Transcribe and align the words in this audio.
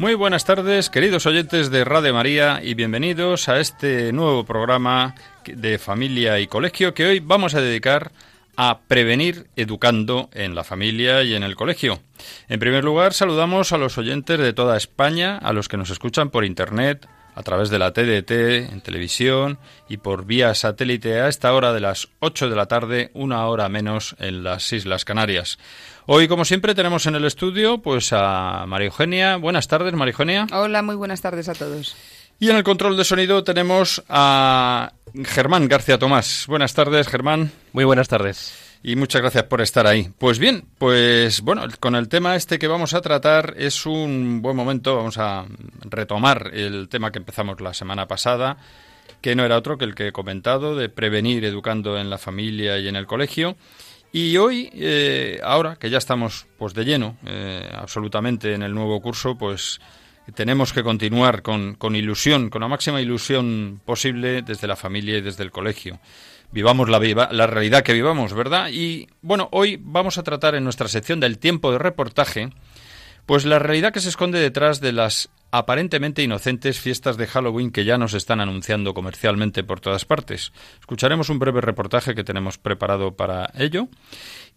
muy 0.00 0.14
buenas 0.14 0.46
tardes, 0.46 0.88
queridos 0.88 1.26
oyentes 1.26 1.70
de 1.70 1.84
Radio 1.84 2.14
María, 2.14 2.60
y 2.64 2.72
bienvenidos 2.72 3.50
a 3.50 3.60
este 3.60 4.14
nuevo 4.14 4.46
programa 4.46 5.14
de 5.44 5.78
familia 5.78 6.40
y 6.40 6.46
colegio 6.46 6.94
que 6.94 7.04
hoy 7.04 7.20
vamos 7.20 7.54
a 7.54 7.60
dedicar 7.60 8.10
a 8.56 8.80
prevenir 8.88 9.48
educando 9.56 10.30
en 10.32 10.54
la 10.54 10.64
familia 10.64 11.22
y 11.22 11.34
en 11.34 11.42
el 11.42 11.54
colegio. 11.54 12.00
En 12.48 12.58
primer 12.58 12.82
lugar, 12.82 13.12
saludamos 13.12 13.72
a 13.72 13.76
los 13.76 13.98
oyentes 13.98 14.38
de 14.38 14.54
toda 14.54 14.78
España, 14.78 15.36
a 15.36 15.52
los 15.52 15.68
que 15.68 15.76
nos 15.76 15.90
escuchan 15.90 16.30
por 16.30 16.46
Internet, 16.46 17.06
a 17.34 17.42
través 17.42 17.68
de 17.68 17.78
la 17.78 17.92
TDT, 17.92 18.72
en 18.72 18.80
televisión 18.80 19.58
y 19.86 19.98
por 19.98 20.24
vía 20.24 20.54
satélite 20.54 21.20
a 21.20 21.28
esta 21.28 21.52
hora 21.52 21.74
de 21.74 21.80
las 21.80 22.08
8 22.20 22.48
de 22.48 22.56
la 22.56 22.66
tarde, 22.66 23.10
una 23.12 23.46
hora 23.46 23.68
menos 23.68 24.16
en 24.18 24.44
las 24.44 24.72
Islas 24.72 25.04
Canarias. 25.04 25.58
Hoy, 26.06 26.28
como 26.28 26.44
siempre, 26.44 26.74
tenemos 26.74 27.06
en 27.06 27.14
el 27.14 27.24
estudio 27.24 27.78
pues 27.78 28.12
a 28.12 28.64
María 28.66 28.86
Eugenia. 28.86 29.36
Buenas 29.36 29.68
tardes, 29.68 29.92
María 29.94 30.12
Eugenia. 30.12 30.46
Hola, 30.52 30.82
muy 30.82 30.96
buenas 30.96 31.20
tardes 31.20 31.48
a 31.48 31.54
todos. 31.54 31.96
Y 32.38 32.48
en 32.48 32.56
el 32.56 32.64
control 32.64 32.96
de 32.96 33.04
sonido 33.04 33.44
tenemos 33.44 34.02
a 34.08 34.92
Germán 35.24 35.68
García 35.68 35.98
Tomás. 35.98 36.46
Buenas 36.48 36.72
tardes, 36.72 37.06
Germán. 37.06 37.52
Muy 37.72 37.84
buenas 37.84 38.08
tardes. 38.08 38.54
Y 38.82 38.96
muchas 38.96 39.20
gracias 39.20 39.44
por 39.44 39.60
estar 39.60 39.86
ahí. 39.86 40.10
Pues 40.18 40.38
bien, 40.38 40.64
pues 40.78 41.42
bueno, 41.42 41.64
con 41.80 41.94
el 41.94 42.08
tema 42.08 42.34
este 42.34 42.58
que 42.58 42.66
vamos 42.66 42.94
a 42.94 43.02
tratar 43.02 43.54
es 43.58 43.84
un 43.84 44.40
buen 44.40 44.56
momento. 44.56 44.96
Vamos 44.96 45.18
a 45.18 45.44
retomar 45.82 46.50
el 46.54 46.88
tema 46.88 47.12
que 47.12 47.18
empezamos 47.18 47.60
la 47.60 47.74
semana 47.74 48.08
pasada, 48.08 48.56
que 49.20 49.36
no 49.36 49.44
era 49.44 49.58
otro 49.58 49.76
que 49.76 49.84
el 49.84 49.94
que 49.94 50.08
he 50.08 50.12
comentado, 50.12 50.74
de 50.76 50.88
prevenir 50.88 51.44
educando 51.44 51.98
en 51.98 52.08
la 52.08 52.16
familia 52.16 52.78
y 52.78 52.88
en 52.88 52.96
el 52.96 53.06
colegio. 53.06 53.56
Y 54.12 54.36
hoy, 54.36 54.70
eh, 54.74 55.38
ahora 55.42 55.76
que 55.76 55.88
ya 55.88 55.98
estamos 55.98 56.46
pues 56.58 56.74
de 56.74 56.84
lleno, 56.84 57.16
eh, 57.26 57.70
absolutamente 57.72 58.54
en 58.54 58.62
el 58.62 58.74
nuevo 58.74 59.00
curso, 59.00 59.38
pues 59.38 59.80
tenemos 60.34 60.72
que 60.72 60.82
continuar 60.82 61.42
con, 61.42 61.74
con 61.74 61.94
ilusión, 61.94 62.50
con 62.50 62.62
la 62.62 62.68
máxima 62.68 63.00
ilusión 63.00 63.80
posible 63.84 64.42
desde 64.42 64.66
la 64.66 64.76
familia 64.76 65.18
y 65.18 65.20
desde 65.20 65.44
el 65.44 65.52
colegio. 65.52 66.00
Vivamos 66.52 66.88
la, 66.88 66.98
la 67.30 67.46
realidad 67.46 67.82
que 67.82 67.92
vivamos, 67.92 68.34
¿verdad? 68.34 68.70
Y 68.72 69.08
bueno, 69.22 69.48
hoy 69.52 69.78
vamos 69.80 70.18
a 70.18 70.24
tratar 70.24 70.56
en 70.56 70.64
nuestra 70.64 70.88
sección 70.88 71.20
del 71.20 71.38
tiempo 71.38 71.70
de 71.70 71.78
reportaje, 71.78 72.50
pues 73.26 73.44
la 73.44 73.58
realidad 73.58 73.92
que 73.92 74.00
se 74.00 74.08
esconde 74.08 74.40
detrás 74.40 74.80
de 74.80 74.92
las 74.92 75.30
aparentemente 75.52 76.22
inocentes 76.22 76.78
fiestas 76.78 77.16
de 77.16 77.26
Halloween 77.26 77.70
que 77.70 77.84
ya 77.84 77.98
nos 77.98 78.14
están 78.14 78.40
anunciando 78.40 78.94
comercialmente 78.94 79.64
por 79.64 79.80
todas 79.80 80.04
partes. 80.04 80.52
Escucharemos 80.78 81.28
un 81.28 81.38
breve 81.38 81.60
reportaje 81.60 82.14
que 82.14 82.24
tenemos 82.24 82.58
preparado 82.58 83.16
para 83.16 83.50
ello. 83.56 83.88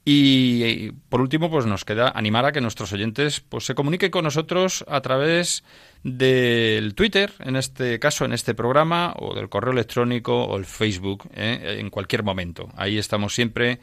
Y 0.06 0.92
por 1.10 1.22
último, 1.22 1.50
pues 1.50 1.66
nos 1.66 1.86
queda 1.86 2.12
animar 2.14 2.46
a 2.46 2.52
que 2.52 2.60
nuestros 2.60 2.92
oyentes 2.92 3.40
pues 3.40 3.66
se 3.66 3.74
comuniquen 3.74 4.12
con 4.12 4.26
nosotros 4.26 4.84
a 4.90 5.00
través 5.02 5.64
del 6.04 6.94
Twitter, 6.94 7.32
en 7.40 7.56
este 7.56 8.00
caso, 8.00 8.26
en 8.26 8.34
este 8.34 8.54
programa, 8.54 9.14
o 9.18 9.34
del 9.34 9.48
correo 9.48 9.72
electrónico 9.72 10.44
o 10.44 10.58
el 10.58 10.66
Facebook, 10.66 11.30
¿eh? 11.34 11.78
en 11.80 11.90
cualquier 11.90 12.24
momento. 12.24 12.70
Ahí 12.76 12.98
estamos 12.98 13.34
siempre 13.34 13.80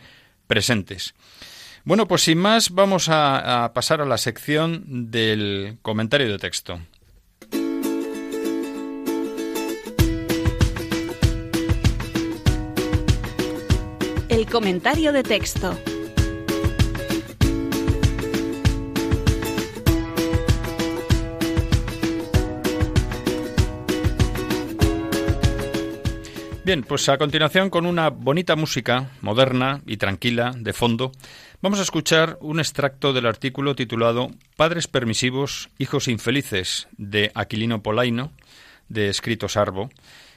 presentes. 0.46 1.14
Bueno, 1.90 2.06
pues 2.06 2.22
sin 2.22 2.38
más, 2.38 2.70
vamos 2.70 3.08
a, 3.08 3.64
a 3.64 3.72
pasar 3.72 4.00
a 4.00 4.04
la 4.04 4.16
sección 4.16 5.10
del 5.10 5.78
comentario 5.82 6.30
de 6.30 6.38
texto. 6.38 6.78
El 14.28 14.46
comentario 14.46 15.12
de 15.12 15.24
texto. 15.24 15.76
Bien, 26.70 26.84
pues 26.84 27.08
a 27.08 27.18
continuación 27.18 27.68
con 27.68 27.84
una 27.84 28.10
bonita 28.10 28.54
música 28.54 29.10
moderna 29.22 29.82
y 29.86 29.96
tranquila 29.96 30.54
de 30.56 30.72
fondo, 30.72 31.10
vamos 31.60 31.80
a 31.80 31.82
escuchar 31.82 32.38
un 32.40 32.60
extracto 32.60 33.12
del 33.12 33.26
artículo 33.26 33.74
titulado 33.74 34.30
Padres 34.54 34.86
permisivos, 34.86 35.68
hijos 35.78 36.06
infelices 36.06 36.86
de 36.96 37.32
Aquilino 37.34 37.82
Polaino, 37.82 38.30
de 38.88 39.08
Escrito 39.08 39.48
Sarbo, 39.48 39.90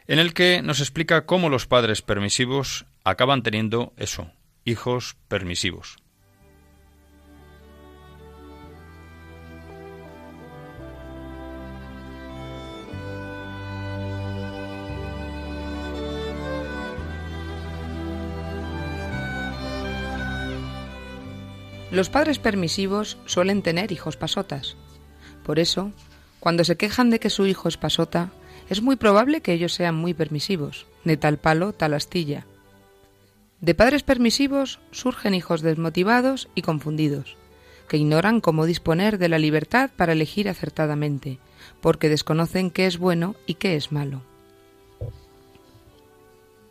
en 0.08 0.18
el 0.18 0.34
que 0.34 0.64
nos 0.64 0.80
explica 0.80 1.28
cómo 1.28 1.50
los 1.50 1.68
padres 1.68 2.02
permisivos 2.02 2.88
acaban 3.04 3.44
teniendo 3.44 3.94
eso, 3.98 4.32
hijos 4.66 5.16
permisivos. 5.28 5.98
Los 21.94 22.10
padres 22.10 22.40
permisivos 22.40 23.20
suelen 23.28 23.62
tener 23.62 23.92
hijos 23.92 24.18
pasotas. 24.18 24.76
Por 25.46 25.60
eso, 25.60 25.92
cuando 26.40 26.64
se 26.64 26.76
quejan 26.76 27.12
de 27.12 27.20
que 27.20 27.30
su 27.30 27.46
hijo 27.46 27.68
es 27.68 27.78
pasota, 27.78 28.32
es 28.68 28.82
muy 28.82 28.96
probable 28.96 29.42
que 29.42 29.54
ellos 29.54 29.74
sean 29.74 29.94
muy 29.94 30.16
permisivos, 30.16 30.88
de 31.04 31.18
tal 31.18 31.38
palo, 31.38 31.72
tal 31.72 31.94
astilla. 31.94 32.48
De 33.62 33.76
padres 33.76 34.02
permisivos 34.02 34.80
surgen 34.90 35.36
hijos 35.36 35.62
desmotivados 35.62 36.50
y 36.56 36.64
confundidos, 36.64 37.38
que 37.88 37.98
ignoran 37.98 38.42
cómo 38.42 38.66
disponer 38.66 39.20
de 39.20 39.30
la 39.30 39.38
libertad 39.38 39.92
para 39.96 40.14
elegir 40.14 40.50
acertadamente, 40.50 41.38
porque 41.80 42.10
desconocen 42.10 42.72
qué 42.72 42.88
es 42.88 42.98
bueno 42.98 43.36
y 43.46 43.54
qué 43.54 43.76
es 43.76 43.92
malo. 43.92 44.24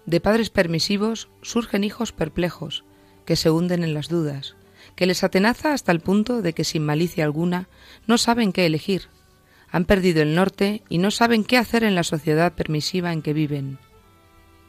De 0.05 0.21
padres 0.21 0.51
permisivos 0.51 1.29
surgen 1.43 1.85
hijos 1.85 2.11
perplejos, 2.11 2.83
que 3.25 3.37
se 3.37 3.53
hunden 3.53 3.85
en 3.85 3.95
las 3.95 4.09
dudas, 4.09 4.57
que 4.97 5.07
les 5.07 5.25
atenaza 5.25 5.73
hasta 5.73 5.93
el 5.93 6.01
punto 6.01 6.43
de 6.43 6.53
que 6.53 6.65
sin 6.65 6.85
malicia 6.85 7.25
alguna 7.25 7.69
no 8.07 8.19
saben 8.19 8.53
qué 8.53 8.67
elegir. 8.67 9.09
Han 9.71 9.85
perdido 9.85 10.23
el 10.23 10.35
norte 10.35 10.83
y 10.89 10.99
no 10.99 11.11
saben 11.11 11.45
qué 11.45 11.57
hacer 11.57 11.85
en 11.85 11.95
la 11.95 12.03
sociedad 12.03 12.53
permisiva 12.53 13.13
en 13.13 13.23
que 13.23 13.33
viven. 13.33 13.79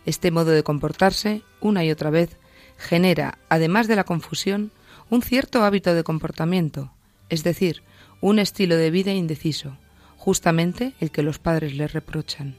Este 0.06 0.32
modo 0.32 0.52
de 0.52 0.64
comportarse, 0.64 1.42
una 1.60 1.84
y 1.84 1.92
otra 1.92 2.10
vez, 2.10 2.38
genera, 2.78 3.38
además 3.50 3.88
de 3.88 3.96
la 3.96 4.04
confusión, 4.04 4.72
un 5.10 5.22
cierto 5.22 5.64
hábito 5.64 5.94
de 5.94 6.04
comportamiento, 6.04 6.92
es 7.30 7.44
decir, 7.44 7.84
un 8.22 8.40
estilo 8.40 8.78
de 8.78 8.92
vida 8.92 9.12
indeciso, 9.12 9.78
justamente 10.18 10.94
el 11.00 11.12
que 11.12 11.24
los 11.24 11.40
padres 11.40 11.76
les 11.76 11.92
reprochan. 11.92 12.56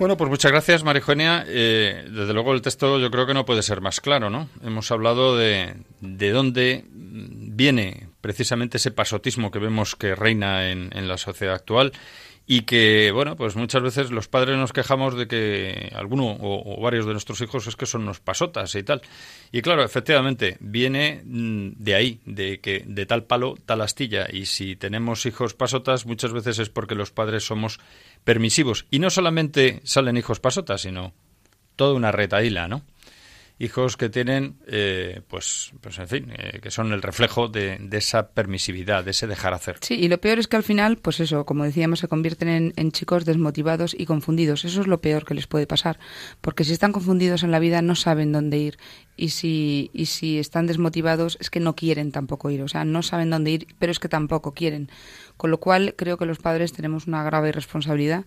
Bueno, 0.00 0.16
pues 0.16 0.30
muchas 0.30 0.50
gracias, 0.50 0.82
María 0.82 1.44
eh, 1.46 2.06
desde 2.10 2.32
luego 2.32 2.54
el 2.54 2.62
texto 2.62 2.98
yo 2.98 3.10
creo 3.10 3.26
que 3.26 3.34
no 3.34 3.44
puede 3.44 3.62
ser 3.62 3.82
más 3.82 4.00
claro, 4.00 4.30
¿no? 4.30 4.48
Hemos 4.64 4.90
hablado 4.90 5.36
de, 5.36 5.74
de 6.00 6.30
dónde 6.30 6.86
viene 6.90 8.08
precisamente 8.22 8.78
ese 8.78 8.92
pasotismo 8.92 9.50
que 9.50 9.58
vemos 9.58 9.96
que 9.96 10.14
reina 10.14 10.70
en, 10.70 10.88
en 10.96 11.06
la 11.06 11.18
sociedad 11.18 11.54
actual 11.54 11.92
y 12.52 12.62
que, 12.62 13.12
bueno, 13.12 13.36
pues 13.36 13.54
muchas 13.54 13.80
veces 13.80 14.10
los 14.10 14.26
padres 14.26 14.56
nos 14.56 14.72
quejamos 14.72 15.16
de 15.16 15.28
que 15.28 15.92
alguno 15.94 16.36
o, 16.40 16.80
varios 16.82 17.06
de 17.06 17.12
nuestros 17.12 17.40
hijos 17.42 17.68
es 17.68 17.76
que 17.76 17.86
son 17.86 18.02
unos 18.02 18.18
pasotas 18.18 18.74
y 18.74 18.82
tal. 18.82 19.02
Y 19.52 19.62
claro, 19.62 19.84
efectivamente, 19.84 20.56
viene 20.58 21.22
mm, 21.24 21.74
de 21.76 21.94
ahí, 21.94 22.20
de 22.24 22.58
que 22.58 22.82
de 22.84 23.06
tal 23.06 23.22
palo, 23.22 23.54
tal 23.66 23.82
astilla. 23.82 24.26
Y 24.28 24.46
si 24.46 24.74
tenemos 24.74 25.26
hijos 25.26 25.54
pasotas, 25.54 26.06
muchas 26.06 26.32
veces 26.32 26.58
es 26.58 26.70
porque 26.70 26.96
los 26.96 27.12
padres 27.12 27.46
somos 27.46 27.78
permisivos. 28.24 28.84
Y 28.90 28.98
no 28.98 29.10
solamente 29.10 29.80
salen 29.84 30.16
hijos 30.16 30.40
pasotas, 30.40 30.80
sino 30.80 31.12
toda 31.76 31.94
una 31.94 32.10
retaíla, 32.10 32.66
¿no? 32.66 32.82
Hijos 33.60 33.98
que 33.98 34.08
tienen, 34.08 34.56
eh, 34.66 35.20
pues, 35.28 35.72
pues 35.82 35.98
en 35.98 36.08
fin, 36.08 36.32
eh, 36.34 36.60
que 36.62 36.70
son 36.70 36.92
el 36.92 37.02
reflejo 37.02 37.46
de, 37.46 37.78
esa 37.92 38.30
permisividad, 38.30 39.04
de 39.04 39.10
ese 39.10 39.26
dejar 39.26 39.52
hacer. 39.52 39.76
Sí, 39.82 39.94
y 39.94 40.08
lo 40.08 40.18
peor 40.18 40.38
es 40.38 40.48
que 40.48 40.56
al 40.56 40.62
final, 40.62 40.96
pues 40.96 41.20
eso, 41.20 41.44
como 41.44 41.64
decíamos, 41.64 41.98
se 41.98 42.08
convierten 42.08 42.72
en, 42.74 42.92
chicos 42.92 43.26
desmotivados 43.26 43.94
y 43.96 44.06
confundidos. 44.06 44.64
Eso 44.64 44.80
es 44.80 44.86
lo 44.86 45.02
peor 45.02 45.26
que 45.26 45.34
les 45.34 45.46
puede 45.46 45.66
pasar, 45.66 46.00
porque 46.40 46.64
si 46.64 46.72
están 46.72 46.92
confundidos 46.92 47.42
en 47.42 47.50
la 47.50 47.58
vida 47.58 47.82
no 47.82 47.94
saben 47.94 48.32
dónde 48.32 48.56
ir 48.56 48.78
y 49.14 49.28
si, 49.28 49.90
y 49.92 50.06
si 50.06 50.38
están 50.38 50.66
desmotivados 50.66 51.36
es 51.38 51.50
que 51.50 51.60
no 51.60 51.76
quieren 51.76 52.12
tampoco 52.12 52.50
ir, 52.50 52.62
o 52.62 52.68
sea, 52.68 52.86
no 52.86 53.02
saben 53.02 53.28
dónde 53.28 53.50
ir, 53.50 53.66
pero 53.78 53.92
es 53.92 53.98
que 53.98 54.08
tampoco 54.08 54.54
quieren. 54.54 54.90
Con 55.36 55.50
lo 55.50 55.60
cual 55.60 55.94
creo 55.96 56.16
que 56.16 56.26
los 56.26 56.38
padres 56.38 56.72
tenemos 56.72 57.06
una 57.06 57.22
grave 57.22 57.52
responsabilidad 57.52 58.24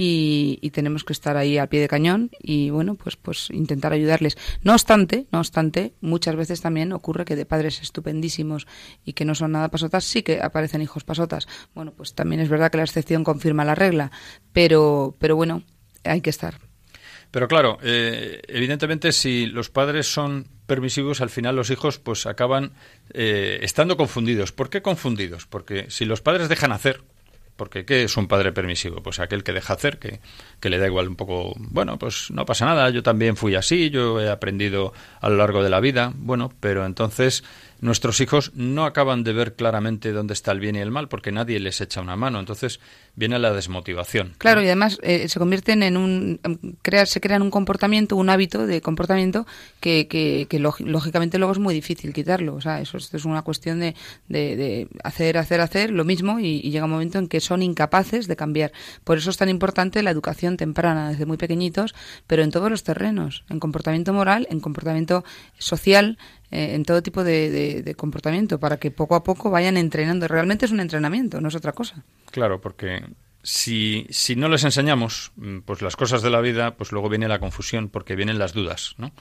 y, 0.00 0.70
tenemos 0.70 1.02
que 1.02 1.12
estar 1.12 1.36
ahí 1.36 1.58
al 1.58 1.68
pie 1.68 1.80
de 1.80 1.88
cañón 1.88 2.30
y 2.40 2.70
bueno 2.70 2.94
pues 2.94 3.16
pues 3.16 3.50
intentar 3.50 3.92
ayudarles 3.92 4.38
no 4.62 4.72
obstante 4.72 5.26
no 5.32 5.40
obstante 5.40 5.92
muchas 6.00 6.36
veces 6.36 6.60
también 6.60 6.92
ocurre 6.92 7.24
que 7.24 7.34
de 7.34 7.46
padres 7.46 7.82
estupendísimos 7.82 8.68
y 9.04 9.14
que 9.14 9.24
no 9.24 9.34
son 9.34 9.52
nada 9.52 9.70
pasotas 9.70 10.04
sí 10.04 10.22
que 10.22 10.40
aparecen 10.40 10.82
hijos 10.82 11.02
pasotas 11.02 11.48
bueno 11.74 11.92
pues 11.96 12.14
también 12.14 12.40
es 12.40 12.48
verdad 12.48 12.70
que 12.70 12.76
la 12.76 12.84
excepción 12.84 13.24
confirma 13.24 13.64
la 13.64 13.74
regla 13.74 14.12
pero 14.52 15.16
pero 15.18 15.34
bueno 15.34 15.64
hay 16.04 16.20
que 16.20 16.30
estar 16.30 16.60
pero 17.30 17.46
claro, 17.46 17.78
eh, 17.82 18.40
evidentemente 18.48 19.12
si 19.12 19.44
los 19.44 19.68
padres 19.68 20.10
son 20.10 20.46
permisivos, 20.66 21.20
al 21.20 21.28
final 21.28 21.56
los 21.56 21.68
hijos 21.68 21.98
pues 21.98 22.24
acaban 22.24 22.72
eh, 23.12 23.58
estando 23.60 23.98
confundidos. 23.98 24.52
¿Por 24.52 24.70
qué 24.70 24.80
confundidos? 24.80 25.44
Porque 25.44 25.90
si 25.90 26.06
los 26.06 26.22
padres 26.22 26.48
dejan 26.48 26.72
hacer, 26.72 27.02
porque 27.58 27.84
¿qué 27.84 28.04
es 28.04 28.16
un 28.16 28.28
padre 28.28 28.52
permisivo? 28.52 29.02
Pues 29.02 29.18
aquel 29.18 29.42
que 29.42 29.52
deja 29.52 29.74
hacer, 29.74 29.98
que, 29.98 30.20
que, 30.60 30.70
le 30.70 30.78
da 30.78 30.86
igual 30.86 31.08
un 31.08 31.16
poco, 31.16 31.52
bueno, 31.58 31.98
pues 31.98 32.30
no 32.30 32.46
pasa 32.46 32.64
nada, 32.64 32.88
yo 32.88 33.02
también 33.02 33.36
fui 33.36 33.56
así, 33.56 33.90
yo 33.90 34.20
he 34.20 34.30
aprendido 34.30 34.94
a 35.20 35.28
lo 35.28 35.36
largo 35.36 35.62
de 35.62 35.68
la 35.68 35.80
vida, 35.80 36.12
bueno, 36.14 36.50
pero 36.60 36.86
entonces 36.86 37.44
nuestros 37.80 38.20
hijos 38.20 38.52
no 38.54 38.84
acaban 38.84 39.24
de 39.24 39.32
ver 39.32 39.54
claramente 39.54 40.12
dónde 40.12 40.34
está 40.34 40.52
el 40.52 40.60
bien 40.60 40.76
y 40.76 40.80
el 40.80 40.90
mal 40.90 41.08
porque 41.08 41.32
nadie 41.32 41.60
les 41.60 41.80
echa 41.80 42.00
una 42.00 42.16
mano. 42.16 42.40
Entonces 42.40 42.80
viene 43.14 43.38
la 43.38 43.52
desmotivación. 43.52 44.34
Claro, 44.38 44.62
y 44.62 44.66
además 44.66 44.98
eh, 45.02 45.28
se 45.28 45.38
convierten 45.38 45.82
en 45.82 45.96
un. 45.96 46.40
Crea, 46.82 47.06
se 47.06 47.20
crean 47.20 47.42
un 47.42 47.50
comportamiento, 47.50 48.16
un 48.16 48.30
hábito 48.30 48.66
de 48.66 48.80
comportamiento 48.80 49.46
que, 49.80 50.06
que, 50.08 50.58
lógicamente 50.58 51.38
luego 51.38 51.52
es 51.52 51.58
muy 51.58 51.74
difícil 51.74 52.12
quitarlo. 52.12 52.54
O 52.54 52.60
sea, 52.60 52.80
eso, 52.80 52.98
es 52.98 53.24
una 53.24 53.42
cuestión 53.42 53.80
de, 53.80 53.94
de, 54.28 54.88
hacer, 55.04 55.38
hacer, 55.38 55.60
hacer 55.60 55.90
lo 55.90 56.04
mismo 56.04 56.38
y, 56.38 56.60
y, 56.62 56.70
llega 56.70 56.84
un 56.84 56.92
momento 56.92 57.18
en 57.18 57.28
que 57.28 57.40
son 57.40 57.62
incapaces 57.62 58.28
de 58.28 58.36
cambiar. 58.36 58.72
Por 59.04 59.18
eso 59.18 59.30
es 59.30 59.36
tan 59.36 59.48
importante 59.48 60.02
la 60.02 60.10
educación 60.10 60.56
temprana 60.56 61.10
desde 61.10 61.26
muy 61.26 61.36
pequeñitos, 61.36 61.94
pero 62.26 62.42
en 62.42 62.50
todos 62.50 62.70
los 62.70 62.84
terrenos: 62.84 63.44
en 63.48 63.60
comportamiento 63.60 64.12
moral, 64.12 64.46
en 64.50 64.60
comportamiento 64.60 65.24
social, 65.58 66.18
eh, 66.50 66.74
en 66.74 66.84
todo 66.84 67.02
tipo 67.02 67.24
de, 67.24 67.94
comportamiento 67.96 68.58
para 68.58 68.78
que 68.78 68.90
poco 68.90 69.14
a 69.14 69.22
poco 69.22 69.50
vayan 69.50 69.76
entrenando. 69.76 70.28
Realmente 70.28 70.66
es 70.66 70.72
un 70.72 70.80
entrenamiento, 70.80 71.40
no 71.40 71.48
es 71.48 71.54
otra 71.54 71.72
cosa. 71.72 72.04
Claro, 72.30 72.60
porque 72.60 73.02
si, 73.42 74.06
si 74.10 74.36
no 74.36 74.48
les 74.48 74.64
enseñamos 74.64 75.32
mm, 75.36 75.58
pues 75.60 75.82
las 75.82 75.96
cosas 75.96 76.22
de 76.22 76.30
la 76.30 76.40
vida, 76.40 76.74
pues 76.76 76.92
luego 76.92 77.08
viene 77.08 77.28
la 77.28 77.38
confusión 77.38 77.88
porque 77.88 78.16
vienen 78.16 78.38
las 78.38 78.52
dudas, 78.52 78.94
¿no? 78.98 79.12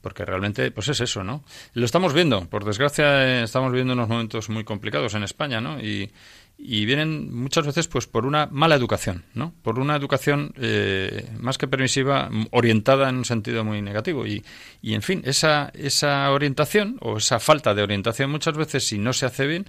Porque 0.00 0.24
realmente 0.24 0.70
pues 0.70 0.88
es 0.88 1.00
eso, 1.00 1.24
¿no? 1.24 1.42
Lo 1.74 1.84
estamos 1.84 2.12
viendo, 2.12 2.48
por 2.48 2.64
desgracia 2.64 3.26
eh, 3.26 3.42
estamos 3.42 3.72
viendo 3.72 3.94
unos 3.94 4.08
momentos 4.08 4.48
muy 4.48 4.64
complicados 4.64 5.14
en 5.14 5.24
España, 5.24 5.60
¿no? 5.60 5.80
Y, 5.80 6.12
y 6.58 6.86
vienen 6.86 7.34
muchas 7.34 7.66
veces 7.66 7.86
pues 7.88 8.06
por 8.06 8.24
una 8.24 8.46
mala 8.46 8.74
educación, 8.74 9.24
¿no? 9.34 9.52
Por 9.62 9.78
una 9.78 9.94
educación 9.94 10.52
eh, 10.56 11.30
más 11.38 11.58
que 11.58 11.68
permisiva, 11.68 12.30
orientada 12.50 13.08
en 13.08 13.16
un 13.16 13.24
sentido 13.24 13.64
muy 13.64 13.82
negativo 13.82 14.26
y, 14.26 14.44
y 14.80 14.94
en 14.94 15.02
fin, 15.02 15.22
esa 15.24 15.70
esa 15.74 16.30
orientación 16.30 16.96
o 17.00 17.18
esa 17.18 17.40
falta 17.40 17.74
de 17.74 17.82
orientación 17.82 18.30
muchas 18.30 18.56
veces 18.56 18.86
si 18.86 18.98
no 18.98 19.12
se 19.12 19.26
hace 19.26 19.46
bien 19.46 19.66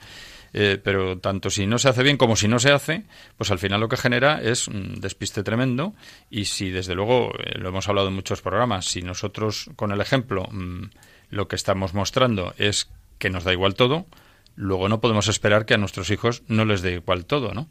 eh, 0.54 0.80
pero 0.82 1.20
tanto 1.20 1.50
si 1.50 1.68
no 1.68 1.78
se 1.78 1.90
hace 1.90 2.04
bien 2.04 2.18
como 2.18 2.36
si 2.36 2.48
no 2.48 2.60
se 2.60 2.72
hace, 2.72 3.04
pues 3.38 3.52
al 3.52 3.60
final 3.60 3.80
lo 3.80 3.90
que 3.90 3.98
genera 3.98 4.42
es 4.42 4.68
un 4.68 5.00
despiste 5.00 5.44
tremendo 5.44 5.94
y 6.30 6.46
si 6.46 6.70
desde 6.70 6.96
luego, 6.96 7.34
eh, 7.38 7.58
lo 7.58 7.70
hemos 7.70 7.88
hablado 7.90 8.08
en 8.08 8.16
muchos 8.16 8.42
programas, 8.42 8.86
si 8.86 9.02
nosotros 9.02 9.70
con 9.76 9.92
el 9.92 10.02
ejemplo 10.02 10.48
mm, 10.52 10.84
lo 11.30 11.48
que 11.48 11.56
estamos 11.56 11.94
mostrando 11.94 12.54
es 12.58 12.90
que 13.18 13.30
nos 13.30 13.44
da 13.44 13.54
igual 13.54 13.76
todo, 13.76 14.08
luego 14.58 14.90
no 14.90 15.00
podemos 15.00 15.30
esperar 15.30 15.66
que 15.66 15.76
a 15.76 15.78
nuestros 15.78 16.10
hijos 16.10 16.44
no 16.48 16.66
les 16.66 16.82
dé 16.82 16.96
igual 16.96 17.26
todo, 17.26 17.54
¿no? 17.54 17.70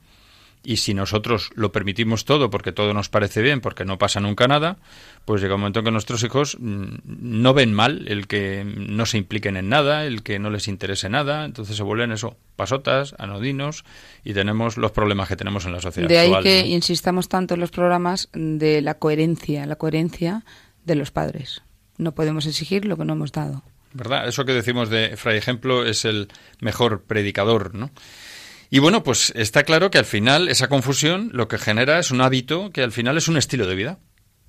Y 0.65 0.79
si 0.79 0.95
nosotros 0.95 1.51
lo 1.55 1.71
permitimos 1.71 2.25
todo 2.25 2.51
porque 2.51 2.73
todo 2.73 2.93
nos 2.93 3.09
parece 3.09 3.41
bien, 3.41 3.61
porque 3.61 3.85
no 3.85 3.99
pasa 3.99 4.19
nunca 4.19 4.49
nada, 4.49 4.79
pues 5.25 5.41
llega 5.41 5.55
un 5.55 5.61
momento 5.61 5.79
en 5.79 5.85
que 5.85 5.91
nuestros 5.93 6.25
hijos 6.25 6.57
mm, 6.59 6.97
no 7.05 7.55
ven 7.55 7.73
mal 7.73 8.09
el 8.09 8.27
que 8.27 8.65
no 8.65 9.07
se 9.07 9.19
impliquen 9.19 9.57
en 9.57 9.69
nada, 9.69 10.07
el 10.07 10.25
que 10.25 10.41
no 10.41 10.51
les 10.51 10.67
interese 10.67 11.09
nada, 11.09 11.45
entonces 11.45 11.77
se 11.77 11.85
vuelven 11.85 12.11
eso, 12.11 12.37
pasotas, 12.57 13.15
anodinos 13.19 13.85
y 14.25 14.35
tenemos 14.35 14.77
los 14.77 14.91
problemas 14.91 15.29
que 15.29 15.37
tenemos 15.37 15.67
en 15.67 15.73
la 15.73 15.81
sociedad. 15.81 16.09
De 16.09 16.19
ahí 16.19 16.33
que 16.43 16.67
insistamos 16.67 17.29
tanto 17.29 17.55
en 17.55 17.61
los 17.61 17.71
programas 17.71 18.29
de 18.33 18.81
la 18.81 18.95
coherencia, 18.95 19.67
la 19.67 19.77
coherencia 19.77 20.45
de 20.85 20.97
los 20.97 21.13
padres. 21.13 21.63
No 21.97 22.13
podemos 22.13 22.45
exigir 22.47 22.87
lo 22.87 22.97
que 22.97 23.05
no 23.05 23.13
hemos 23.13 23.31
dado. 23.31 23.63
¿Verdad? 23.97 24.29
Eso 24.29 24.45
que 24.45 24.53
decimos 24.53 24.91
de 24.91 25.17
Fray 25.17 25.39
Ejemplo 25.39 25.87
es 25.87 26.05
el 26.05 26.29
mejor 26.61 27.05
predicador, 27.05 27.75
¿no? 27.75 27.91
Y 28.71 28.81
bueno, 28.81 29.03
pues 29.03 29.33
está 29.37 29.63
claro 29.63 29.91
que 29.91 29.99
al 29.99 30.05
final 30.05 30.49
esa 30.49 30.69
confusión 30.69 31.31
lo 31.33 31.49
que 31.49 31.59
genera 31.59 31.99
es 31.99 32.11
un 32.11 32.21
hábito 32.21 32.71
que 32.71 32.83
al 32.83 32.93
final 32.93 33.17
es 33.17 33.29
un 33.29 33.37
estilo 33.37 33.67
de 33.67 33.75
vida. 33.75 33.99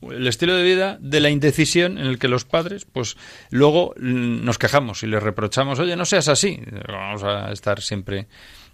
El 0.01 0.27
estilo 0.27 0.55
de 0.55 0.63
vida 0.63 0.97
de 1.01 1.19
la 1.19 1.29
indecisión 1.29 1.97
en 1.97 2.05
el 2.05 2.19
que 2.19 2.27
los 2.27 2.45
padres, 2.45 2.85
pues 2.85 3.17
luego 3.49 3.93
nos 3.97 4.57
quejamos 4.57 5.01
y 5.03 5.07
les 5.07 5.23
reprochamos, 5.23 5.79
oye, 5.79 5.95
no 5.95 6.05
seas 6.05 6.27
así. 6.27 6.59
Vamos 6.87 7.23
a 7.23 7.51
estar 7.51 7.81
siempre 7.81 8.27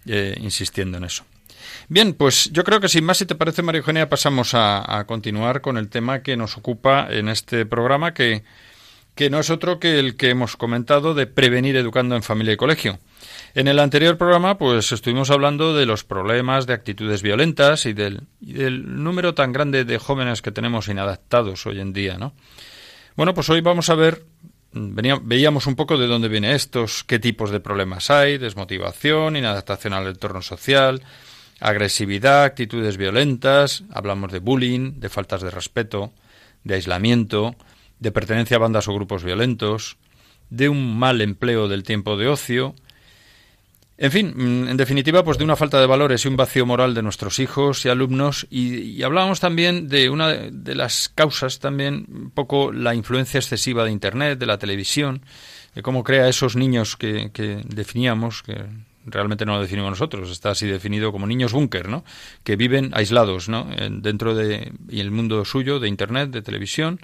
eh, 0.05 0.35
insistiendo 0.41 0.97
en 0.97 1.05
eso. 1.05 1.23
Bien, 1.87 2.13
pues 2.13 2.51
yo 2.51 2.63
creo 2.63 2.79
que 2.79 2.89
sin 2.89 3.05
más, 3.05 3.17
si 3.17 3.25
te 3.25 3.35
parece, 3.35 3.61
María 3.61 3.79
Eugenia, 3.79 4.09
pasamos 4.09 4.53
a, 4.53 4.99
a 4.99 5.05
continuar 5.05 5.61
con 5.61 5.77
el 5.77 5.89
tema 5.89 6.23
que 6.23 6.35
nos 6.35 6.57
ocupa 6.57 7.07
en 7.09 7.29
este 7.29 7.65
programa 7.65 8.13
que 8.13 8.43
que 9.15 9.29
no 9.29 9.39
es 9.39 9.49
otro 9.49 9.79
que 9.79 9.99
el 9.99 10.15
que 10.15 10.29
hemos 10.29 10.57
comentado 10.57 11.13
de 11.13 11.27
prevenir 11.27 11.75
educando 11.75 12.15
en 12.15 12.23
familia 12.23 12.53
y 12.53 12.57
colegio. 12.57 12.99
En 13.53 13.67
el 13.67 13.79
anterior 13.79 14.17
programa, 14.17 14.57
pues 14.57 14.91
estuvimos 14.91 15.29
hablando 15.29 15.75
de 15.75 15.85
los 15.85 16.03
problemas 16.03 16.65
de 16.65 16.73
actitudes 16.73 17.21
violentas 17.21 17.85
y 17.85 17.93
del, 17.93 18.23
número 18.41 19.35
tan 19.35 19.51
grande 19.51 19.85
de 19.85 19.99
jóvenes 19.99 20.41
que 20.41 20.51
tenemos 20.51 20.87
inadaptados 20.87 21.65
hoy 21.67 21.79
en 21.79 21.93
día, 21.93 22.17
¿no? 22.17 22.33
Bueno, 23.15 23.35
pues 23.35 23.47
hoy 23.49 23.61
vamos 23.61 23.91
a 23.91 23.95
ver, 23.95 24.25
veíamos 24.71 25.67
un 25.67 25.75
poco 25.75 25.99
de 25.99 26.07
dónde 26.07 26.29
viene 26.29 26.55
estos, 26.55 27.03
qué 27.03 27.19
tipos 27.19 27.51
de 27.51 27.59
problemas 27.59 28.09
hay, 28.09 28.39
desmotivación, 28.39 29.35
inadaptación 29.35 29.93
al 29.93 30.07
entorno 30.07 30.41
social, 30.41 31.03
agresividad, 31.59 32.45
actitudes 32.45 32.97
violentas, 32.97 33.83
hablamos 33.91 34.31
de 34.31 34.39
bullying, 34.39 34.99
de 34.99 35.09
faltas 35.09 35.43
de 35.43 35.51
respeto, 35.51 36.11
de 36.63 36.73
aislamiento, 36.73 37.55
de 38.03 38.11
pertenencia 38.11 38.57
a 38.57 38.59
bandas 38.59 38.87
o 38.87 38.93
grupos 38.93 39.23
violentos, 39.23 39.97
de 40.49 40.69
un 40.69 40.99
mal 40.99 41.21
empleo 41.21 41.67
del 41.67 41.83
tiempo 41.83 42.17
de 42.17 42.27
ocio, 42.27 42.75
en 43.97 44.11
fin, 44.11 44.33
mm, 44.35 44.69
en 44.69 44.77
definitiva, 44.77 45.23
pues 45.23 45.37
de 45.37 45.43
una 45.43 45.55
falta 45.55 45.79
de 45.79 45.85
valores 45.85 46.25
y 46.25 46.27
un 46.27 46.35
vacío 46.35 46.65
moral 46.65 46.93
de 46.93 47.03
nuestros 47.03 47.39
hijos 47.39 47.85
y 47.85 47.89
alumnos. 47.89 48.47
Y, 48.49 49.01
hablábamos 49.03 49.39
también 49.39 49.87
de 49.87 50.09
una 50.09 50.29
de 50.29 50.75
las 50.75 51.09
causas, 51.09 51.59
también 51.59 52.07
un 52.09 52.31
poco 52.31 52.71
la 52.71 52.95
influencia 52.95 53.39
excesiva 53.39 53.85
de 53.85 53.91
Internet, 53.91 54.39
de 54.39 54.45
la 54.45 54.57
televisión, 54.57 55.21
de 55.75 55.83
cómo 55.83 56.03
crea 56.03 56.27
esos 56.27 56.55
niños 56.55 56.97
que, 56.97 57.31
definíamos, 57.65 58.41
que 58.43 58.65
realmente 59.05 59.45
no 59.45 59.55
lo 59.55 59.61
definimos 59.61 59.91
nosotros, 59.91 60.31
está 60.31 60.51
así 60.51 60.67
definido 60.67 61.11
como 61.11 61.27
niños 61.27 61.53
búnker, 61.53 61.87
¿no? 61.87 62.03
Que 62.43 62.55
viven 62.55 62.91
aislados, 62.93 63.47
¿no? 63.47 63.67
Dentro 63.89 64.33
de 64.35 64.71
y 64.89 65.01
el 65.01 65.11
mundo 65.11 65.45
suyo 65.45 65.79
de 65.79 65.87
Internet, 65.87 66.31
de 66.31 66.41
televisión 66.41 66.99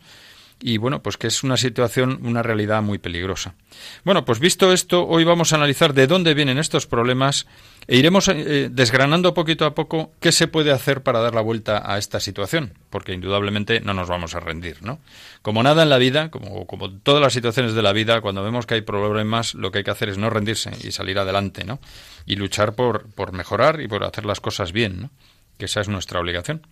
y 0.61 0.77
bueno, 0.77 1.01
pues 1.01 1.17
que 1.17 1.27
es 1.27 1.43
una 1.43 1.57
situación, 1.57 2.19
una 2.23 2.43
realidad 2.43 2.81
muy 2.81 2.97
peligrosa. 2.97 3.55
Bueno, 4.03 4.25
pues 4.25 4.39
visto 4.39 4.73
esto, 4.73 5.07
hoy 5.07 5.23
vamos 5.23 5.53
a 5.53 5.55
analizar 5.55 5.93
de 5.93 6.05
dónde 6.05 6.33
vienen 6.33 6.57
estos 6.57 6.85
problemas 6.85 7.47
e 7.87 7.97
iremos 7.97 8.27
eh, 8.27 8.69
desgranando 8.69 9.33
poquito 9.33 9.65
a 9.65 9.73
poco 9.73 10.11
qué 10.19 10.31
se 10.31 10.47
puede 10.47 10.71
hacer 10.71 11.01
para 11.01 11.21
dar 11.21 11.33
la 11.33 11.41
vuelta 11.41 11.81
a 11.85 11.97
esta 11.97 12.19
situación, 12.19 12.73
porque 12.89 13.13
indudablemente 13.13 13.79
no 13.79 13.93
nos 13.93 14.09
vamos 14.09 14.35
a 14.35 14.41
rendir, 14.41 14.83
¿no? 14.83 14.99
Como 15.41 15.63
nada 15.63 15.83
en 15.83 15.89
la 15.89 15.97
vida, 15.97 16.29
como, 16.29 16.67
como 16.67 16.91
todas 16.91 17.21
las 17.21 17.33
situaciones 17.33 17.73
de 17.73 17.81
la 17.81 17.93
vida, 17.93 18.19
cuando 18.21 18.43
vemos 18.43 18.65
que 18.65 18.75
hay 18.75 18.81
problemas, 18.81 19.55
lo 19.55 19.71
que 19.71 19.79
hay 19.79 19.83
que 19.83 19.91
hacer 19.91 20.09
es 20.09 20.17
no 20.17 20.29
rendirse 20.29 20.71
y 20.83 20.91
salir 20.91 21.17
adelante, 21.19 21.63
¿no? 21.63 21.79
Y 22.25 22.35
luchar 22.35 22.75
por, 22.75 23.09
por 23.11 23.31
mejorar 23.31 23.79
y 23.81 23.87
por 23.87 24.03
hacer 24.03 24.25
las 24.25 24.41
cosas 24.41 24.73
bien, 24.73 25.01
¿no? 25.01 25.09
Que 25.57 25.65
esa 25.65 25.81
es 25.81 25.87
nuestra 25.87 26.19
obligación. 26.19 26.67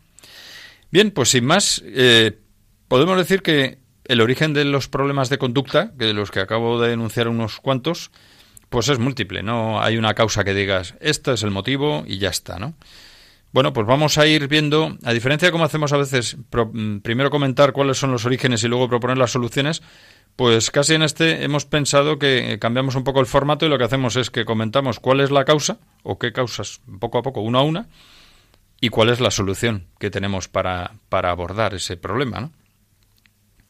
Bien, 0.91 1.11
pues 1.11 1.29
sin 1.29 1.45
más, 1.45 1.81
eh, 1.85 2.37
podemos 2.87 3.17
decir 3.17 3.41
que 3.41 3.79
el 4.05 4.21
origen 4.21 4.53
de 4.53 4.65
los 4.65 4.87
problemas 4.87 5.29
de 5.29 5.37
conducta, 5.37 5.91
que 5.97 6.05
de 6.05 6.13
los 6.13 6.31
que 6.31 6.39
acabo 6.39 6.79
de 6.81 6.89
denunciar 6.89 7.27
unos 7.27 7.59
cuantos, 7.59 8.11
pues 8.69 8.89
es 8.89 8.99
múltiple, 8.99 9.43
no 9.43 9.81
hay 9.81 9.97
una 9.97 10.13
causa 10.13 10.43
que 10.43 10.53
digas, 10.53 10.95
esto 10.99 11.33
es 11.33 11.43
el 11.43 11.51
motivo 11.51 12.03
y 12.05 12.17
ya 12.17 12.29
está, 12.29 12.59
¿no? 12.59 12.75
Bueno, 13.53 13.71
pues 13.71 13.87
vamos 13.87 14.17
a 14.17 14.27
ir 14.27 14.47
viendo, 14.47 14.97
a 15.03 15.13
diferencia 15.13 15.47
de 15.47 15.51
cómo 15.51 15.63
hacemos 15.63 15.93
a 15.93 15.97
veces, 15.97 16.37
mm, 16.37 16.97
primero 16.97 17.29
comentar 17.29 17.71
cuáles 17.71 17.97
son 17.97 18.11
los 18.11 18.25
orígenes 18.25 18.63
y 18.63 18.67
luego 18.67 18.89
proponer 18.89 19.17
las 19.17 19.31
soluciones, 19.31 19.81
pues 20.35 20.69
casi 20.69 20.93
en 20.93 21.01
este 21.01 21.43
hemos 21.43 21.65
pensado 21.65 22.19
que 22.19 22.59
cambiamos 22.59 22.95
un 22.95 23.03
poco 23.03 23.19
el 23.21 23.25
formato 23.25 23.65
y 23.65 23.69
lo 23.69 23.77
que 23.77 23.85
hacemos 23.85 24.15
es 24.17 24.29
que 24.29 24.45
comentamos 24.45 24.99
cuál 24.99 25.21
es 25.21 25.31
la 25.31 25.45
causa 25.45 25.79
o 26.03 26.19
qué 26.19 26.33
causas, 26.33 26.81
poco 26.99 27.17
a 27.17 27.23
poco, 27.23 27.41
una 27.41 27.59
a 27.59 27.63
una, 27.63 27.87
y 28.79 28.89
cuál 28.89 29.09
es 29.09 29.19
la 29.19 29.31
solución 29.31 29.87
que 29.97 30.11
tenemos 30.11 30.47
para, 30.47 30.91
para 31.09 31.31
abordar 31.31 31.73
ese 31.73 31.97
problema, 31.97 32.39
¿no? 32.41 32.51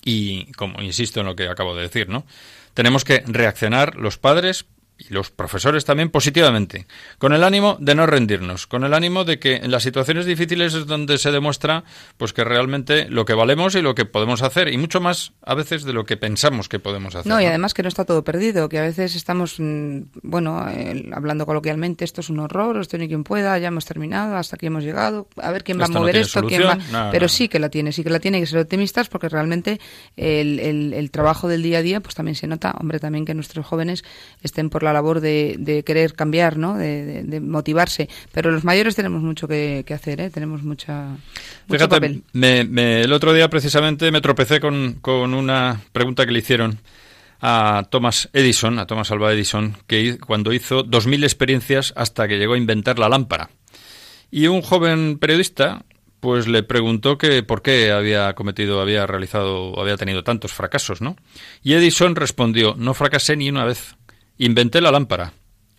Y 0.09 0.53
como 0.53 0.81
insisto 0.81 1.19
en 1.19 1.25
lo 1.25 1.35
que 1.35 1.49
acabo 1.49 1.75
de 1.75 1.81
decir, 1.81 2.07
¿no? 2.07 2.25
Tenemos 2.73 3.03
que 3.03 3.25
reaccionar 3.27 3.97
los 3.97 4.17
padres 4.17 4.65
y 4.97 5.13
los 5.13 5.29
profesores 5.29 5.85
también 5.85 6.09
positivamente, 6.09 6.87
con 7.19 7.33
el 7.33 7.43
ánimo 7.43 7.77
de 7.79 7.95
no 7.95 8.05
rendirnos, 8.05 8.65
con 8.67 8.83
el 8.83 8.93
ánimo 8.93 9.25
de 9.25 9.39
que 9.39 9.57
en 9.57 9.71
las 9.71 9.83
situaciones 9.83 10.25
difíciles 10.25 10.73
es 10.73 10.87
donde 10.87 11.17
se 11.17 11.31
demuestra 11.31 11.83
pues 12.17 12.33
que 12.33 12.43
realmente 12.43 13.07
lo 13.09 13.25
que 13.25 13.33
valemos 13.33 13.75
y 13.75 13.81
lo 13.81 13.93
que 13.93 14.05
podemos 14.05 14.41
hacer 14.41 14.67
y 14.69 14.77
mucho 14.77 14.99
más 14.99 15.33
a 15.43 15.53
veces 15.53 15.83
de 15.83 15.93
lo 15.93 16.05
que 16.05 16.17
pensamos 16.17 16.67
que 16.67 16.79
podemos 16.79 17.15
hacer. 17.15 17.31
No, 17.31 17.39
y 17.39 17.45
además 17.45 17.73
que 17.73 17.83
no 17.83 17.89
está 17.89 18.05
todo 18.05 18.23
perdido, 18.23 18.69
que 18.69 18.79
a 18.79 18.83
veces 18.83 19.15
estamos 19.15 19.55
mm, 19.59 19.99
bueno, 20.23 20.65
hablando 21.13 21.45
coloquialmente, 21.45 22.03
esto 22.03 22.21
es 22.21 22.29
un 22.29 22.39
horror, 22.39 22.77
esto 22.77 22.97
ni 22.97 23.07
quien 23.07 23.23
pueda, 23.23 23.57
ya 23.59 23.67
hemos 23.67 23.85
terminado, 23.85 24.35
hasta 24.35 24.55
aquí 24.55 24.65
hemos 24.65 24.83
llegado, 24.83 25.27
a 25.37 25.51
ver 25.51 25.63
quién 25.63 25.79
va 25.79 25.85
a 25.85 25.89
mover 25.89 26.17
esto, 26.17 26.43
quién 26.43 26.63
va... 26.63 27.09
pero 27.11 27.27
sí 27.27 27.47
que 27.47 27.59
la 27.59 27.69
tiene, 27.69 27.91
sí 27.91 28.03
que 28.03 28.09
la 28.09 28.19
tiene, 28.19 28.39
que 28.39 28.47
ser 28.47 28.59
optimistas 28.59 29.09
porque 29.09 29.29
realmente 29.29 29.79
el, 30.15 30.59
el, 30.59 30.93
el 30.93 31.11
trabajo 31.11 31.47
del 31.47 31.61
día 31.61 31.79
a 31.79 31.81
día 31.81 32.01
pues 32.01 32.15
también 32.15 32.35
se 32.35 32.47
nota, 32.47 32.75
hombre, 32.79 32.99
también 32.99 33.25
que 33.25 33.33
nuestros 33.33 33.65
jóvenes 33.65 34.03
estén 34.41 34.69
por 34.69 34.83
la 34.83 34.86
labor 34.93 35.19
de, 35.19 35.83
querer 35.85 36.13
cambiar, 36.13 36.57
¿no? 36.57 36.77
De, 36.77 37.39
motivarse. 37.41 38.09
Pero 38.31 38.51
los 38.51 38.63
mayores 38.63 38.95
tenemos 38.95 39.21
mucho 39.21 39.47
que, 39.47 39.85
hacer, 39.93 40.21
¿eh? 40.21 40.29
Tenemos 40.29 40.63
mucha, 40.63 41.17
mucho 41.67 41.89
papel. 41.89 42.23
el 42.33 43.13
otro 43.13 43.33
día 43.33 43.49
precisamente 43.49 44.11
me 44.11 44.21
tropecé 44.21 44.59
con, 44.59 44.93
con 45.01 45.33
una 45.33 45.81
pregunta 45.91 46.25
que 46.25 46.31
le 46.31 46.39
hicieron 46.39 46.79
a 47.41 47.85
Thomas 47.89 48.29
Edison, 48.33 48.79
a 48.79 48.87
Thomas 48.87 49.11
Alva 49.11 49.33
Edison, 49.33 49.77
que 49.87 50.17
cuando 50.17 50.53
hizo 50.53 50.83
2.000 50.83 51.23
experiencias 51.23 51.93
hasta 51.95 52.27
que 52.27 52.37
llegó 52.37 52.53
a 52.53 52.57
inventar 52.57 52.99
la 52.99 53.09
lámpara. 53.09 53.49
Y 54.31 54.47
un 54.47 54.61
joven 54.61 55.19
periodista 55.19 55.83
pues 56.19 56.47
le 56.47 56.63
preguntó 56.63 57.17
que 57.17 57.43
por 57.43 57.61
qué 57.61 57.91
había 57.91 58.33
cometido, 58.33 58.81
había 58.81 59.05
realizado, 59.05 59.79
había 59.79 59.97
tenido 59.97 60.23
tantos 60.23 60.51
fracasos, 60.51 61.01
¿no? 61.01 61.15
Y 61.63 61.73
Edison 61.73 62.15
respondió, 62.15 62.75
no 62.77 62.93
fracasé 62.93 63.37
ni 63.37 63.49
una 63.49 63.65
vez. 63.65 63.96
Inventé 64.39 64.81
la 64.81 64.91
lámpara. 64.91 65.33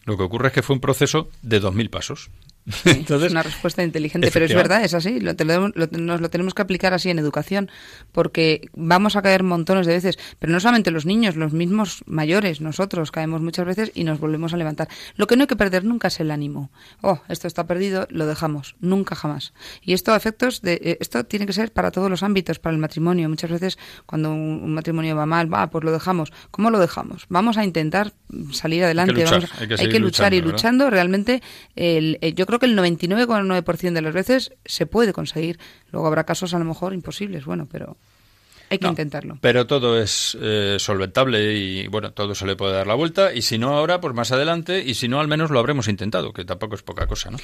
Lo 0.05 0.17
que 0.17 0.25
ocurre 0.25 0.49
es 0.49 0.55
que 0.55 0.63
fue 0.63 0.75
un 0.75 0.81
proceso 0.81 1.29
de 1.43 1.61
dos 1.61 1.75
mil 1.75 1.91
Entonces, 2.85 3.27
es 3.27 3.33
una 3.33 3.43
respuesta 3.43 3.83
inteligente, 3.83 4.31
pero 4.33 4.45
es 4.45 4.55
verdad, 4.55 4.85
es 4.85 4.95
así. 4.95 5.21
Lo, 5.21 5.33
nos 5.35 6.21
lo 6.21 6.31
tenemos 6.31 6.55
que 6.55 6.63
aplicar 6.63 6.93
así 6.93 7.09
en 7.11 7.19
educación, 7.19 7.71
porque 8.13 8.69
vamos 8.75 9.17
a 9.17 9.23
caer 9.23 9.43
montones 9.43 9.87
de 9.87 9.95
veces, 9.95 10.19
pero 10.39 10.53
no 10.53 10.61
solamente 10.61 10.91
los 10.91 11.07
niños, 11.07 11.37
los 11.37 11.53
mismos 11.53 12.03
mayores, 12.07 12.61
nosotros 12.61 13.11
caemos 13.11 13.41
muchas 13.41 13.65
veces 13.65 13.91
y 13.95 14.05
nos 14.05 14.21
volvemos 14.21 14.53
a 14.53 14.57
levantar. 14.57 14.89
Lo 15.17 15.27
que 15.27 15.37
no 15.37 15.45
hay 15.45 15.47
que 15.47 15.57
perder 15.57 15.85
nunca 15.85 16.09
es 16.09 16.21
el 16.21 16.31
ánimo. 16.31 16.71
Oh, 17.01 17.21
esto 17.29 17.47
está 17.47 17.67
perdido, 17.67 18.07
lo 18.11 18.27
dejamos, 18.27 18.77
nunca 18.81 19.15
jamás. 19.15 19.55
Y 19.81 19.95
esto 19.95 20.15
efectos 20.15 20.61
de 20.63 20.75
eh, 20.83 20.99
esto 21.01 21.25
tiene 21.25 21.47
que 21.47 21.53
ser 21.53 21.73
para 21.73 21.91
todos 21.91 22.11
los 22.11 22.23
ámbitos, 22.23 22.59
para 22.59 22.75
el 22.75 22.81
matrimonio. 22.81 23.29
Muchas 23.29 23.51
veces 23.51 23.79
cuando 24.07 24.31
un, 24.31 24.75
matrimonio 24.75 25.17
va 25.17 25.27
mal, 25.27 25.53
va, 25.53 25.71
pues 25.71 25.85
lo 25.85 25.93
dejamos. 25.93 26.33
¿Cómo 26.51 26.71
lo 26.71 26.79
dejamos? 26.79 27.27
Vamos 27.29 27.57
a 27.57 27.65
intentar 27.65 28.13
salir 28.53 28.85
adelante, 28.85 29.25
hay 29.79 29.89
que 29.89 29.99
luchar, 29.99 30.35
y 30.35 30.41
luchando 30.41 30.91
realmente. 30.91 31.43
El, 31.75 32.19
eh, 32.21 32.35
yo 32.35 32.47
creo 32.47 32.58
que 32.59 32.67
el 32.67 32.77
99,9% 32.77 33.93
de 33.93 34.03
las 34.03 34.15
veces 34.15 34.53
se 34.65 34.87
puede 34.87 35.13
conseguir. 35.13 35.59
Luego 35.91 36.07
habrá 36.07 36.25
casos 36.25 36.55
a 36.55 36.59
lo 36.59 36.65
mejor 36.65 36.95
imposibles, 36.95 37.45
bueno, 37.45 37.69
pero 37.71 37.97
hay 38.71 38.79
que 38.79 38.87
intentarlo. 38.87 39.39
Pero 39.41 39.67
todo 39.67 40.01
es 40.01 40.37
eh, 40.41 40.77
solventable 40.79 41.55
y 41.55 41.87
bueno, 41.89 42.13
todo 42.13 42.35
se 42.35 42.47
le 42.47 42.57
puede 42.57 42.75
dar 42.75 42.87
la 42.87 42.95
vuelta 42.95 43.33
y 43.33 43.43
si 43.43 43.59
no 43.59 43.77
ahora, 43.77 44.01
pues 44.01 44.15
más 44.15 44.31
adelante 44.33 44.83
y 44.85 44.95
si 44.95 45.09
no 45.09 45.21
al 45.21 45.29
menos 45.29 45.51
lo 45.51 45.59
habremos 45.59 45.89
intentado, 45.89 46.33
que 46.33 46.45
tampoco 46.45 46.75
es 46.75 46.83
poca 46.83 47.07
cosa, 47.07 47.31
¿no? 47.31 47.39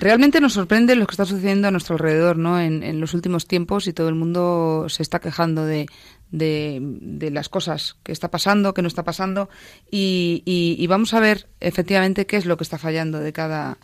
Realmente 0.00 0.40
nos 0.40 0.54
sorprende 0.54 0.94
lo 0.94 1.06
que 1.06 1.12
está 1.12 1.26
sucediendo 1.26 1.68
a 1.68 1.70
nuestro 1.70 1.96
alrededor, 1.96 2.38
¿no? 2.38 2.58
En, 2.58 2.98
los 2.98 3.12
últimos 3.12 3.46
tiempos 3.46 3.86
y 3.86 3.92
todo 3.92 4.08
el 4.08 4.14
mundo 4.14 4.86
se 4.88 5.02
está 5.02 5.20
quejando 5.20 5.66
de, 5.66 5.86
de, 6.30 7.30
las 7.30 7.50
cosas 7.50 7.96
que 8.02 8.12
está 8.12 8.30
pasando, 8.30 8.72
que 8.72 8.80
no 8.80 8.88
está 8.88 9.02
pasando 9.02 9.50
y, 9.90 10.42
y, 10.46 10.86
vamos 10.86 11.12
a 11.12 11.20
ver 11.20 11.46
efectivamente 11.60 12.26
qué 12.26 12.38
es 12.38 12.46
lo 12.46 12.56
que 12.56 12.64
está 12.64 12.78
fallando 12.78 13.18
de 13.18 13.34
cada 13.34 13.76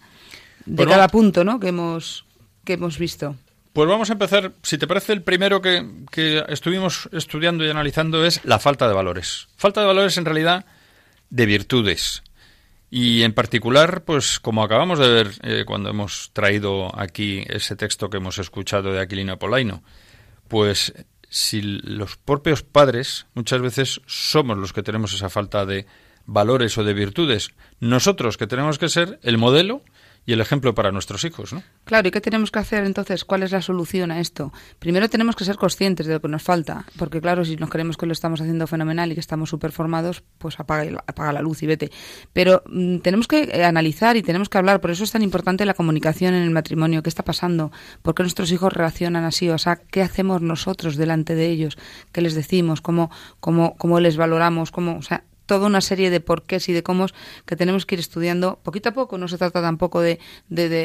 de 0.68 0.86
cada 0.86 1.08
punto 1.08 1.44
¿no? 1.44 1.58
que, 1.58 1.68
hemos, 1.68 2.24
que 2.64 2.74
hemos 2.74 2.98
visto. 2.98 3.36
Pues 3.72 3.88
vamos 3.88 4.10
a 4.10 4.14
empezar, 4.14 4.52
si 4.62 4.76
te 4.76 4.86
parece, 4.86 5.12
el 5.12 5.22
primero 5.22 5.62
que, 5.62 5.86
que, 6.10 6.44
estuvimos 6.48 7.08
estudiando 7.12 7.64
y 7.64 7.70
analizando 7.70 8.24
es 8.24 8.44
la 8.44 8.58
falta 8.58 8.88
de 8.88 8.94
valores. 8.94 9.48
Falta 9.56 9.80
de 9.80 9.86
valores 9.86 10.16
en 10.18 10.24
realidad 10.24 10.66
de 11.30 11.46
virtudes. 11.46 12.22
Y 12.90 13.22
en 13.22 13.34
particular, 13.34 14.02
pues 14.04 14.40
como 14.40 14.62
acabamos 14.62 14.98
de 14.98 15.08
ver 15.08 15.30
eh, 15.42 15.64
cuando 15.66 15.90
hemos 15.90 16.30
traído 16.32 16.90
aquí 16.98 17.44
ese 17.48 17.76
texto 17.76 18.08
que 18.08 18.16
hemos 18.16 18.38
escuchado 18.38 18.92
de 18.92 19.00
Aquilina 19.00 19.36
Polaino, 19.36 19.82
pues 20.48 20.94
si 21.28 21.60
los 21.60 22.16
propios 22.16 22.62
padres 22.62 23.26
muchas 23.34 23.60
veces 23.60 24.00
somos 24.06 24.56
los 24.56 24.72
que 24.72 24.82
tenemos 24.82 25.12
esa 25.12 25.28
falta 25.28 25.66
de 25.66 25.86
valores 26.24 26.76
o 26.78 26.84
de 26.84 26.94
virtudes, 26.94 27.50
nosotros 27.80 28.38
que 28.38 28.46
tenemos 28.46 28.78
que 28.78 28.88
ser 28.88 29.20
el 29.22 29.36
modelo 29.36 29.82
y 30.28 30.34
el 30.34 30.42
ejemplo 30.42 30.74
para 30.74 30.92
nuestros 30.92 31.24
hijos, 31.24 31.54
¿no? 31.54 31.62
Claro, 31.84 32.06
¿y 32.06 32.10
qué 32.10 32.20
tenemos 32.20 32.50
que 32.50 32.58
hacer 32.58 32.84
entonces? 32.84 33.24
¿Cuál 33.24 33.44
es 33.44 33.50
la 33.50 33.62
solución 33.62 34.10
a 34.10 34.20
esto? 34.20 34.52
Primero 34.78 35.08
tenemos 35.08 35.34
que 35.36 35.44
ser 35.46 35.56
conscientes 35.56 36.06
de 36.06 36.12
lo 36.12 36.20
que 36.20 36.28
nos 36.28 36.42
falta, 36.42 36.84
porque 36.98 37.22
claro, 37.22 37.46
si 37.46 37.56
nos 37.56 37.70
creemos 37.70 37.96
que 37.96 38.04
lo 38.04 38.12
estamos 38.12 38.42
haciendo 38.42 38.66
fenomenal 38.66 39.10
y 39.10 39.14
que 39.14 39.20
estamos 39.20 39.48
súper 39.48 39.72
formados, 39.72 40.22
pues 40.36 40.60
apaga, 40.60 41.02
apaga 41.06 41.32
la 41.32 41.40
luz 41.40 41.62
y 41.62 41.66
vete. 41.66 41.90
Pero 42.34 42.62
mm, 42.66 42.98
tenemos 42.98 43.26
que 43.26 43.44
eh, 43.44 43.64
analizar 43.64 44.18
y 44.18 44.22
tenemos 44.22 44.50
que 44.50 44.58
hablar, 44.58 44.82
por 44.82 44.90
eso 44.90 45.02
es 45.02 45.12
tan 45.12 45.22
importante 45.22 45.64
la 45.64 45.72
comunicación 45.72 46.34
en 46.34 46.42
el 46.42 46.50
matrimonio, 46.50 47.02
qué 47.02 47.08
está 47.08 47.24
pasando, 47.24 47.72
por 48.02 48.14
qué 48.14 48.22
nuestros 48.22 48.52
hijos 48.52 48.74
reaccionan 48.74 49.24
así, 49.24 49.48
o 49.48 49.56
sea, 49.56 49.76
qué 49.76 50.02
hacemos 50.02 50.42
nosotros 50.42 50.96
delante 50.96 51.36
de 51.36 51.46
ellos, 51.46 51.78
qué 52.12 52.20
les 52.20 52.34
decimos, 52.34 52.82
cómo, 52.82 53.10
cómo, 53.40 53.76
cómo 53.78 53.98
les 53.98 54.18
valoramos, 54.18 54.72
o 54.76 55.00
sea, 55.00 55.24
toda 55.48 55.66
una 55.66 55.80
serie 55.80 56.10
de 56.10 56.20
porqués 56.20 56.68
y 56.68 56.74
de 56.74 56.82
cómo 56.82 57.06
que 57.46 57.56
tenemos 57.56 57.86
que 57.86 57.96
ir 57.96 58.00
estudiando. 58.00 58.60
Poquito 58.62 58.90
a 58.90 58.92
poco. 58.92 59.16
No 59.16 59.26
se 59.28 59.38
trata 59.38 59.62
tampoco 59.62 60.00
de, 60.00 60.20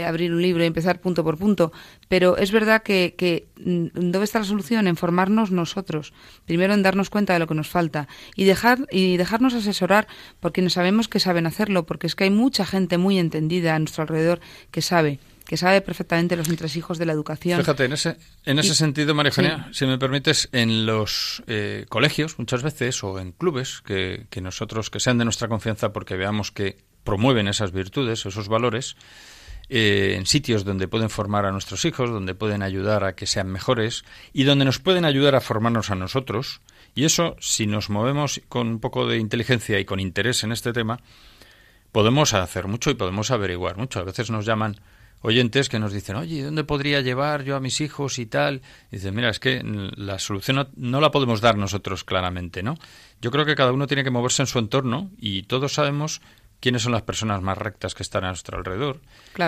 abrir 0.08 0.32
un 0.34 0.42
libro 0.42 0.64
y 0.64 0.68
empezar 0.68 1.02
punto 1.02 1.24
por 1.24 1.38
punto, 1.38 1.72
pero 2.08 2.38
es 2.38 2.52
verdad 2.52 2.82
que, 2.82 3.14
que 3.18 3.48
mm, 3.58 4.12
debe 4.12 4.24
estar 4.24 4.42
la 4.42 4.48
solución 4.48 4.88
en 4.88 4.96
formarnos 4.96 5.52
nosotros, 5.52 6.14
primero 6.46 6.74
en 6.74 6.82
darnos 6.82 7.10
cuenta 7.10 7.34
de 7.34 7.40
lo 7.40 7.48
que 7.48 7.56
nos 7.56 7.68
falta 7.68 8.08
y, 8.36 8.46
dejar, 8.46 8.88
y 8.90 9.18
dejarnos 9.18 9.54
asesorar 9.54 10.08
por 10.40 10.54
quienes 10.54 10.74
sabemos 10.74 11.10
que 11.10 11.20
saben 11.20 11.46
hacerlo, 11.46 11.86
porque 11.86 12.08
es 12.08 12.16
que 12.16 12.24
hay 12.24 12.30
mucha 12.30 12.66
gente 12.66 12.98
muy 12.98 13.20
entendida 13.20 13.76
a 13.76 13.80
nuestro 13.80 14.04
alrededor 14.04 14.40
que 14.72 14.82
sabe 14.82 15.20
que 15.46 15.58
sabe 15.58 15.82
perfectamente 15.82 16.36
los 16.36 16.50
entresijos 16.50 16.98
de 16.98 17.06
la 17.06 17.14
educación. 17.14 17.60
Fíjate, 17.60 17.86
en 17.86 17.94
ese, 17.94 18.18
en 18.46 18.60
ese 18.60 18.76
sentido, 18.76 19.14
María 19.14 19.30
Eugenia, 19.30 19.70
si 19.72 19.86
me 19.86 19.98
permites, 19.98 20.50
en 20.52 20.86
los 20.86 21.44
eh, 21.48 21.86
colegios 21.90 22.40
muchas 22.40 22.64
veces 22.64 23.04
o 23.04 23.20
en 23.20 23.32
clubes 23.32 23.82
que, 23.86 24.28
que 24.30 24.42
nosotros, 24.42 24.90
que 24.90 25.00
sean 25.00 25.18
de 25.18 25.26
nuestra 25.26 25.48
confianza 25.48 25.92
porque 25.92 26.16
veamos 26.16 26.52
que 26.52 26.78
promueven 27.04 27.48
esas 27.48 27.72
virtudes, 27.72 28.26
esos 28.26 28.48
valores, 28.48 28.96
eh, 29.70 30.16
en 30.18 30.26
sitios 30.26 30.66
donde 30.66 30.88
pueden 30.88 31.10
formar 31.10 31.46
a 31.46 31.52
nuestros 31.52 31.86
hijos, 31.86 32.10
donde 32.10 32.36
pueden 32.36 32.62
ayudar 32.64 33.04
a 33.04 33.16
que 33.16 33.26
sean 33.26 33.48
mejores 33.48 34.04
y 34.34 34.44
donde 34.44 34.66
nos 34.66 34.80
pueden 34.80 35.06
ayudar 35.06 35.36
a 35.36 35.42
formarnos 35.42 35.90
a 35.90 35.96
nosotros. 35.96 36.62
Y 36.96 37.06
eso, 37.06 37.36
si 37.40 37.66
nos 37.66 37.90
movemos 37.90 38.42
con 38.50 38.68
un 38.68 38.80
poco 38.80 39.08
de 39.08 39.18
inteligencia 39.18 39.80
y 39.80 39.86
con 39.86 40.00
interés 40.00 40.44
en 40.44 40.52
este 40.52 40.74
tema, 40.74 41.00
podemos 41.92 42.34
hacer 42.34 42.68
mucho 42.68 42.92
y 42.92 42.96
podemos 42.96 43.32
averiguar 43.32 43.78
mucho. 43.78 44.00
A 44.00 44.04
veces 44.04 44.30
nos 44.30 44.46
llaman 44.46 44.80
oyentes 45.24 45.70
que 45.70 45.80
nos 45.80 45.94
dicen, 45.94 46.18
oye, 46.18 46.44
¿dónde 46.44 46.64
podría 46.64 47.02
llevar 47.02 47.44
yo 47.44 47.56
a 47.56 47.60
mis 47.60 47.82
hijos 47.82 48.20
y 48.20 48.28
tal? 48.28 48.62
Y 48.92 48.98
dicen, 48.98 49.16
mira, 49.16 49.30
es 49.30 49.40
que 49.40 49.62
la 49.64 50.20
solución 50.20 50.70
no, 50.76 51.02
la 51.02 51.12
podemos 51.12 51.42
dar 51.42 51.58
nosotros 51.58 52.04
claramente, 52.04 52.62
¿no? 52.62 52.78
Yo 53.22 53.32
creo 53.32 53.46
que 53.46 53.56
cada 53.56 53.72
uno 53.72 53.88
tiene 53.88 54.04
que 54.04 54.12
moverse 54.12 54.44
en 54.44 54.48
su 54.48 54.60
entorno 54.60 55.10
y 55.18 55.44
todos 55.44 55.74
sabemos 55.74 56.22
quiénes 56.60 56.84
son 56.84 56.92
las 56.92 57.02
personas 57.02 57.42
más 57.42 57.58
rectas 57.58 57.96
que 57.96 58.04
están 58.04 58.26
a 58.26 58.28
nuestro 58.28 58.58
alrededor, 58.58 59.02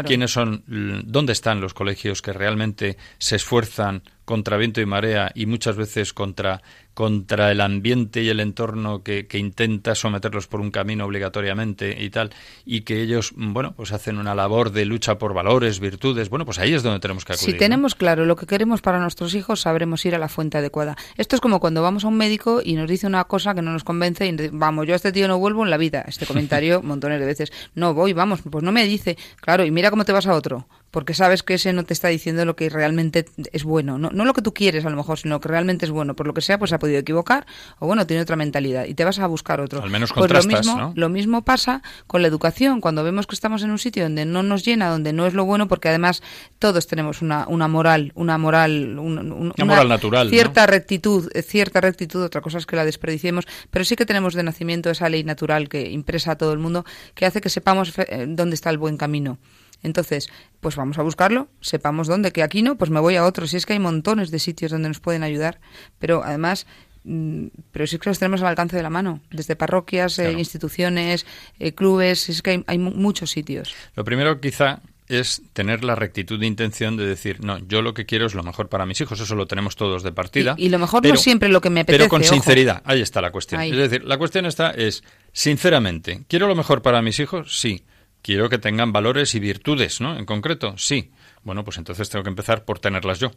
quiénes 0.06 0.32
son, 0.32 0.64
dónde 0.68 1.34
están 1.34 1.62
los 1.62 1.74
colegios 1.74 2.22
que 2.22 2.34
realmente 2.34 2.98
se 3.20 3.36
esfuerzan 3.38 4.04
contra 4.26 4.58
viento 4.58 4.82
y 4.82 4.86
marea 4.86 5.32
y 5.36 5.46
muchas 5.46 5.78
veces 5.78 6.12
contra 6.14 6.62
contra 6.96 7.52
el 7.52 7.62
ambiente 7.62 8.24
y 8.24 8.30
el 8.30 8.40
entorno 8.40 9.04
que, 9.04 9.28
que, 9.28 9.38
intenta 9.38 9.94
someterlos 9.94 10.48
por 10.48 10.62
un 10.62 10.72
camino 10.72 11.06
obligatoriamente 11.06 12.02
y 12.02 12.10
tal, 12.10 12.32
y 12.66 12.82
que 12.82 13.02
ellos, 13.02 13.34
bueno, 13.36 13.74
pues 13.76 13.92
hacen 13.92 14.18
una 14.18 14.34
labor 14.34 14.72
de 14.72 14.86
lucha 14.86 15.18
por 15.18 15.34
valores, 15.34 15.82
virtudes, 15.82 16.30
bueno, 16.30 16.46
pues 16.46 16.58
ahí 16.58 16.74
es 16.74 16.84
donde 16.84 17.02
tenemos 17.02 17.26
que 17.26 17.34
acudir. 17.34 17.52
Si 17.52 17.60
tenemos 17.60 17.96
claro 17.96 18.26
lo 18.26 18.38
que 18.38 18.48
queremos 18.48 18.82
para 18.82 19.00
nuestros 19.00 19.36
hijos, 19.36 19.62
sabremos 19.62 20.06
ir 20.06 20.16
a 20.16 20.20
la 20.20 20.30
fuente 20.30 20.58
adecuada. 20.58 20.96
Esto 21.18 21.36
es 21.36 21.42
como 21.42 21.60
cuando 21.60 21.82
vamos 21.82 22.06
a 22.06 22.08
un 22.08 22.16
médico 22.16 22.62
y 22.64 22.76
nos 22.76 22.90
dice 22.90 23.08
una 23.08 23.26
cosa 23.26 23.54
que 23.54 23.62
no 23.62 23.74
nos 23.74 23.84
convence 23.84 24.26
y 24.26 24.50
vamos, 24.54 24.88
yo 24.88 24.94
a 24.94 24.96
este 24.96 25.12
tío 25.12 25.28
no 25.28 25.38
vuelvo 25.38 25.66
en 25.66 25.72
la 25.72 25.78
vida. 25.78 26.06
Este 26.08 26.26
comentario 26.26 26.82
montones 26.84 27.20
de 27.20 27.26
veces. 27.26 27.52
No 27.76 27.94
voy, 27.94 28.14
vamos, 28.14 28.40
pues 28.50 28.64
no 28.64 28.72
me 28.72 28.86
dice. 28.86 29.18
Claro, 29.42 29.66
y 29.66 29.72
mira 29.72 29.90
cómo 29.90 30.06
te 30.06 30.14
vas 30.14 30.28
a 30.28 30.34
otro 30.34 30.66
porque 30.96 31.14
sabes 31.14 31.44
que 31.44 31.56
ese 31.56 31.74
no 31.74 31.84
te 31.84 31.92
está 31.92 32.08
diciendo 32.08 32.46
lo 32.46 32.56
que 32.56 32.70
realmente 32.70 33.26
es 33.52 33.66
bueno, 33.66 33.98
no, 33.98 34.12
no 34.12 34.24
lo 34.24 34.32
que 34.32 34.42
tú 34.42 34.54
quieres 34.54 34.86
a 34.86 34.90
lo 34.90 34.96
mejor, 34.96 35.20
sino 35.20 35.36
lo 35.36 35.42
que 35.42 35.50
realmente 35.50 35.84
es 35.84 35.92
bueno, 35.92 36.16
por 36.16 36.26
lo 36.26 36.34
que 36.34 36.40
sea, 36.40 36.58
pues 36.58 36.72
ha 36.72 36.80
podido 36.80 37.00
equivocar 37.00 37.46
o 37.80 37.86
bueno, 37.86 38.08
tiene 38.08 38.24
otra 38.24 38.38
mentalidad 38.38 38.86
y 38.86 38.94
te 38.94 39.04
vas 39.04 39.20
a 39.20 39.28
buscar 39.28 39.60
otro. 39.60 39.84
Al 39.84 39.90
menos 39.90 40.14
pues 40.14 40.32
lo 40.32 40.44
mismo, 40.44 40.94
lo 40.96 41.10
mismo 41.10 41.44
pasa 41.44 41.82
con 42.08 42.22
la 42.22 42.30
educación, 42.30 42.80
cuando 42.80 43.04
vemos 43.04 43.28
que 43.28 43.36
estamos 43.36 43.62
en 43.64 43.72
un 43.72 43.78
sitio 43.78 44.04
donde 44.04 44.24
no 44.24 44.42
nos 44.42 44.64
llena, 44.64 44.88
donde 44.88 45.12
no 45.12 45.26
es 45.26 45.34
lo 45.34 45.44
bueno, 45.44 45.68
porque 45.68 45.90
además 45.90 46.24
todos 46.60 46.88
tenemos 46.88 47.22
una, 47.22 47.46
una 47.50 47.68
moral, 47.68 48.14
una 48.16 48.38
moral, 48.38 48.98
una, 48.98 49.22
moral 49.66 49.90
natural, 49.90 50.30
cierta 50.30 50.66
rectitud, 50.66 51.30
cierta 51.46 51.82
rectitud, 51.82 52.24
otra 52.24 52.40
cosa 52.40 52.58
es 52.58 52.66
que 52.66 52.78
la 52.78 52.86
desperdiciemos, 52.86 53.46
pero 53.70 53.84
sí 53.84 53.98
que 53.98 54.06
tenemos 54.06 54.34
de 54.34 54.44
nacimiento 54.44 54.90
esa 54.90 55.10
ley 55.10 55.26
natural 55.26 55.68
que 55.68 55.92
impresa 55.92 56.32
a 56.32 56.38
todo 56.38 56.54
el 56.54 56.60
mundo, 56.60 56.86
que 57.16 57.26
hace 57.26 57.42
que 57.42 57.50
sepamos 57.50 57.92
eh, 57.98 58.28
dónde 58.30 58.54
está 58.54 58.70
el 58.70 58.78
buen 58.78 58.96
camino. 58.96 59.40
Entonces, 59.84 60.30
pues 60.60 60.76
vamos 60.76 60.98
a 60.98 61.04
buscarlo, 61.04 61.48
sepamos 61.62 62.08
dónde, 62.08 62.32
que 62.32 62.44
aquí 62.44 62.62
no, 62.62 62.76
pues 62.76 62.90
me 62.90 63.00
voy 63.00 63.16
a 63.16 63.26
otro. 63.26 63.48
Si 63.48 63.58
es 63.58 63.66
que 63.66 63.74
hay 63.74 63.80
montones 63.80 64.32
de 64.32 64.40
sitios 64.40 64.72
donde 64.72 64.88
nos 64.88 65.00
pueden 65.00 65.24
ayudar, 65.24 65.60
pero 66.00 66.24
además 66.24 66.66
mm, 67.04 67.48
pero 67.72 67.86
sí 67.88 68.00
que 68.00 68.10
los 68.10 68.20
tenemos 68.20 68.42
al 68.42 68.48
alcance 68.48 68.76
de 68.76 68.84
la 68.84 68.90
mano, 68.90 69.22
desde 69.30 69.56
parroquias, 69.56 70.18
eh, 70.20 70.32
instituciones, 70.32 71.26
eh, 71.60 71.74
clubes, 71.74 72.30
es 72.30 72.42
que 72.42 72.64
hay, 72.66 72.78
muchos 72.78 73.30
sitios. 73.30 73.76
Lo 73.96 74.04
primero 74.04 74.42
quizá 74.42 74.82
es 75.08 75.44
tener 75.54 75.84
la 75.84 75.94
rectitud 75.94 76.40
de 76.40 76.48
intención 76.48 76.98
de 76.98 77.06
decir, 77.06 77.44
no, 77.44 77.60
yo 77.60 77.84
lo 77.84 77.94
que 77.94 78.08
quiero 78.08 78.26
es 78.26 78.34
lo 78.34 78.42
mejor 78.42 78.70
para 78.70 78.88
mis 78.88 79.00
hijos, 79.02 79.20
eso 79.20 79.36
lo 79.36 79.46
tenemos 79.46 79.76
todos 79.76 80.02
de 80.02 80.12
partida. 80.12 80.56
Y, 80.58 80.70
lo 80.70 80.80
mejor 80.80 81.06
no 81.06 81.16
siempre 81.16 81.50
lo 81.50 81.62
que 81.62 81.70
me 81.70 81.82
apetece. 81.82 82.00
Pero 82.00 82.10
con 82.10 82.24
sinceridad, 82.24 82.82
ahí 82.86 83.02
está 83.02 83.22
la 83.22 83.32
cuestión. 83.32 83.62
Es 83.62 83.78
decir, 83.78 84.04
la 84.04 84.18
cuestión 84.18 84.48
está 84.48 84.72
es, 84.72 85.04
sinceramente, 85.32 86.24
¿quiero 86.28 86.48
lo 86.48 86.56
mejor 86.56 86.82
para 86.82 87.04
mis 87.04 87.20
hijos? 87.20 87.60
Sí 87.60 87.84
quiero 88.26 88.50
que 88.50 88.58
tengan 88.58 88.92
valores 88.92 89.36
y 89.36 89.40
virtudes, 89.40 90.02
¿no? 90.02 90.18
En 90.18 90.26
concreto, 90.26 90.74
sí. 90.80 91.12
Bueno, 91.44 91.64
pues 91.64 91.78
entonces 91.78 92.10
tengo 92.10 92.24
que 92.24 92.32
empezar 92.32 92.66
por 92.66 92.80
tenerlas 92.80 93.20
yo. 93.20 93.30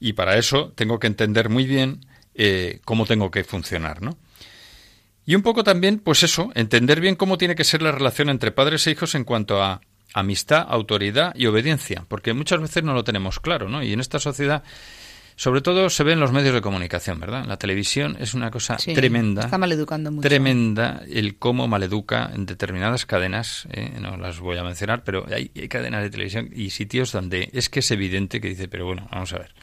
Y 0.00 0.14
para 0.14 0.38
eso 0.38 0.72
tengo 0.74 0.98
que 0.98 1.08
entender 1.08 1.50
muy 1.50 1.66
bien 1.66 2.06
eh, 2.34 2.80
cómo 2.86 3.04
tengo 3.04 3.30
que 3.30 3.44
funcionar, 3.44 4.00
¿no? 4.00 4.16
Y 5.26 5.34
un 5.34 5.42
poco 5.42 5.62
también, 5.62 5.98
pues 5.98 6.22
eso, 6.22 6.50
entender 6.54 7.02
bien 7.02 7.16
cómo 7.16 7.36
tiene 7.36 7.54
que 7.54 7.64
ser 7.64 7.82
la 7.82 7.92
relación 7.92 8.30
entre 8.30 8.50
padres 8.50 8.86
e 8.86 8.92
hijos 8.92 9.14
en 9.14 9.24
cuanto 9.24 9.62
a 9.62 9.82
amistad, 10.14 10.64
autoridad 10.70 11.34
y 11.36 11.44
obediencia, 11.44 12.06
porque 12.08 12.32
muchas 12.32 12.62
veces 12.62 12.82
no 12.82 12.94
lo 12.94 13.04
tenemos 13.04 13.40
claro, 13.40 13.68
¿no? 13.68 13.82
Y 13.82 13.92
en 13.92 14.00
esta 14.00 14.18
sociedad 14.18 14.64
sobre 15.40 15.62
todo 15.62 15.88
se 15.88 16.04
ve 16.04 16.12
en 16.12 16.20
los 16.20 16.32
medios 16.32 16.52
de 16.52 16.60
comunicación, 16.60 17.18
¿verdad? 17.18 17.46
La 17.46 17.56
televisión 17.56 18.14
es 18.20 18.34
una 18.34 18.50
cosa 18.50 18.76
tremenda. 18.76 19.40
Está 19.40 19.56
maleducando 19.56 20.10
mucho. 20.10 20.28
Tremenda 20.28 21.02
el 21.10 21.38
cómo 21.38 21.66
maleduca 21.66 22.30
en 22.34 22.44
determinadas 22.44 23.06
cadenas, 23.06 23.66
eh, 23.70 23.90
no 24.02 24.18
las 24.18 24.38
voy 24.38 24.58
a 24.58 24.62
mencionar, 24.62 25.02
pero 25.02 25.24
hay, 25.34 25.50
hay 25.56 25.68
cadenas 25.68 26.02
de 26.02 26.10
televisión 26.10 26.50
y 26.54 26.68
sitios 26.68 27.12
donde 27.12 27.48
es 27.54 27.70
que 27.70 27.80
es 27.80 27.90
evidente 27.90 28.38
que 28.38 28.48
dice, 28.48 28.68
pero 28.68 28.84
bueno, 28.84 29.08
vamos 29.10 29.32
a 29.32 29.38
ver 29.38 29.54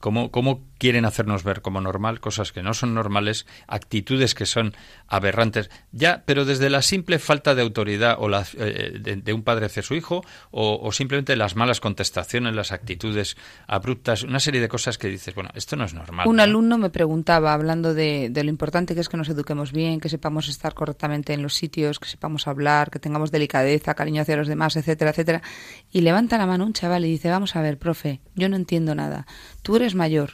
cómo, 0.00 0.30
cómo 0.30 0.64
quieren 0.78 1.04
hacernos 1.04 1.44
ver 1.44 1.60
como 1.60 1.80
normal 1.80 2.20
cosas 2.20 2.52
que 2.52 2.62
no 2.62 2.72
son 2.72 2.94
normales, 2.94 3.46
actitudes 3.68 4.34
que 4.34 4.46
son 4.46 4.74
aberrantes, 5.06 5.70
ya, 5.92 6.24
pero 6.24 6.46
desde 6.46 6.70
la 6.70 6.80
simple 6.80 7.18
falta 7.18 7.54
de 7.54 7.62
autoridad 7.62 8.16
o 8.18 8.28
la, 8.28 8.46
eh, 8.56 8.98
de, 8.98 9.32
un 9.32 9.42
padre 9.42 9.66
hacia 9.66 9.82
su 9.82 9.94
hijo, 9.94 10.24
o, 10.50 10.90
simplemente 10.92 11.36
las 11.36 11.54
malas 11.54 11.80
contestaciones, 11.80 12.54
las 12.54 12.72
actitudes 12.72 13.36
abruptas, 13.66 14.22
una 14.22 14.40
serie 14.40 14.60
de 14.60 14.68
cosas 14.68 14.96
que 14.96 15.08
dices, 15.08 15.34
bueno, 15.34 15.50
esto 15.54 15.76
no 15.76 15.84
es 15.84 15.92
normal. 15.92 16.26
Un 16.26 16.40
alumno 16.40 16.78
me 16.78 16.88
preguntaba, 16.88 17.52
hablando 17.52 17.92
de, 17.92 18.28
de, 18.30 18.42
lo 18.42 18.50
importante 18.50 18.94
que 18.94 19.02
es 19.02 19.08
que 19.08 19.18
nos 19.18 19.28
eduquemos 19.28 19.72
bien, 19.72 20.00
que 20.00 20.08
sepamos 20.08 20.48
estar 20.48 20.72
correctamente 20.72 21.34
en 21.34 21.42
los 21.42 21.54
sitios, 21.54 22.00
que 22.00 22.08
sepamos 22.08 22.48
hablar, 22.48 22.90
que 22.90 22.98
tengamos 22.98 23.30
delicadeza, 23.30 23.94
cariño 23.94 24.22
hacia 24.22 24.36
los 24.36 24.48
demás, 24.48 24.76
etcétera, 24.76 25.10
etcétera, 25.10 25.42
y 25.92 26.00
levanta 26.00 26.38
la 26.38 26.46
mano 26.46 26.64
un 26.64 26.72
chaval 26.72 27.04
y 27.04 27.10
dice, 27.10 27.28
vamos 27.28 27.54
a 27.54 27.60
ver, 27.60 27.78
profe, 27.78 28.20
yo 28.34 28.48
no 28.48 28.56
entiendo 28.56 28.94
nada. 28.94 29.26
Tú 29.62 29.76
eres 29.76 29.89
mayor 29.94 30.32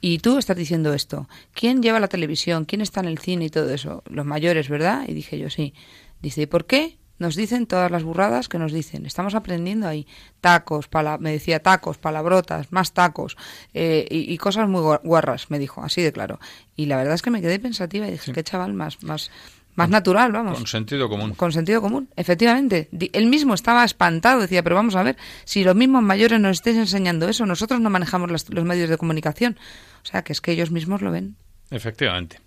y 0.00 0.18
tú 0.18 0.38
estás 0.38 0.56
diciendo 0.56 0.94
esto. 0.94 1.28
¿Quién 1.52 1.82
lleva 1.82 2.00
la 2.00 2.08
televisión? 2.08 2.64
¿Quién 2.64 2.80
está 2.80 3.00
en 3.00 3.06
el 3.06 3.18
cine 3.18 3.46
y 3.46 3.50
todo 3.50 3.70
eso? 3.70 4.02
Los 4.08 4.24
mayores, 4.24 4.68
¿verdad? 4.68 5.04
Y 5.06 5.14
dije 5.14 5.38
yo, 5.38 5.50
sí. 5.50 5.74
Dice, 6.22 6.42
¿y 6.42 6.46
por 6.46 6.66
qué? 6.66 6.98
Nos 7.18 7.36
dicen 7.36 7.66
todas 7.66 7.90
las 7.90 8.02
burradas 8.02 8.48
que 8.48 8.58
nos 8.58 8.72
dicen. 8.72 9.04
Estamos 9.04 9.34
aprendiendo 9.34 9.86
ahí. 9.86 10.06
Tacos, 10.40 10.88
me 11.18 11.32
decía 11.32 11.62
tacos, 11.62 11.98
palabrotas, 11.98 12.72
más 12.72 12.94
tacos 12.94 13.36
eh, 13.74 14.06
y, 14.10 14.38
cosas 14.38 14.68
muy 14.68 14.80
guarras, 14.80 15.50
me 15.50 15.58
dijo, 15.58 15.82
así 15.82 16.00
de 16.00 16.12
claro. 16.12 16.40
Y 16.76 16.86
la 16.86 16.96
verdad 16.96 17.12
es 17.12 17.20
que 17.20 17.30
me 17.30 17.42
quedé 17.42 17.58
pensativa 17.58 18.08
y 18.08 18.12
dije, 18.12 18.32
qué 18.32 18.42
chaval 18.42 18.72
más, 18.72 19.02
más, 19.02 19.30
más 19.74 19.88
natural, 19.88 20.32
vamos. 20.32 20.58
Con 20.58 20.66
sentido 20.66 21.08
común. 21.08 21.34
Con 21.34 21.52
sentido 21.52 21.80
común, 21.80 22.08
efectivamente. 22.16 22.88
Él 23.12 23.26
mismo 23.26 23.54
estaba 23.54 23.84
espantado, 23.84 24.40
decía, 24.40 24.62
pero 24.62 24.76
vamos 24.76 24.96
a 24.96 25.02
ver, 25.02 25.16
si 25.44 25.64
los 25.64 25.74
mismos 25.74 26.02
mayores 26.02 26.40
nos 26.40 26.58
estéis 26.58 26.76
enseñando 26.76 27.28
eso, 27.28 27.46
nosotros 27.46 27.80
no 27.80 27.90
manejamos 27.90 28.30
los 28.30 28.64
medios 28.64 28.90
de 28.90 28.98
comunicación. 28.98 29.58
O 30.02 30.06
sea, 30.06 30.22
que 30.22 30.32
es 30.32 30.40
que 30.40 30.52
ellos 30.52 30.70
mismos 30.70 31.02
lo 31.02 31.10
ven. 31.10 31.36
Efectivamente. 31.70 32.40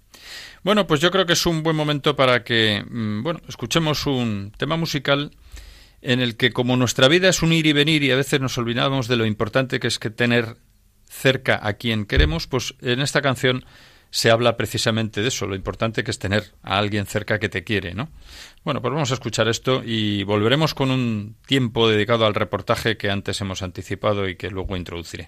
Bueno, 0.63 0.87
pues 0.87 1.01
yo 1.01 1.11
creo 1.11 1.25
que 1.25 1.33
es 1.33 1.45
un 1.45 1.63
buen 1.63 1.75
momento 1.75 2.15
para 2.15 2.43
que, 2.43 2.83
mm, 2.87 3.23
bueno, 3.23 3.41
escuchemos 3.47 4.05
un 4.05 4.51
tema 4.57 4.77
musical 4.77 5.31
en 6.01 6.19
el 6.19 6.35
que 6.35 6.51
como 6.51 6.75
nuestra 6.77 7.07
vida 7.07 7.29
es 7.29 7.41
un 7.41 7.53
ir 7.53 7.65
y 7.65 7.73
venir 7.73 8.03
y 8.03 8.11
a 8.11 8.15
veces 8.15 8.39
nos 8.39 8.57
olvidamos 8.57 9.07
de 9.07 9.15
lo 9.15 9.25
importante 9.25 9.79
que 9.79 9.87
es 9.87 9.99
que 9.99 10.09
tener 10.09 10.57
cerca 11.07 11.59
a 11.61 11.73
quien 11.73 12.05
queremos, 12.05 12.47
pues 12.47 12.75
en 12.81 13.01
esta 13.01 13.21
canción 13.21 13.65
se 14.13 14.29
habla 14.29 14.57
precisamente 14.57 15.23
de 15.23 15.29
eso, 15.29 15.47
lo 15.47 15.55
importante 15.55 16.03
que 16.03 16.11
es 16.11 16.19
tener 16.19 16.51
a 16.61 16.77
alguien 16.77 17.07
cerca 17.07 17.39
que 17.39 17.49
te 17.49 17.63
quiere, 17.63 17.95
¿no? 17.95 18.09
Bueno, 18.63 18.79
pues 18.79 18.93
vamos 18.93 19.09
a 19.09 19.15
escuchar 19.15 19.47
esto 19.47 19.81
y 19.83 20.23
volveremos 20.23 20.75
con 20.75 20.91
un 20.91 21.35
tiempo 21.47 21.89
dedicado 21.89 22.27
al 22.27 22.35
reportaje 22.35 22.95
que 22.95 23.09
antes 23.09 23.41
hemos 23.41 23.63
anticipado 23.63 24.29
y 24.29 24.35
que 24.35 24.51
luego 24.51 24.77
introduciré. 24.77 25.25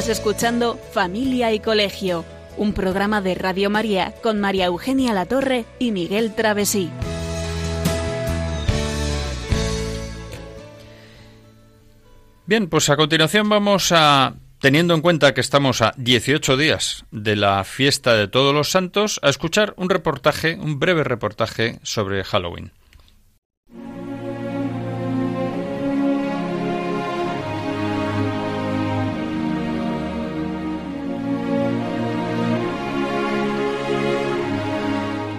Estás 0.00 0.18
escuchando 0.18 0.78
Familia 0.94 1.52
y 1.52 1.60
Colegio, 1.60 2.24
un 2.56 2.72
programa 2.72 3.20
de 3.20 3.34
Radio 3.34 3.68
María 3.68 4.14
con 4.22 4.40
María 4.40 4.64
Eugenia 4.64 5.12
Latorre 5.12 5.66
y 5.78 5.92
Miguel 5.92 6.34
Travesí. 6.34 6.88
Bien, 12.46 12.70
pues 12.70 12.88
a 12.88 12.96
continuación 12.96 13.50
vamos 13.50 13.92
a, 13.92 14.36
teniendo 14.58 14.94
en 14.94 15.02
cuenta 15.02 15.34
que 15.34 15.42
estamos 15.42 15.82
a 15.82 15.92
18 15.98 16.56
días 16.56 17.04
de 17.10 17.36
la 17.36 17.62
fiesta 17.64 18.14
de 18.14 18.26
todos 18.26 18.54
los 18.54 18.70
santos, 18.70 19.20
a 19.22 19.28
escuchar 19.28 19.74
un 19.76 19.90
reportaje, 19.90 20.54
un 20.54 20.78
breve 20.78 21.04
reportaje 21.04 21.78
sobre 21.82 22.24
Halloween. 22.24 22.72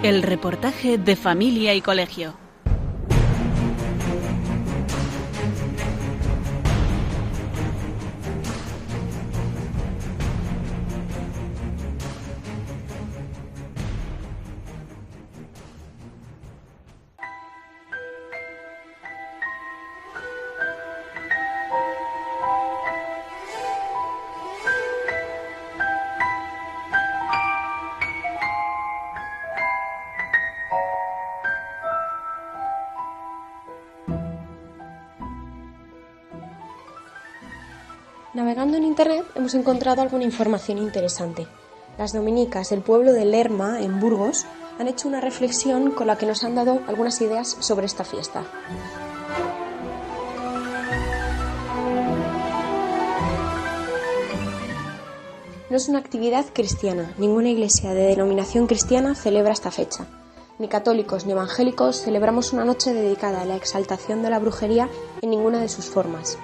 El 0.02 0.24
reportaje 0.24 0.98
de 0.98 1.14
familia 1.14 1.74
y 1.74 1.80
colegio. 1.80 2.41
Internet 39.02 39.26
hemos 39.34 39.54
encontrado 39.54 40.00
alguna 40.00 40.22
información 40.22 40.78
interesante. 40.78 41.48
Las 41.98 42.12
dominicas 42.12 42.70
del 42.70 42.82
pueblo 42.82 43.12
de 43.12 43.24
Lerma, 43.24 43.80
en 43.80 43.98
Burgos, 43.98 44.46
han 44.78 44.86
hecho 44.86 45.08
una 45.08 45.20
reflexión 45.20 45.90
con 45.90 46.06
la 46.06 46.16
que 46.16 46.24
nos 46.24 46.44
han 46.44 46.54
dado 46.54 46.80
algunas 46.86 47.20
ideas 47.20 47.56
sobre 47.58 47.86
esta 47.86 48.04
fiesta. 48.04 48.44
No 55.68 55.76
es 55.76 55.88
una 55.88 55.98
actividad 55.98 56.44
cristiana. 56.52 57.12
Ninguna 57.18 57.48
iglesia 57.48 57.94
de 57.94 58.06
denominación 58.06 58.68
cristiana 58.68 59.16
celebra 59.16 59.52
esta 59.52 59.72
fecha. 59.72 60.06
Ni 60.60 60.68
católicos 60.68 61.26
ni 61.26 61.32
evangélicos 61.32 62.02
celebramos 62.02 62.52
una 62.52 62.64
noche 62.64 62.94
dedicada 62.94 63.42
a 63.42 63.46
la 63.46 63.56
exaltación 63.56 64.22
de 64.22 64.30
la 64.30 64.38
brujería 64.38 64.88
en 65.22 65.30
ninguna 65.30 65.60
de 65.60 65.68
sus 65.68 65.86
formas. 65.86 66.38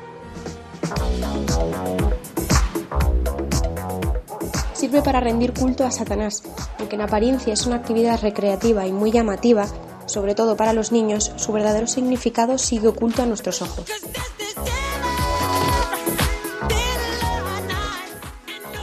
Sirve 4.88 5.03
para 5.03 5.20
rendir 5.20 5.53
culto 5.53 5.85
a 5.85 5.90
Satanás, 5.90 6.42
aunque 6.79 6.94
en 6.94 7.03
apariencia 7.03 7.53
es 7.53 7.66
una 7.66 7.77
actividad 7.77 8.22
recreativa 8.22 8.87
y 8.87 8.92
muy 8.92 9.11
llamativa, 9.12 9.66
sobre 10.07 10.35
todo 10.35 10.57
para 10.57 10.72
los 10.72 10.92
niños, 10.92 11.31
su 11.37 11.53
verdadero 11.53 11.87
significado 11.87 12.57
sigue 12.57 12.88
oculto 12.88 13.22
a 13.22 13.27
nuestros 13.27 13.61
ojos. 13.61 13.85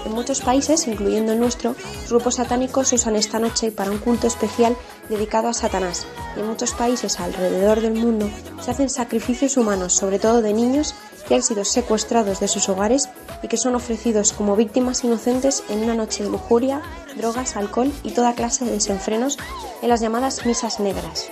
En 0.06 0.12
muchos 0.12 0.42
países, 0.42 0.86
incluyendo 0.88 1.34
el 1.34 1.40
nuestro, 1.40 1.74
grupos 2.08 2.36
satánicos 2.36 2.94
usan 2.94 3.16
esta 3.16 3.40
noche 3.40 3.72
para 3.72 3.90
un 3.90 3.98
culto 3.98 4.28
especial 4.28 4.78
dedicado 5.10 5.48
a 5.48 5.54
Satanás, 5.56 6.06
y 6.38 6.42
en 6.42 6.46
muchos 6.46 6.74
países 6.74 7.20
alrededor 7.20 7.82
del 7.82 7.96
mundo 7.96 8.30
se 8.62 8.70
hacen 8.70 8.92
sacrificios 8.92 9.58
humanos, 9.58 9.94
sobre 9.94 10.20
todo 10.20 10.44
de 10.44 10.54
niños 10.54 10.94
que 11.28 11.34
han 11.34 11.42
sido 11.42 11.66
secuestrados 11.66 12.40
de 12.40 12.48
sus 12.48 12.70
hogares 12.70 13.10
y 13.46 13.48
que 13.48 13.58
son 13.58 13.76
ofrecidos 13.76 14.34
como 14.34 14.56
víctimas 14.56 15.04
inocentes 15.04 15.64
en 15.70 15.84
una 15.84 15.94
noche 15.94 16.24
de 16.24 16.32
lujuria, 16.32 16.82
drogas, 17.16 17.56
alcohol 17.56 17.92
y 18.02 18.10
toda 18.10 18.34
clase 18.34 18.66
de 18.66 18.72
desenfrenos 18.72 19.38
en 19.84 19.90
las 19.90 20.02
llamadas 20.02 20.48
misas 20.48 20.80
negras. 20.80 21.30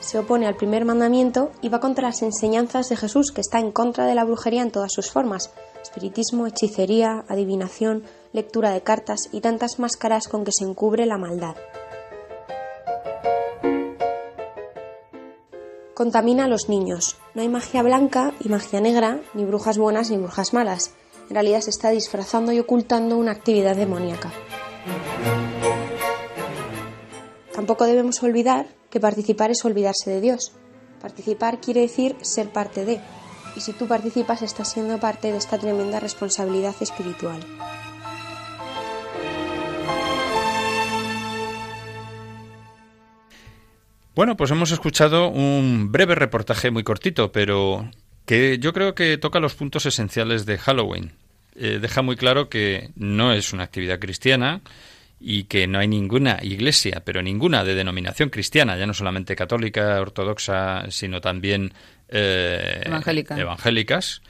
Se 0.00 0.18
opone 0.18 0.48
al 0.48 0.56
primer 0.56 0.84
mandamiento 0.84 1.52
y 1.62 1.68
va 1.68 1.78
contra 1.78 2.08
las 2.08 2.22
enseñanzas 2.22 2.88
de 2.88 2.96
Jesús, 2.96 3.30
que 3.30 3.40
está 3.40 3.60
en 3.60 3.70
contra 3.70 4.06
de 4.06 4.16
la 4.16 4.24
brujería 4.24 4.62
en 4.62 4.72
todas 4.72 4.92
sus 4.92 5.12
formas, 5.12 5.52
espiritismo, 5.80 6.48
hechicería, 6.48 7.24
adivinación, 7.28 8.02
lectura 8.32 8.72
de 8.72 8.82
cartas 8.82 9.28
y 9.30 9.40
tantas 9.40 9.78
máscaras 9.78 10.26
con 10.26 10.42
que 10.42 10.50
se 10.50 10.64
encubre 10.64 11.06
la 11.06 11.16
maldad. 11.16 11.54
Contamina 16.00 16.46
a 16.46 16.48
los 16.48 16.70
niños. 16.70 17.18
No 17.34 17.42
hay 17.42 17.50
magia 17.50 17.82
blanca 17.82 18.32
y 18.40 18.48
magia 18.48 18.80
negra, 18.80 19.20
ni 19.34 19.44
brujas 19.44 19.76
buenas 19.76 20.10
ni 20.10 20.16
brujas 20.16 20.54
malas. 20.54 20.94
En 21.28 21.34
realidad 21.34 21.60
se 21.60 21.68
está 21.68 21.90
disfrazando 21.90 22.52
y 22.52 22.58
ocultando 22.58 23.18
una 23.18 23.32
actividad 23.32 23.76
demoníaca. 23.76 24.32
Tampoco 27.52 27.84
debemos 27.84 28.22
olvidar 28.22 28.66
que 28.88 28.98
participar 28.98 29.50
es 29.50 29.62
olvidarse 29.66 30.08
de 30.08 30.22
Dios. 30.22 30.52
Participar 31.02 31.60
quiere 31.60 31.82
decir 31.82 32.16
ser 32.22 32.48
parte 32.50 32.86
de, 32.86 32.98
y 33.54 33.60
si 33.60 33.74
tú 33.74 33.86
participas 33.86 34.40
estás 34.40 34.68
siendo 34.68 34.98
parte 34.98 35.30
de 35.30 35.36
esta 35.36 35.58
tremenda 35.58 36.00
responsabilidad 36.00 36.76
espiritual. 36.80 37.44
Bueno, 44.20 44.36
pues 44.36 44.50
hemos 44.50 44.70
escuchado 44.70 45.28
un 45.30 45.90
breve 45.90 46.14
reportaje 46.14 46.70
muy 46.70 46.84
cortito, 46.84 47.32
pero 47.32 47.90
que 48.26 48.58
yo 48.58 48.74
creo 48.74 48.94
que 48.94 49.16
toca 49.16 49.40
los 49.40 49.54
puntos 49.54 49.86
esenciales 49.86 50.44
de 50.44 50.58
Halloween. 50.58 51.12
Eh, 51.56 51.78
deja 51.80 52.02
muy 52.02 52.16
claro 52.16 52.50
que 52.50 52.90
no 52.96 53.32
es 53.32 53.54
una 53.54 53.62
actividad 53.62 53.98
cristiana 53.98 54.60
y 55.18 55.44
que 55.44 55.66
no 55.66 55.78
hay 55.78 55.88
ninguna 55.88 56.38
iglesia, 56.42 57.00
pero 57.02 57.22
ninguna 57.22 57.64
de 57.64 57.74
denominación 57.74 58.28
cristiana, 58.28 58.76
ya 58.76 58.84
no 58.84 58.92
solamente 58.92 59.34
católica, 59.34 59.98
ortodoxa, 59.98 60.90
sino 60.90 61.22
también 61.22 61.72
eh, 62.10 62.82
evangélicas, 62.84 64.20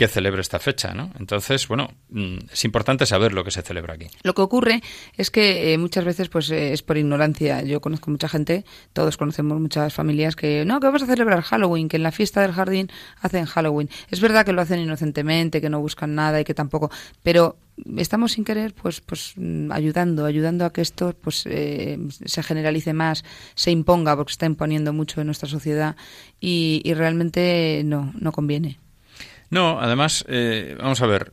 que 0.00 0.08
celebre 0.08 0.40
esta 0.40 0.58
fecha, 0.58 0.94
¿no? 0.94 1.10
Entonces, 1.18 1.68
bueno, 1.68 1.90
mm, 2.08 2.38
es 2.54 2.64
importante 2.64 3.04
saber 3.04 3.34
lo 3.34 3.44
que 3.44 3.50
se 3.50 3.60
celebra 3.60 3.92
aquí. 3.92 4.06
Lo 4.22 4.32
que 4.32 4.40
ocurre 4.40 4.80
es 5.14 5.30
que 5.30 5.74
eh, 5.74 5.76
muchas 5.76 6.06
veces 6.06 6.30
pues 6.30 6.50
eh, 6.50 6.72
es 6.72 6.80
por 6.82 6.96
ignorancia. 6.96 7.60
Yo 7.64 7.82
conozco 7.82 8.10
mucha 8.10 8.26
gente, 8.26 8.64
todos 8.94 9.18
conocemos 9.18 9.60
muchas 9.60 9.92
familias 9.92 10.36
que 10.36 10.64
no, 10.64 10.80
que 10.80 10.86
vamos 10.86 11.02
a 11.02 11.06
celebrar 11.06 11.42
Halloween, 11.42 11.90
que 11.90 11.98
en 11.98 12.02
la 12.02 12.12
fiesta 12.12 12.40
del 12.40 12.52
jardín 12.52 12.88
hacen 13.20 13.44
Halloween. 13.44 13.90
Es 14.10 14.22
verdad 14.22 14.46
que 14.46 14.54
lo 14.54 14.62
hacen 14.62 14.80
inocentemente, 14.80 15.60
que 15.60 15.68
no 15.68 15.82
buscan 15.82 16.14
nada 16.14 16.40
y 16.40 16.44
que 16.44 16.54
tampoco, 16.54 16.90
pero 17.22 17.58
estamos 17.98 18.32
sin 18.32 18.44
querer 18.44 18.72
pues 18.72 19.02
pues 19.02 19.34
mm, 19.36 19.70
ayudando 19.70 20.24
ayudando 20.24 20.64
a 20.64 20.72
que 20.72 20.80
esto 20.80 21.14
pues 21.20 21.44
eh, 21.44 21.98
se 22.24 22.42
generalice 22.42 22.94
más 22.94 23.22
se 23.54 23.70
imponga 23.70 24.16
porque 24.16 24.32
se 24.32 24.34
está 24.34 24.46
imponiendo 24.46 24.94
mucho 24.94 25.20
en 25.20 25.26
nuestra 25.26 25.48
sociedad 25.48 25.96
y, 26.40 26.80
y 26.84 26.94
realmente 26.94 27.82
no 27.84 28.12
no 28.18 28.32
conviene 28.32 28.78
no, 29.50 29.80
además, 29.80 30.24
eh, 30.28 30.76
vamos 30.78 31.02
a 31.02 31.06
ver, 31.06 31.32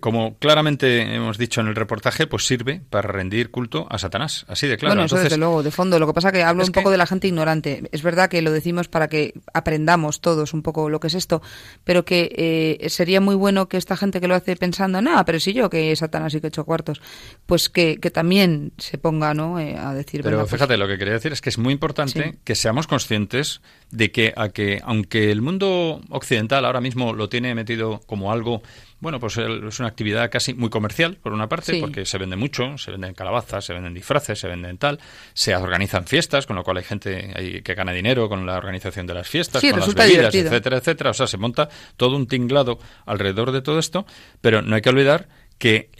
como 0.00 0.36
claramente 0.38 1.14
hemos 1.14 1.38
dicho 1.38 1.60
en 1.60 1.68
el 1.68 1.76
reportaje, 1.76 2.26
pues 2.26 2.46
sirve 2.46 2.80
para 2.90 3.08
rendir 3.08 3.50
culto 3.50 3.86
a 3.90 3.98
Satanás, 3.98 4.44
así 4.48 4.66
de 4.66 4.76
claro. 4.76 4.94
Bueno, 4.94 5.06
eso 5.06 5.18
desde 5.18 5.36
luego, 5.36 5.62
de 5.62 5.70
fondo. 5.70 5.98
Lo 5.98 6.06
que 6.06 6.12
pasa 6.12 6.32
que 6.32 6.42
hablo 6.42 6.64
un 6.64 6.72
poco 6.72 6.90
de 6.90 6.96
la 6.96 7.06
gente 7.06 7.28
ignorante. 7.28 7.88
Es 7.92 8.02
verdad 8.02 8.28
que 8.28 8.42
lo 8.42 8.52
decimos 8.52 8.88
para 8.88 9.08
que 9.08 9.34
aprendamos 9.52 10.20
todos 10.20 10.54
un 10.54 10.62
poco 10.62 10.90
lo 10.90 11.00
que 11.00 11.08
es 11.08 11.14
esto, 11.14 11.42
pero 11.84 12.04
que 12.04 12.78
eh, 12.80 12.88
sería 12.88 13.20
muy 13.20 13.34
bueno 13.34 13.68
que 13.68 13.76
esta 13.76 13.96
gente 13.96 14.20
que 14.20 14.28
lo 14.28 14.34
hace 14.34 14.56
pensando, 14.56 15.00
nada, 15.00 15.24
pero 15.24 15.40
si 15.40 15.52
yo 15.52 15.70
que 15.70 15.94
Satanás 15.96 16.34
y 16.34 16.40
que 16.40 16.46
he 16.46 16.48
hecho 16.48 16.64
cuartos, 16.64 17.00
pues 17.46 17.68
que, 17.68 17.98
también 18.12 18.72
se 18.78 18.96
ponga 18.98 19.34
¿no? 19.34 19.58
a 19.58 19.94
decir. 19.94 20.22
Pero 20.22 20.38
pues 20.38 20.50
fíjate, 20.50 20.76
lo 20.76 20.88
que 20.88 20.98
quería 20.98 21.14
decir 21.14 21.32
es 21.32 21.40
que 21.40 21.50
es 21.50 21.58
muy 21.58 21.72
importante 21.72 22.38
que 22.44 22.54
seamos 22.54 22.86
conscientes 22.86 23.60
de 23.90 24.10
que, 24.10 24.32
a 24.36 24.48
que, 24.48 24.80
aunque 24.84 25.30
el 25.30 25.42
mundo 25.42 26.00
occidental 26.10 26.64
ahora 26.64 26.80
mismo 26.80 27.12
lo 27.12 27.28
tiene 27.28 27.54
metido 27.54 28.00
como 28.06 28.32
algo, 28.32 28.62
bueno, 29.00 29.20
pues 29.20 29.36
es 29.38 29.78
una 29.78 29.88
actividad 29.88 30.30
casi 30.30 30.54
muy 30.54 30.70
comercial, 30.70 31.16
por 31.22 31.32
una 31.32 31.48
parte, 31.48 31.80
porque 31.80 32.04
se 32.04 32.18
vende 32.18 32.36
mucho, 32.36 32.76
se 32.78 32.90
venden 32.90 33.14
calabazas, 33.14 33.64
se 33.64 33.72
venden 33.72 33.94
disfraces, 33.94 34.38
se 34.38 34.48
venden 34.48 34.76
tal, 34.78 34.98
se 35.34 35.54
organizan 35.54 36.04
fiestas, 36.06 36.46
con 36.46 36.56
lo 36.56 36.64
cual 36.64 36.78
hay 36.78 36.84
gente 36.84 37.62
que 37.62 37.74
gana 37.74 37.92
dinero 37.92 38.28
con 38.28 38.44
la 38.44 38.56
organización 38.56 39.06
de 39.06 39.14
las 39.14 39.28
fiestas, 39.28 39.62
con 39.62 39.78
las 39.78 39.94
bebidas, 39.94 40.34
etcétera, 40.34 40.78
etcétera. 40.78 41.10
O 41.10 41.14
sea, 41.14 41.26
se 41.26 41.36
monta 41.36 41.68
todo 41.96 42.16
un 42.16 42.26
tinglado 42.26 42.78
alrededor 43.06 43.52
de 43.52 43.62
todo 43.62 43.78
esto, 43.78 44.06
pero 44.40 44.62
no 44.62 44.74
hay 44.74 44.82
que 44.82 44.90
olvidar 44.90 45.28
que 45.58 45.90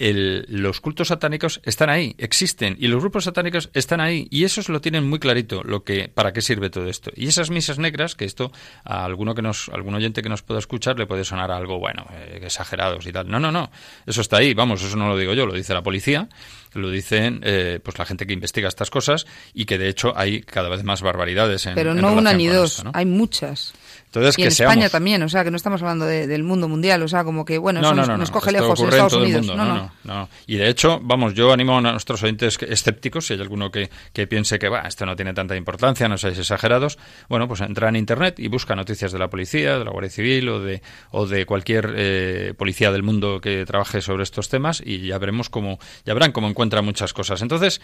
los 0.48 0.80
cultos 0.80 1.08
satánicos 1.08 1.60
están 1.64 1.90
ahí, 1.90 2.14
existen, 2.18 2.76
y 2.78 2.86
los 2.86 3.00
grupos 3.00 3.24
satánicos 3.24 3.70
están 3.74 4.00
ahí, 4.00 4.28
y 4.30 4.44
esos 4.44 4.68
lo 4.68 4.80
tienen 4.80 5.08
muy 5.08 5.18
clarito, 5.18 5.62
lo 5.64 5.82
que, 5.82 6.08
para 6.08 6.32
qué 6.32 6.40
sirve 6.40 6.70
todo 6.70 6.88
esto. 6.88 7.10
Y 7.16 7.26
esas 7.26 7.50
misas 7.50 7.78
negras, 7.78 8.14
que 8.14 8.24
esto 8.24 8.52
a 8.84 9.04
alguno 9.04 9.34
que 9.34 9.42
nos, 9.42 9.68
algún 9.70 9.94
oyente 9.94 10.22
que 10.22 10.28
nos 10.28 10.42
pueda 10.42 10.60
escuchar 10.60 10.98
le 10.98 11.06
puede 11.06 11.24
sonar 11.24 11.50
algo, 11.50 11.80
bueno, 11.80 12.06
eh, 12.12 12.40
exagerados 12.44 13.06
y 13.06 13.12
tal. 13.12 13.28
No, 13.28 13.40
no, 13.40 13.50
no, 13.50 13.70
eso 14.06 14.20
está 14.20 14.36
ahí, 14.36 14.54
vamos, 14.54 14.82
eso 14.82 14.96
no 14.96 15.08
lo 15.08 15.18
digo 15.18 15.34
yo, 15.34 15.44
lo 15.44 15.54
dice 15.54 15.74
la 15.74 15.82
policía, 15.82 16.28
lo 16.74 16.90
dicen 16.90 17.40
eh, 17.42 17.80
pues 17.82 17.98
la 17.98 18.06
gente 18.06 18.26
que 18.26 18.32
investiga 18.32 18.68
estas 18.68 18.90
cosas 18.90 19.26
y 19.54 19.64
que 19.64 19.78
de 19.78 19.88
hecho 19.88 20.12
hay 20.16 20.42
cada 20.42 20.68
vez 20.68 20.84
más 20.84 21.02
barbaridades 21.02 21.66
en 21.66 21.74
Pero 21.74 21.94
no 21.94 22.12
una 22.12 22.32
ni 22.32 22.46
dos, 22.46 22.84
hay 22.92 23.06
muchas 23.06 23.74
y 24.14 24.42
en 24.42 24.48
España 24.48 24.88
también, 24.88 25.22
o 25.22 25.28
sea, 25.28 25.44
que 25.44 25.50
no 25.50 25.56
estamos 25.56 25.82
hablando 25.82 26.06
del 26.06 26.42
mundo 26.42 26.68
mundial, 26.68 27.02
o 27.02 27.08
sea, 27.08 27.24
como 27.24 27.44
que, 27.44 27.58
bueno, 27.58 27.80
eso 27.80 27.94
nos, 27.94 28.30
coge 28.30 28.52
lejos 28.52 28.80
en 28.80 28.88
Estados 28.88 29.12
Unidos. 29.14 29.46
no, 29.46 29.56
no, 29.56 29.92
no, 30.04 30.28
Y 30.46 30.56
de 30.56 30.68
hecho, 30.68 31.00
vamos, 31.02 31.34
yo 31.34 31.52
animo 31.52 31.78
a 31.78 31.80
nuestros 31.80 32.22
oyentes 32.22 32.58
escépticos, 32.60 33.26
si 33.26 33.34
hay 33.34 33.40
alguno 33.40 33.70
que, 33.70 33.90
que 34.12 34.26
piense 34.26 34.58
que, 34.58 34.68
va, 34.68 34.80
esto 34.80 35.04
no 35.06 35.16
tiene 35.16 35.34
tanta 35.34 35.56
importancia, 35.56 36.08
no 36.08 36.18
seáis 36.18 36.38
exagerados, 36.38 36.98
bueno, 37.28 37.46
pues 37.48 37.60
entra 37.60 37.88
en 37.88 37.96
Internet 37.96 38.38
y 38.38 38.48
busca 38.48 38.74
noticias 38.74 39.12
de 39.12 39.18
la 39.18 39.28
policía, 39.28 39.78
de 39.78 39.84
la 39.84 39.90
Guardia 39.90 40.10
Civil 40.10 40.48
o 40.48 40.60
de, 40.60 40.82
o 41.10 41.26
de 41.26 41.46
cualquier 41.46 41.94
eh, 41.96 42.54
policía 42.56 42.90
del 42.90 43.02
mundo 43.02 43.40
que 43.40 43.64
trabaje 43.66 44.00
sobre 44.00 44.22
estos 44.22 44.48
temas 44.48 44.82
y 44.84 45.06
ya 45.06 45.18
veremos 45.18 45.50
cómo, 45.50 45.78
ya 46.04 46.14
verán 46.14 46.32
cómo 46.32 46.48
encuentra 46.48 46.82
muchas 46.82 47.12
cosas. 47.12 47.42
Entonces, 47.42 47.80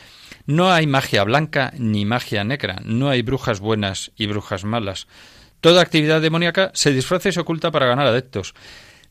no 0.47 0.73
hay 0.73 0.87
magia 0.87 1.25
blanca 1.25 1.73
ni 1.79 2.05
magia 2.05 2.45
negra, 2.45 2.81
no 2.85 3.09
hay 3.09 3.23
brujas 3.23 3.61
buenas 3.61 4.13
y 4.17 4.27
brujas 4.27 4.65
malas. 4.65 5.07
Toda 5.65 5.81
actividad 5.81 6.21
demoníaca 6.21 6.71
se 6.75 6.93
disfraza 6.93 7.31
y 7.31 7.33
se 7.33 7.41
oculta 7.41 7.71
para 7.71 7.87
ganar 7.87 8.07
adeptos. 8.07 8.53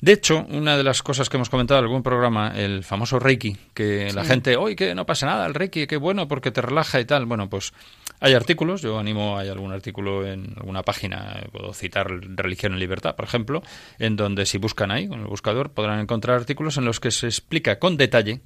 De 0.01 0.11
hecho, 0.11 0.45
una 0.49 0.77
de 0.77 0.83
las 0.83 1.01
cosas 1.01 1.27
que 1.27 1.37
hemos 1.37 1.49
comentado 1.49 1.79
en 1.79 1.85
algún 1.85 2.03
programa, 2.03 2.53
el 2.55 2.83
famoso 2.83 3.17
Reiki, 3.17 3.57
que 3.73 4.13
la 4.13 4.23
gente, 4.23 4.55
hoy 4.55 4.75
que 4.75 4.93
no 4.93 5.03
pasa 5.07 5.25
nada, 5.25 5.47
el 5.47 5.55
Reiki, 5.55 5.87
qué 5.87 5.97
bueno 5.97 6.27
porque 6.27 6.51
te 6.51 6.61
relaja 6.61 6.99
y 6.99 7.05
tal. 7.05 7.25
Bueno, 7.25 7.49
pues 7.49 7.73
hay 8.19 8.35
artículos, 8.35 8.83
yo 8.83 8.99
animo, 8.99 9.35
hay 9.35 9.49
algún 9.49 9.71
artículo 9.71 10.27
en 10.27 10.53
alguna 10.55 10.83
página, 10.83 11.41
puedo 11.51 11.73
citar 11.73 12.05
Religión 12.07 12.73
en 12.73 12.79
Libertad, 12.79 13.15
por 13.15 13.25
ejemplo, 13.25 13.63
en 13.97 14.15
donde 14.15 14.45
si 14.45 14.59
buscan 14.59 14.91
ahí, 14.91 15.07
con 15.07 15.21
el 15.21 15.25
buscador, 15.25 15.71
podrán 15.71 16.01
encontrar 16.01 16.37
artículos 16.37 16.77
en 16.77 16.85
los 16.85 16.99
que 16.99 17.09
se 17.09 17.25
explica 17.25 17.79
con 17.79 17.97
detalle 17.97 18.41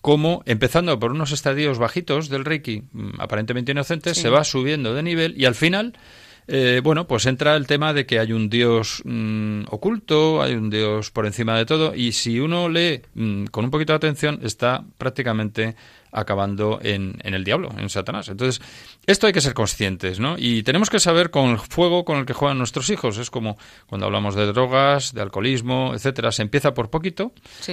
cómo, 0.00 0.42
empezando 0.46 0.98
por 0.98 1.10
unos 1.10 1.30
estadios 1.30 1.76
bajitos 1.76 2.30
del 2.30 2.46
Reiki, 2.46 2.84
mm, 2.90 3.20
aparentemente 3.20 3.72
inocentes, 3.72 4.16
se 4.16 4.30
va 4.30 4.44
subiendo 4.44 4.94
de 4.94 5.02
nivel 5.02 5.34
y 5.36 5.44
al 5.44 5.54
final 5.54 5.92
eh, 6.46 6.80
bueno, 6.82 7.06
pues 7.06 7.26
entra 7.26 7.56
el 7.56 7.66
tema 7.66 7.92
de 7.92 8.06
que 8.06 8.18
hay 8.18 8.32
un 8.32 8.50
Dios 8.50 9.02
mm, 9.04 9.64
oculto, 9.70 10.42
hay 10.42 10.54
un 10.54 10.70
Dios 10.70 11.10
por 11.10 11.26
encima 11.26 11.56
de 11.56 11.64
todo, 11.64 11.94
y 11.94 12.12
si 12.12 12.40
uno 12.40 12.68
lee 12.68 13.02
mm, 13.14 13.46
con 13.46 13.64
un 13.64 13.70
poquito 13.70 13.92
de 13.92 13.96
atención, 13.96 14.40
está 14.42 14.84
prácticamente 14.98 15.74
acabando 16.14 16.78
en, 16.80 17.16
en, 17.24 17.34
el 17.34 17.42
diablo, 17.42 17.70
en 17.76 17.88
Satanás. 17.88 18.28
Entonces, 18.28 18.62
esto 19.04 19.26
hay 19.26 19.32
que 19.32 19.40
ser 19.40 19.52
conscientes, 19.52 20.20
¿no? 20.20 20.36
Y 20.38 20.62
tenemos 20.62 20.88
que 20.88 21.00
saber 21.00 21.30
con 21.30 21.50
el 21.50 21.58
fuego 21.58 22.04
con 22.04 22.18
el 22.18 22.24
que 22.24 22.32
juegan 22.32 22.56
nuestros 22.56 22.88
hijos. 22.90 23.18
Es 23.18 23.30
como 23.30 23.58
cuando 23.86 24.06
hablamos 24.06 24.36
de 24.36 24.46
drogas, 24.46 25.12
de 25.12 25.22
alcoholismo, 25.22 25.92
etcétera. 25.92 26.30
Se 26.30 26.42
empieza 26.42 26.72
por 26.72 26.88
poquito, 26.88 27.32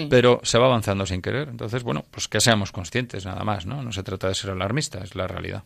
pero 0.10 0.40
se 0.44 0.58
va 0.58 0.66
avanzando 0.66 1.06
sin 1.06 1.22
querer. 1.22 1.50
Entonces, 1.50 1.84
bueno, 1.84 2.04
pues 2.10 2.28
que 2.28 2.42
seamos 2.42 2.72
conscientes, 2.72 3.26
nada 3.26 3.44
más, 3.44 3.68
¿no? 3.68 3.84
No 3.84 3.92
se 3.92 4.02
trata 4.02 4.28
de 4.28 4.34
ser 4.34 4.50
alarmista, 4.50 5.04
es 5.04 5.14
la 5.14 5.28
realidad. 5.28 5.64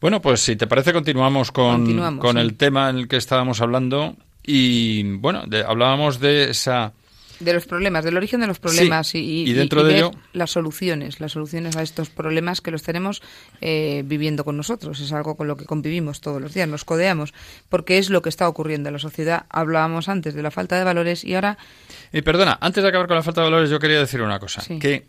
Bueno, 0.00 0.20
pues 0.20 0.40
si 0.40 0.56
te 0.56 0.66
parece 0.66 0.92
continuamos 0.92 1.50
con, 1.52 2.18
con 2.18 2.38
el 2.38 2.56
tema 2.56 2.90
en 2.90 2.96
el 2.96 3.08
que 3.08 3.16
estábamos 3.16 3.60
hablando 3.60 4.16
y 4.42 5.02
bueno, 5.16 5.44
hablábamos 5.66 6.20
de 6.20 6.50
esa 6.50 6.92
de 7.40 7.52
los 7.52 7.66
problemas, 7.66 8.04
del 8.04 8.16
origen 8.16 8.40
de 8.40 8.46
los 8.46 8.58
problemas 8.58 9.14
y, 9.14 9.52
dentro 9.52 9.84
de, 9.84 9.96
ello 9.96 10.10
las 10.32 10.52
soluciones, 10.52 11.20
las 11.20 11.32
soluciones 11.32 11.76
a 11.76 11.82
estos 11.82 12.10
problemas 12.10 12.60
que 12.60 12.70
los 12.70 12.82
tenemos 12.82 13.22
eh, 13.60 14.02
viviendo 14.06 14.44
con 14.44 14.56
nosotros. 14.56 15.00
Es 15.00 15.12
algo 15.12 15.36
con 15.36 15.48
lo 15.48 15.56
que 15.56 15.64
convivimos 15.64 16.20
todos 16.20 16.40
los 16.40 16.54
días, 16.54 16.68
nos 16.68 16.84
codeamos, 16.84 17.34
porque 17.68 17.98
es 17.98 18.10
lo 18.10 18.22
que 18.22 18.28
está 18.28 18.48
ocurriendo 18.48 18.88
en 18.88 18.94
la 18.94 18.98
sociedad. 18.98 19.46
Hablábamos 19.48 20.08
antes 20.08 20.34
de 20.34 20.42
la 20.42 20.50
falta 20.50 20.78
de 20.78 20.84
valores 20.84 21.24
y 21.24 21.34
ahora. 21.34 21.58
Y 22.12 22.22
perdona, 22.22 22.58
antes 22.60 22.82
de 22.82 22.88
acabar 22.88 23.08
con 23.08 23.16
la 23.16 23.22
falta 23.22 23.42
de 23.42 23.50
valores, 23.50 23.70
yo 23.70 23.78
quería 23.78 23.98
decir 23.98 24.22
una 24.22 24.38
cosa, 24.38 24.62
que 24.78 25.06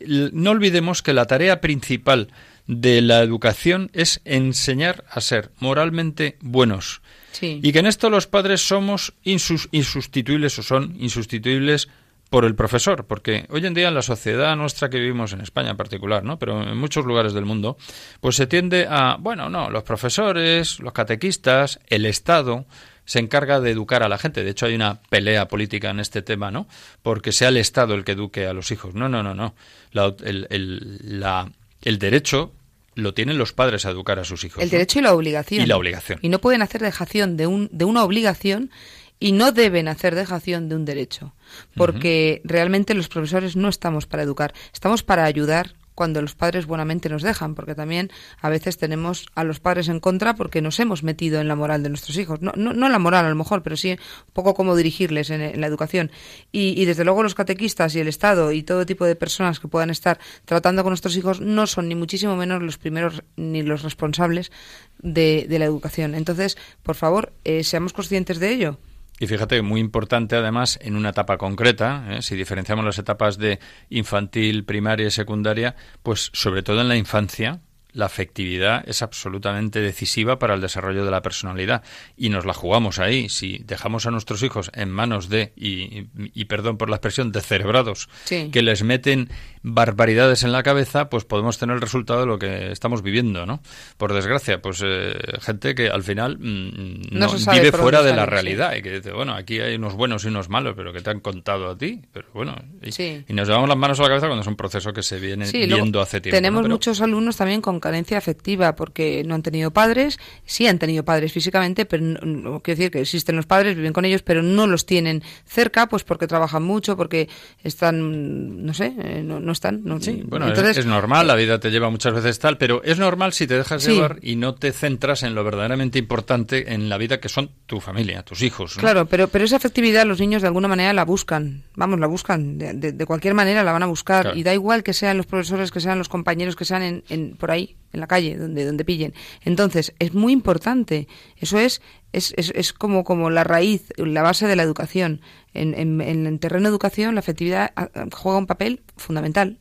no 0.00 0.50
olvidemos 0.50 1.02
que 1.02 1.12
la 1.12 1.26
tarea 1.26 1.60
principal 1.60 2.28
de 2.66 3.02
la 3.02 3.20
educación 3.20 3.90
es 3.92 4.20
enseñar 4.24 5.04
a 5.10 5.20
ser 5.20 5.50
moralmente 5.58 6.38
buenos. 6.40 7.02
Y 7.40 7.72
que 7.72 7.80
en 7.80 7.86
esto 7.86 8.10
los 8.10 8.26
padres 8.26 8.66
somos 8.66 9.12
insustituibles 9.24 10.58
o 10.58 10.62
son 10.62 10.96
insustituibles 10.98 11.88
por 12.30 12.44
el 12.44 12.54
profesor, 12.54 13.06
porque 13.06 13.46
hoy 13.50 13.64
en 13.66 13.74
día 13.74 13.88
en 13.88 13.94
la 13.94 14.02
sociedad 14.02 14.56
nuestra 14.56 14.88
que 14.88 14.98
vivimos 14.98 15.32
en 15.32 15.40
España 15.40 15.70
en 15.70 15.76
particular, 15.76 16.24
¿no? 16.24 16.38
Pero 16.38 16.62
en 16.62 16.76
muchos 16.76 17.04
lugares 17.04 17.32
del 17.32 17.44
mundo, 17.44 17.76
pues 18.20 18.36
se 18.36 18.46
tiende 18.46 18.86
a, 18.88 19.16
bueno, 19.20 19.48
no, 19.48 19.70
los 19.70 19.82
profesores, 19.82 20.80
los 20.80 20.92
catequistas, 20.92 21.80
el 21.86 22.06
Estado 22.06 22.66
se 23.04 23.18
encarga 23.18 23.60
de 23.60 23.70
educar 23.70 24.02
a 24.02 24.08
la 24.08 24.18
gente. 24.18 24.42
De 24.42 24.50
hecho, 24.50 24.66
hay 24.66 24.74
una 24.74 25.00
pelea 25.02 25.46
política 25.46 25.90
en 25.90 26.00
este 26.00 26.22
tema, 26.22 26.50
¿no? 26.50 26.66
Porque 27.02 27.32
sea 27.32 27.48
el 27.48 27.58
Estado 27.58 27.94
el 27.94 28.04
que 28.04 28.12
eduque 28.12 28.46
a 28.46 28.52
los 28.52 28.70
hijos. 28.70 28.94
No, 28.94 29.08
no, 29.08 29.22
no, 29.22 29.34
no. 29.34 29.54
el, 29.92 31.20
la, 31.20 31.50
el 31.84 31.98
derecho 31.98 32.52
lo 32.94 33.14
tienen 33.14 33.38
los 33.38 33.52
padres 33.52 33.86
a 33.86 33.90
educar 33.90 34.18
a 34.18 34.24
sus 34.24 34.44
hijos. 34.44 34.62
El 34.62 34.70
derecho 34.70 34.98
y 34.98 35.02
la 35.02 35.14
obligación. 35.14 35.62
Y 35.62 35.66
la 35.66 35.76
obligación. 35.76 36.18
Y 36.22 36.28
no 36.28 36.40
pueden 36.40 36.62
hacer 36.62 36.80
dejación 36.80 37.36
de, 37.36 37.46
un, 37.46 37.68
de 37.72 37.84
una 37.84 38.04
obligación 38.04 38.70
y 39.18 39.32
no 39.32 39.52
deben 39.52 39.88
hacer 39.88 40.14
dejación 40.14 40.68
de 40.68 40.76
un 40.76 40.84
derecho. 40.84 41.34
Porque 41.76 42.40
realmente 42.44 42.94
los 42.94 43.08
profesores 43.08 43.56
no 43.56 43.68
estamos 43.68 44.06
para 44.06 44.22
educar, 44.22 44.54
estamos 44.72 45.02
para 45.02 45.24
ayudar 45.24 45.74
cuando 45.94 46.20
los 46.22 46.34
padres 46.34 46.66
buenamente 46.66 47.08
nos 47.08 47.22
dejan, 47.22 47.54
porque 47.54 47.74
también 47.74 48.10
a 48.40 48.48
veces 48.48 48.76
tenemos 48.76 49.26
a 49.34 49.44
los 49.44 49.60
padres 49.60 49.88
en 49.88 50.00
contra 50.00 50.34
porque 50.34 50.60
nos 50.60 50.80
hemos 50.80 51.02
metido 51.02 51.40
en 51.40 51.48
la 51.48 51.56
moral 51.56 51.82
de 51.82 51.88
nuestros 51.88 52.16
hijos. 52.18 52.40
No, 52.42 52.52
no, 52.56 52.72
no 52.72 52.88
la 52.88 52.98
moral 52.98 53.26
a 53.26 53.28
lo 53.28 53.34
mejor, 53.34 53.62
pero 53.62 53.76
sí 53.76 53.92
un 53.92 54.32
poco 54.32 54.54
cómo 54.54 54.76
dirigirles 54.76 55.30
en, 55.30 55.60
la 55.60 55.66
educación. 55.66 56.10
Y, 56.52 56.80
y, 56.80 56.84
desde 56.84 57.04
luego 57.04 57.22
los 57.22 57.34
catequistas 57.34 57.94
y 57.94 58.00
el 58.00 58.08
Estado 58.08 58.52
y 58.52 58.62
todo 58.62 58.86
tipo 58.86 59.04
de 59.04 59.16
personas 59.16 59.60
que 59.60 59.68
puedan 59.68 59.90
estar 59.90 60.18
tratando 60.44 60.82
con 60.82 60.90
nuestros 60.90 61.16
hijos 61.16 61.40
no 61.40 61.66
son 61.66 61.88
ni 61.88 61.94
muchísimo 61.94 62.36
menos 62.36 62.62
los 62.62 62.78
primeros 62.78 63.22
ni 63.36 63.62
los 63.62 63.82
responsables 63.82 64.50
de, 64.98 65.46
de 65.48 65.58
la 65.58 65.64
educación. 65.64 66.14
Entonces, 66.14 66.56
por 66.82 66.96
favor, 66.96 67.32
eh, 67.44 67.64
seamos 67.64 67.92
conscientes 67.92 68.38
de 68.38 68.50
ello. 68.50 68.78
Y 69.20 69.26
fíjate, 69.26 69.62
muy 69.62 69.80
importante 69.80 70.36
además 70.36 70.78
en 70.82 70.96
una 70.96 71.10
etapa 71.10 71.38
concreta, 71.38 72.04
¿eh? 72.10 72.22
si 72.22 72.34
diferenciamos 72.34 72.84
las 72.84 72.98
etapas 72.98 73.38
de 73.38 73.60
infantil, 73.88 74.64
primaria 74.64 75.06
y 75.06 75.10
secundaria, 75.10 75.76
pues 76.02 76.30
sobre 76.32 76.62
todo 76.62 76.80
en 76.80 76.88
la 76.88 76.96
infancia, 76.96 77.60
la 77.94 78.06
afectividad 78.06 78.82
es 78.88 79.02
absolutamente 79.02 79.80
decisiva 79.80 80.38
para 80.38 80.54
el 80.54 80.60
desarrollo 80.60 81.04
de 81.04 81.12
la 81.12 81.22
personalidad 81.22 81.84
y 82.16 82.28
nos 82.28 82.44
la 82.44 82.52
jugamos 82.52 82.98
ahí. 82.98 83.28
Si 83.28 83.62
dejamos 83.64 84.06
a 84.06 84.10
nuestros 84.10 84.42
hijos 84.42 84.70
en 84.74 84.90
manos 84.90 85.28
de, 85.28 85.52
y, 85.54 86.44
perdón 86.46 86.76
por 86.76 86.90
la 86.90 86.96
expresión, 86.96 87.30
de 87.30 87.40
cerebrados, 87.40 88.08
que 88.28 88.62
les 88.62 88.82
meten 88.82 89.30
barbaridades 89.66 90.42
en 90.42 90.52
la 90.52 90.62
cabeza, 90.62 91.08
pues 91.08 91.24
podemos 91.24 91.58
tener 91.58 91.76
el 91.76 91.80
resultado 91.80 92.20
de 92.20 92.26
lo 92.26 92.38
que 92.38 92.70
estamos 92.70 93.02
viviendo, 93.02 93.46
¿no? 93.46 93.62
Por 93.96 94.12
desgracia, 94.12 94.60
pues 94.60 94.82
eh, 94.84 95.14
gente 95.40 95.74
que 95.74 95.88
al 95.88 96.02
final 96.02 96.38
mm, 96.38 97.08
no, 97.10 97.32
vive 97.50 97.72
fuera 97.72 98.02
de 98.02 98.14
la 98.14 98.26
realidad 98.26 98.76
y 98.76 98.82
que 98.82 98.90
dice, 98.90 99.12
bueno, 99.12 99.32
aquí 99.32 99.60
hay 99.60 99.76
unos 99.76 99.94
buenos 99.94 100.22
y 100.24 100.28
unos 100.28 100.50
malos, 100.50 100.74
pero 100.76 100.92
que 100.92 101.00
te 101.00 101.08
han 101.08 101.20
contado 101.20 101.70
a 101.70 101.78
ti, 101.78 102.02
pero 102.12 102.28
bueno, 102.34 102.54
y, 102.82 103.32
nos 103.32 103.48
llevamos 103.48 103.68
las 103.70 103.78
manos 103.78 103.98
a 104.00 104.02
la 104.02 104.08
cabeza 104.08 104.26
cuando 104.26 104.42
es 104.42 104.46
un 104.46 104.56
proceso 104.56 104.92
que 104.92 105.02
se 105.02 105.18
viene 105.18 105.50
viendo 105.50 106.02
hace 106.02 106.20
tiempo. 106.20 106.36
Tenemos 106.36 106.68
muchos 106.68 107.00
alumnos 107.00 107.38
también 107.38 107.62
con 107.62 107.80
carencia 107.80 108.18
afectiva 108.18 108.76
porque 108.76 109.24
no 109.24 109.34
han 109.34 109.42
tenido 109.42 109.70
padres, 109.70 110.18
sí 110.44 110.66
han 110.66 110.78
tenido 110.78 111.06
padres 111.06 111.32
físicamente, 111.32 111.86
pero 111.86 112.02
no, 112.04 112.60
quiero 112.60 112.76
decir 112.76 112.90
que 112.90 113.00
existen 113.00 113.36
los 113.36 113.46
padres, 113.46 113.76
viven 113.76 113.94
con 113.94 114.04
ellos, 114.04 114.20
pero 114.20 114.42
no 114.42 114.66
los 114.66 114.84
tienen 114.84 115.22
cerca, 115.46 115.88
pues 115.88 116.04
porque 116.04 116.26
trabajan 116.26 116.62
mucho, 116.62 116.98
porque 116.98 117.30
están, 117.62 118.66
no 118.66 118.74
sé, 118.74 118.94
eh, 119.02 119.22
no, 119.24 119.53
están. 119.54 119.82
sí, 120.00 120.22
bueno, 120.26 120.52
es, 120.52 120.86
normal, 120.86 121.26
la 121.26 121.34
vida 121.34 121.58
te 121.58 121.70
lleva 121.70 121.88
muchas 121.88 122.12
veces 122.12 122.38
tal, 122.38 122.58
pero 122.58 122.82
es 122.84 122.98
normal 122.98 123.32
si 123.32 123.46
te 123.46 123.56
dejas 123.56 123.86
llevar 123.86 124.18
y 124.20 124.36
no 124.36 124.54
te 124.54 124.72
centras 124.72 125.22
en 125.22 125.34
lo 125.34 125.42
verdaderamente 125.44 125.98
importante 125.98 126.74
en 126.74 126.88
la 126.88 126.98
vida 126.98 127.20
que 127.20 127.28
son 127.28 127.50
tu 127.66 127.80
familia, 127.80 128.22
tus 128.22 128.42
hijos. 128.42 128.76
Claro, 128.76 129.06
pero, 129.06 129.28
pero 129.28 129.44
esa 129.44 129.56
afectividad 129.56 130.04
los 130.04 130.20
niños 130.20 130.42
de 130.42 130.48
alguna 130.48 130.68
manera 130.68 130.92
la 130.92 131.04
buscan, 131.04 131.64
vamos, 131.74 131.98
la 131.98 132.06
buscan, 132.06 132.58
de, 132.58 132.74
de, 132.74 133.06
cualquier 133.06 133.34
manera 133.34 133.64
la 133.64 133.72
van 133.72 133.82
a 133.82 133.86
buscar 133.86 134.32
y 134.36 134.42
da 134.42 134.52
igual 134.52 134.82
que 134.82 134.92
sean 134.92 135.16
los 135.16 135.26
profesores, 135.26 135.70
que 135.70 135.80
sean 135.80 135.98
los 135.98 136.08
compañeros, 136.08 136.56
que 136.56 136.64
sean 136.64 136.82
en, 136.82 137.04
en 137.08 137.36
por 137.36 137.50
ahí 137.50 137.76
en 137.94 138.00
la 138.00 138.06
calle, 138.06 138.36
donde, 138.36 138.64
donde 138.66 138.84
pillen. 138.84 139.14
Entonces, 139.42 139.94
es 139.98 140.12
muy 140.12 140.32
importante. 140.32 141.08
Eso 141.38 141.58
es, 141.58 141.80
es, 142.14 142.32
es, 142.36 142.72
como, 142.72 143.04
como 143.04 143.30
la 143.30 143.44
raíz, 143.44 143.92
la 143.96 144.22
base 144.22 144.46
de 144.46 144.56
la 144.56 144.62
educación. 144.62 145.20
En, 145.52 145.74
en, 145.74 146.00
en 146.00 146.26
el 146.26 146.38
terreno 146.40 146.64
de 146.64 146.70
educación, 146.70 147.14
la 147.14 147.20
afectividad 147.20 147.72
ah, 147.76 147.88
juega 148.12 148.38
un 148.38 148.46
papel 148.46 148.82
fundamental. 148.96 149.58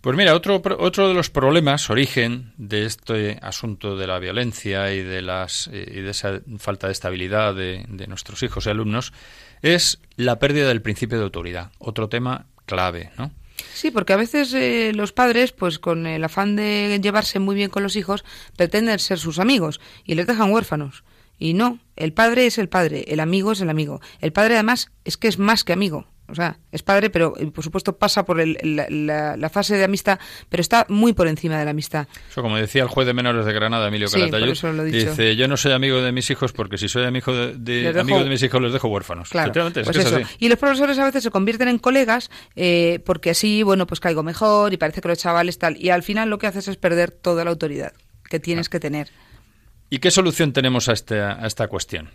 Pues 0.00 0.16
mira, 0.16 0.34
otro, 0.34 0.62
otro 0.78 1.08
de 1.08 1.14
los 1.14 1.28
problemas, 1.28 1.90
origen 1.90 2.52
de 2.56 2.86
este 2.86 3.38
asunto 3.42 3.96
de 3.96 4.06
la 4.06 4.20
violencia 4.20 4.92
y 4.92 5.02
de, 5.02 5.22
las, 5.22 5.68
eh, 5.72 5.92
y 5.96 6.00
de 6.00 6.10
esa 6.10 6.40
falta 6.58 6.86
de 6.86 6.92
estabilidad 6.92 7.54
de, 7.54 7.84
nuestros 8.06 8.42
hijos 8.44 8.66
y 8.66 8.70
alumnos, 8.70 9.12
es 9.60 10.00
la 10.16 10.38
pérdida 10.38 10.68
del 10.68 10.82
principio 10.82 11.18
de 11.18 11.24
autoridad. 11.24 11.72
Otro 11.78 12.08
tema 12.08 12.46
clave, 12.64 13.10
¿no? 13.18 13.32
Sí, 13.74 13.90
porque 13.90 14.12
a 14.12 14.16
veces 14.16 14.52
eh, 14.54 14.92
los 14.94 15.12
padres, 15.12 15.52
pues 15.52 15.78
con 15.78 16.06
el 16.06 16.24
afán 16.24 16.56
de 16.56 16.98
llevarse 17.02 17.38
muy 17.38 17.54
bien 17.54 17.70
con 17.70 17.82
los 17.82 17.96
hijos, 17.96 18.24
pretenden 18.56 18.98
ser 18.98 19.18
sus 19.18 19.38
amigos 19.38 19.80
y 20.04 20.14
les 20.14 20.26
dejan 20.26 20.52
huérfanos. 20.52 21.04
Y 21.38 21.54
no, 21.54 21.78
el 21.96 22.12
padre 22.12 22.46
es 22.46 22.58
el 22.58 22.68
padre, 22.68 23.04
el 23.08 23.20
amigo 23.20 23.52
es 23.52 23.60
el 23.60 23.70
amigo. 23.70 24.00
El 24.20 24.32
padre 24.32 24.54
además 24.54 24.90
es 25.04 25.16
que 25.16 25.28
es 25.28 25.38
más 25.38 25.64
que 25.64 25.72
amigo. 25.72 26.06
O 26.28 26.34
sea, 26.34 26.58
es 26.70 26.82
padre, 26.82 27.08
pero 27.08 27.34
eh, 27.38 27.46
por 27.50 27.64
supuesto 27.64 27.96
pasa 27.96 28.24
por 28.24 28.38
la, 28.38 29.50
fase 29.50 29.76
de 29.76 29.84
amistad, 29.84 30.18
pero 30.48 30.60
está 30.60 30.84
muy 30.88 31.14
por 31.14 31.26
encima 31.26 31.58
de 31.58 31.64
la 31.64 31.70
amistad. 31.70 32.06
Eso, 32.30 32.42
como 32.42 32.56
decía 32.56 32.82
el 32.82 32.88
juez 32.88 33.06
de 33.06 33.14
menores 33.14 33.46
de 33.46 33.52
Granada, 33.54 33.88
Emilio 33.88 34.08
sí, 34.08 34.20
dice, 34.90 35.36
yo 35.36 35.48
no 35.48 35.56
soy 35.56 35.72
amigo 35.72 36.02
de 36.02 36.12
mis 36.12 36.30
hijos 36.30 36.52
porque 36.52 36.76
si 36.76 36.88
soy 36.88 37.04
amigo 37.04 37.32
de, 37.32 37.98
amigo 37.98 38.22
de 38.22 38.28
mis 38.28 38.42
hijos 38.42 38.60
les 38.60 38.72
dejo 38.72 38.88
huérfanos. 38.88 39.30
Claro, 39.30 39.52
pues 39.72 40.26
Y 40.38 40.48
los 40.48 40.58
profesores 40.58 40.98
a 40.98 41.04
veces 41.04 41.22
se 41.22 41.30
convierten 41.30 41.68
en 41.68 41.78
colegas 41.78 42.30
eh, 42.56 43.00
porque 43.06 43.30
así, 43.30 43.62
bueno, 43.62 43.86
pues 43.86 44.00
caigo 44.00 44.22
mejor 44.22 44.74
y 44.74 44.76
parece 44.76 45.00
que 45.00 45.08
los 45.08 45.18
chavales 45.18 45.58
tal. 45.58 45.76
Y 45.78 45.88
al 45.90 46.02
final 46.02 46.28
lo 46.28 46.38
que 46.38 46.46
haces 46.46 46.68
es 46.68 46.76
perder 46.76 47.10
toda 47.10 47.44
la 47.44 47.50
autoridad 47.50 47.92
que 48.28 48.38
tienes 48.38 48.68
que 48.68 48.80
tener. 48.80 49.08
¿Y 49.90 50.00
qué 50.00 50.10
solución 50.10 50.52
tenemos 50.52 50.90
a, 50.90 50.92
este, 50.92 51.20
a 51.20 51.46
esta 51.46 51.68
cuestión? 51.68 52.10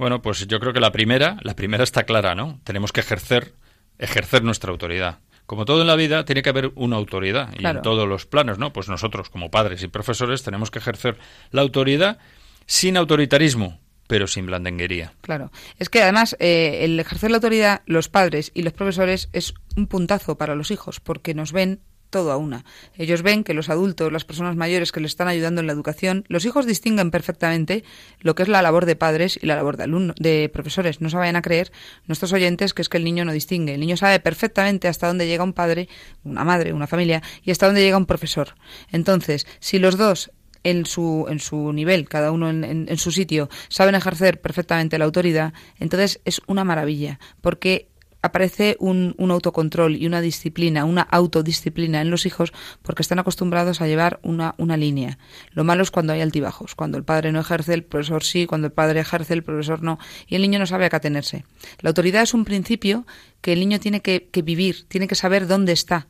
Bueno, 0.00 0.22
pues 0.22 0.46
yo 0.46 0.60
creo 0.60 0.72
que 0.72 0.80
la 0.80 0.92
primera, 0.92 1.36
la 1.42 1.54
primera 1.54 1.84
está 1.84 2.04
clara, 2.04 2.34
¿no? 2.34 2.58
Tenemos 2.64 2.90
que 2.90 3.00
ejercer, 3.00 3.52
ejercer 3.98 4.42
nuestra 4.42 4.70
autoridad. 4.70 5.18
Como 5.44 5.66
todo 5.66 5.82
en 5.82 5.88
la 5.88 5.94
vida, 5.94 6.24
tiene 6.24 6.40
que 6.40 6.48
haber 6.48 6.72
una 6.74 6.96
autoridad 6.96 7.52
y 7.58 7.66
en 7.66 7.82
todos 7.82 8.08
los 8.08 8.24
planos, 8.24 8.58
¿no? 8.58 8.72
Pues 8.72 8.88
nosotros, 8.88 9.28
como 9.28 9.50
padres 9.50 9.82
y 9.82 9.88
profesores, 9.88 10.42
tenemos 10.42 10.70
que 10.70 10.78
ejercer 10.78 11.18
la 11.50 11.60
autoridad 11.60 12.16
sin 12.64 12.96
autoritarismo, 12.96 13.78
pero 14.06 14.26
sin 14.26 14.46
blandenguería. 14.46 15.12
Claro. 15.20 15.52
Es 15.78 15.90
que 15.90 16.02
además 16.02 16.34
eh, 16.38 16.78
el 16.80 16.98
ejercer 16.98 17.30
la 17.30 17.36
autoridad, 17.36 17.82
los 17.84 18.08
padres 18.08 18.52
y 18.54 18.62
los 18.62 18.72
profesores 18.72 19.28
es 19.34 19.52
un 19.76 19.86
puntazo 19.86 20.38
para 20.38 20.54
los 20.54 20.70
hijos, 20.70 21.00
porque 21.00 21.34
nos 21.34 21.52
ven 21.52 21.82
todo 22.10 22.32
a 22.32 22.36
una. 22.36 22.64
Ellos 22.96 23.22
ven 23.22 23.44
que 23.44 23.54
los 23.54 23.68
adultos, 23.68 24.12
las 24.12 24.24
personas 24.24 24.56
mayores 24.56 24.92
que 24.92 25.00
les 25.00 25.12
están 25.12 25.28
ayudando 25.28 25.60
en 25.60 25.66
la 25.66 25.72
educación, 25.72 26.24
los 26.28 26.44
hijos 26.44 26.66
distinguen 26.66 27.10
perfectamente 27.10 27.84
lo 28.20 28.34
que 28.34 28.42
es 28.42 28.48
la 28.48 28.62
labor 28.62 28.86
de 28.86 28.96
padres 28.96 29.38
y 29.40 29.46
la 29.46 29.56
labor 29.56 29.76
de 29.76 29.90
de 30.18 30.48
profesores. 30.52 31.00
No 31.00 31.10
se 31.10 31.16
vayan 31.16 31.36
a 31.36 31.42
creer 31.42 31.72
nuestros 32.06 32.32
oyentes 32.32 32.74
que 32.74 32.82
es 32.82 32.88
que 32.88 32.98
el 32.98 33.04
niño 33.04 33.24
no 33.24 33.32
distingue. 33.32 33.74
El 33.74 33.80
niño 33.80 33.96
sabe 33.96 34.20
perfectamente 34.20 34.88
hasta 34.88 35.06
dónde 35.06 35.26
llega 35.26 35.44
un 35.44 35.52
padre, 35.52 35.88
una 36.24 36.44
madre, 36.44 36.72
una 36.72 36.86
familia 36.86 37.22
y 37.42 37.50
hasta 37.50 37.66
dónde 37.66 37.82
llega 37.82 37.96
un 37.96 38.06
profesor. 38.06 38.54
Entonces, 38.90 39.46
si 39.60 39.78
los 39.78 39.96
dos 39.96 40.30
en 40.62 40.86
su, 40.86 41.26
en 41.28 41.38
su 41.38 41.72
nivel, 41.72 42.08
cada 42.08 42.32
uno 42.32 42.50
en, 42.50 42.64
en, 42.64 42.98
su 42.98 43.10
sitio, 43.10 43.48
saben 43.68 43.94
ejercer 43.94 44.40
perfectamente 44.40 44.98
la 44.98 45.06
autoridad, 45.06 45.54
entonces 45.78 46.20
es 46.24 46.42
una 46.46 46.64
maravilla, 46.64 47.18
porque 47.40 47.88
aparece 48.22 48.76
un, 48.78 49.14
un, 49.18 49.30
autocontrol 49.30 49.96
y 49.96 50.06
una 50.06 50.20
disciplina, 50.20 50.84
una 50.84 51.02
autodisciplina 51.02 52.00
en 52.00 52.10
los 52.10 52.26
hijos 52.26 52.52
porque 52.82 53.02
están 53.02 53.18
acostumbrados 53.18 53.80
a 53.80 53.86
llevar 53.86 54.20
una, 54.22 54.54
una 54.58 54.76
línea. 54.76 55.18
Lo 55.52 55.64
malo 55.64 55.82
es 55.82 55.90
cuando 55.90 56.12
hay 56.12 56.20
altibajos, 56.20 56.74
cuando 56.74 56.98
el 56.98 57.04
padre 57.04 57.32
no 57.32 57.40
ejerce, 57.40 57.74
el 57.74 57.84
profesor 57.84 58.22
sí, 58.22 58.46
cuando 58.46 58.66
el 58.66 58.72
padre 58.72 59.00
ejerce, 59.00 59.34
el 59.34 59.42
profesor 59.42 59.82
no, 59.82 59.98
y 60.26 60.34
el 60.36 60.42
niño 60.42 60.58
no 60.58 60.66
sabe 60.66 60.86
a 60.86 60.90
qué 60.90 60.96
atenerse. 60.96 61.44
La 61.80 61.88
autoridad 61.88 62.22
es 62.22 62.34
un 62.34 62.44
principio 62.44 63.06
que 63.40 63.52
el 63.52 63.60
niño 63.60 63.80
tiene 63.80 64.00
que, 64.00 64.28
que 64.30 64.42
vivir, 64.42 64.84
tiene 64.88 65.08
que 65.08 65.14
saber 65.14 65.46
dónde 65.46 65.72
está. 65.72 66.06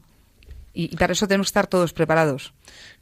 y 0.73 0.97
para 0.97 1.13
eso 1.13 1.27
tenemos 1.27 1.49
que 1.49 1.51
estar 1.51 1.67
todos 1.67 1.93
preparados 1.93 2.53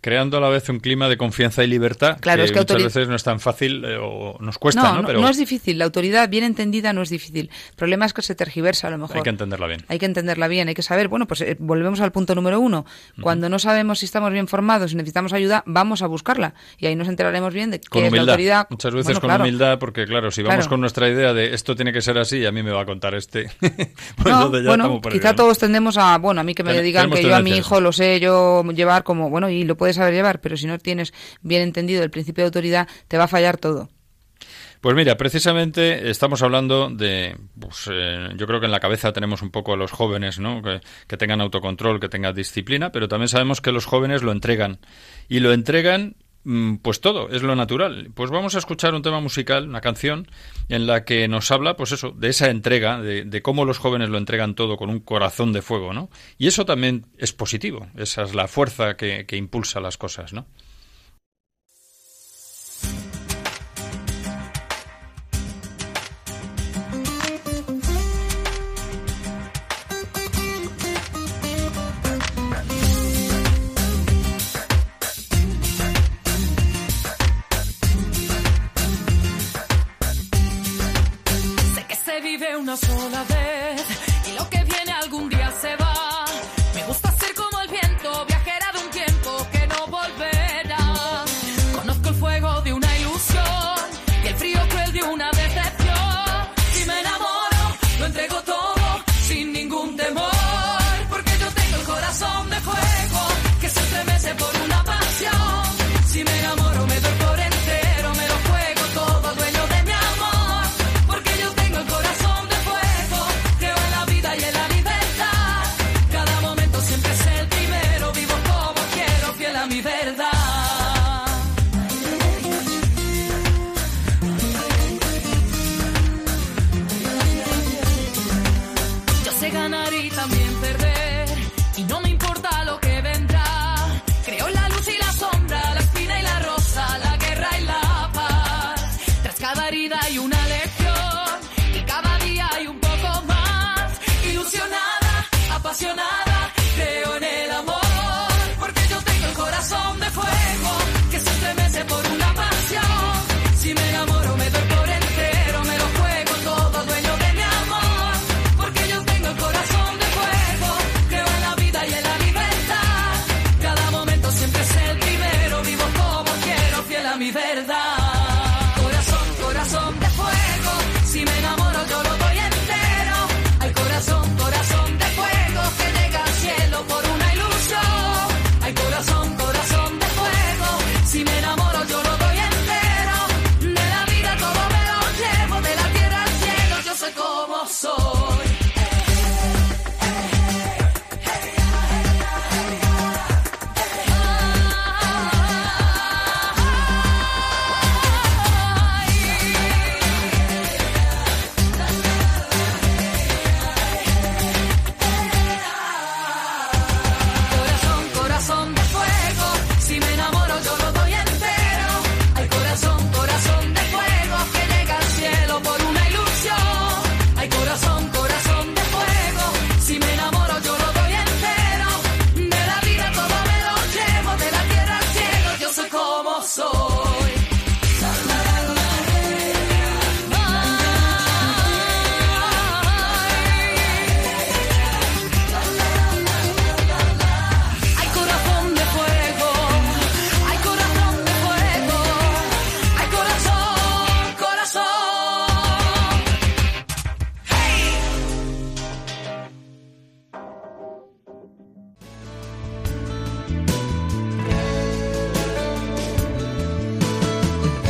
creando 0.01 0.39
a 0.39 0.41
la 0.41 0.49
vez 0.49 0.69
un 0.69 0.79
clima 0.81 1.09
de 1.09 1.17
confianza 1.17 1.65
y 1.65 1.67
libertad 1.67 2.19
claro, 2.21 2.43
que, 2.43 2.47
es 2.47 2.53
que 2.53 2.59
muchas 2.61 2.83
veces 2.83 3.09
no 3.09 3.17
es 3.17 3.25
tan 3.25 3.41
fácil 3.41 3.85
eh, 3.85 3.99
o 4.01 4.37
nos 4.41 4.59
cuesta, 4.59 4.93
¿no? 4.93 5.03
¿no? 5.03 5.07
Pero... 5.07 5.21
no 5.21 5.29
es 5.29 5.37
difícil, 5.37 5.79
la 5.79 5.85
autoridad 5.85 6.29
bien 6.29 6.45
entendida 6.45 6.93
no 6.93 7.03
es 7.03 7.11
difícil. 7.11 7.51
El 7.71 7.77
problema 7.77 8.07
es 8.07 8.13
que 8.13 8.23
se 8.23 8.35
tergiversa 8.35 8.89
a 8.89 8.91
lo 8.91 8.99
mejor. 8.99 9.17
Hay 9.17 9.23
que 9.23 9.31
entenderla 9.31 9.67
bien. 9.67 9.85
Hay 9.89 9.99
que 9.99 10.07
entenderla 10.07 10.49
bien, 10.49 10.69
hay 10.69 10.75
que 10.75 10.83
saber, 10.83 11.09
bueno, 11.09 11.27
pues 11.27 11.41
eh, 11.41 11.57
volvemos 11.59 12.01
al 12.01 12.13
punto 12.13 12.35
número 12.35 12.61
uno. 12.61 12.87
Cuando 13.21 13.49
no 13.49 13.59
sabemos 13.59 13.99
si 14.01 14.07
estamos 14.07 14.33
bien 14.33 14.49
formados 14.49 14.93
y 14.93 14.97
necesitamos 14.97 15.33
ayuda, 15.33 15.63
vamos 15.67 16.03
a 16.03 16.07
buscarla 16.07 16.55
y 16.79 16.87
ahí 16.87 16.97
nos 16.97 17.09
enteraremos 17.09 17.53
bien 17.53 17.71
de 17.71 17.81
qué 17.81 18.07
es 18.07 18.13
la 18.13 18.21
autoridad. 18.21 18.67
Muchas 18.71 18.95
veces 18.95 19.19
con 19.19 19.31
humildad, 19.31 19.79
porque 19.79 20.07
claro, 20.07 20.31
si 20.31 20.43
vamos 20.43 20.69
con 20.69 20.81
nuestra 20.81 21.09
idea 21.09 21.33
de 21.35 21.55
esto 21.55 21.75
tiene 21.75 21.93
que 21.93 22.01
ser 22.01 22.19
así, 22.19 22.47
a 22.47 22.53
mí 22.53 22.63
me 22.63 22.71
va 22.71 22.83
a 22.83 22.87
contar 22.87 23.15
este. 23.15 23.51
pues 24.23 24.65
bueno, 24.65 25.01
quizá 25.11 25.35
todos 25.35 25.59
tendemos 25.59 25.97
a, 25.99 26.19
bueno, 26.19 26.41
a 26.41 26.45
mí 26.45 26.55
que 26.55 26.63
me 26.63 26.81
digan 26.83 27.11
que 27.11 27.23
yo 27.23 27.35
a 27.35 27.43
mi 27.43 27.57
hijo 27.57 27.81
lo 27.81 27.93
sé 27.93 28.21
yo 28.21 28.63
llevar 28.73 29.05
como, 29.05 29.31
bueno, 29.31 29.49
y 29.49 29.65
lo 29.65 29.77
puede 29.89 29.95
saber 29.95 30.13
llevar, 30.13 30.43
pero 30.43 30.57
si 30.59 30.67
no 30.67 30.79
tienes 30.79 31.15
bien 31.41 31.63
entendido 31.63 32.03
el 32.03 32.11
principio 32.11 32.45
de 32.45 32.49
autoridad, 32.49 32.89
te 33.09 33.17
va 33.17 33.25
a 33.25 33.29
fallar 33.29 33.57
todo. 33.57 33.89
Pues 34.83 34.95
mira, 34.95 35.17
precisamente 35.17 36.11
estamos 36.11 36.43
hablando 36.43 36.91
de, 36.91 37.37
pues, 37.59 37.89
eh, 37.91 38.29
yo 38.37 38.47
creo 38.47 38.61
que 38.61 38.67
en 38.67 38.73
la 38.73 38.81
cabeza 38.81 39.15
tenemos 39.15 39.41
un 39.41 39.51
poco 39.51 39.73
a 39.73 39.77
los 39.79 39.91
jóvenes, 39.91 40.39
¿no? 40.39 40.61
Que, 40.63 41.17
tengan 41.17 41.41
autocontrol, 41.41 42.01
que 42.01 42.11
tengan 42.11 42.35
disciplina, 42.35 42.93
pero 42.93 43.09
también 43.09 43.29
sabemos 43.29 43.63
que 43.63 43.73
los 43.73 43.87
jóvenes 43.87 44.23
lo 44.23 44.31
entregan 44.31 44.79
y 45.27 45.41
lo 45.41 45.55
entregan 45.55 46.17
pues 46.83 47.01
todo, 47.01 47.29
es 47.31 47.43
lo 47.43 47.55
natural. 47.57 48.11
Pues 48.15 48.31
vamos 48.31 48.55
a 48.55 48.59
escuchar 48.59 48.95
un 48.95 49.03
tema 49.03 49.21
musical, 49.21 49.69
una 49.69 49.81
canción, 49.81 50.29
en 50.69 50.87
la 50.87 51.05
que 51.05 51.29
nos 51.29 51.51
habla, 51.51 51.77
pues 51.77 51.93
eso, 51.93 52.11
de 52.11 52.29
esa 52.29 52.49
entrega, 52.51 53.01
de, 53.01 53.43
cómo 53.43 53.65
los 53.65 53.79
jóvenes 53.79 54.09
lo 54.09 54.19
entregan 54.19 54.55
todo 54.55 54.77
con 54.77 54.91
un 54.91 55.01
corazón 55.01 55.53
de 55.53 55.63
fuego, 55.63 55.93
¿no? 55.93 56.11
Y 56.39 56.47
eso 56.47 56.65
también 56.65 57.07
es 57.19 57.33
positivo, 57.33 57.89
esa 57.97 58.23
es 58.23 58.35
la 58.35 58.49
fuerza 58.49 58.97
que, 58.97 59.27
que 59.27 59.37
impulsa 59.37 59.81
las 59.81 59.99
cosas, 59.99 60.33
¿no? 60.33 60.47
Una 82.69 82.77
sola 82.77 83.25
vez 83.25 83.98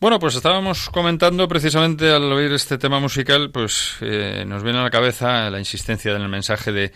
Bueno, 0.00 0.18
pues 0.18 0.34
estábamos 0.34 0.88
comentando 0.88 1.46
precisamente 1.46 2.10
al 2.10 2.32
oír 2.32 2.50
este 2.52 2.78
tema 2.78 3.00
musical, 3.00 3.50
pues 3.50 3.96
eh, 4.00 4.44
nos 4.46 4.62
viene 4.62 4.78
a 4.78 4.82
la 4.82 4.88
cabeza 4.88 5.50
la 5.50 5.58
insistencia 5.58 6.16
en 6.16 6.22
el 6.22 6.30
mensaje 6.30 6.72
de 6.72 6.90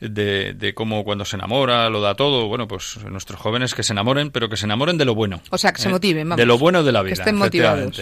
de, 0.00 0.54
de 0.54 0.74
cómo 0.74 1.04
cuando 1.04 1.24
se 1.24 1.36
enamora 1.36 1.88
lo 1.90 2.00
da 2.00 2.14
todo. 2.14 2.46
Bueno, 2.48 2.68
pues 2.68 2.98
nuestros 3.04 3.40
jóvenes 3.40 3.74
que 3.74 3.82
se 3.82 3.92
enamoren, 3.92 4.30
pero 4.30 4.48
que 4.48 4.56
se 4.56 4.66
enamoren 4.66 4.98
de 4.98 5.04
lo 5.04 5.14
bueno. 5.14 5.40
O 5.50 5.58
sea, 5.58 5.72
que 5.72 5.82
se 5.82 5.88
¿eh? 5.88 5.92
motiven, 5.92 6.28
vamos. 6.28 6.38
De 6.38 6.46
lo 6.46 6.58
bueno 6.58 6.82
de 6.82 6.92
la 6.92 7.02
vida. 7.02 7.14
Que 7.14 7.20
estén 7.20 7.36
motivados. 7.36 8.00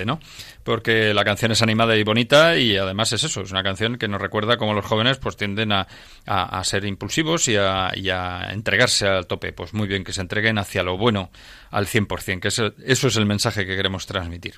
Porque 0.62 1.14
la 1.14 1.24
canción 1.24 1.52
es 1.52 1.62
animada 1.62 1.96
y 1.96 2.02
bonita 2.02 2.58
y 2.58 2.76
además 2.76 3.12
es 3.12 3.24
eso, 3.24 3.42
es 3.42 3.50
una 3.50 3.62
canción 3.62 3.96
que 3.98 4.08
nos 4.08 4.20
recuerda 4.20 4.56
cómo 4.56 4.74
los 4.74 4.84
jóvenes 4.84 5.18
pues 5.18 5.36
tienden 5.36 5.72
a, 5.72 5.86
a, 6.26 6.58
a 6.58 6.64
ser 6.64 6.84
impulsivos 6.84 7.48
y 7.48 7.56
a, 7.56 7.92
y 7.94 8.10
a 8.10 8.50
entregarse 8.52 9.06
al 9.06 9.26
tope. 9.26 9.52
Pues 9.52 9.72
muy 9.74 9.86
bien, 9.86 10.04
que 10.04 10.12
se 10.12 10.20
entreguen 10.20 10.58
hacia 10.58 10.82
lo 10.82 10.98
bueno 10.98 11.30
al 11.70 11.86
100%, 11.86 12.40
que 12.40 12.48
eso, 12.48 12.72
eso 12.84 13.08
es 13.08 13.16
el 13.16 13.26
mensaje 13.26 13.64
que 13.66 13.76
queremos 13.76 14.06
transmitir. 14.06 14.54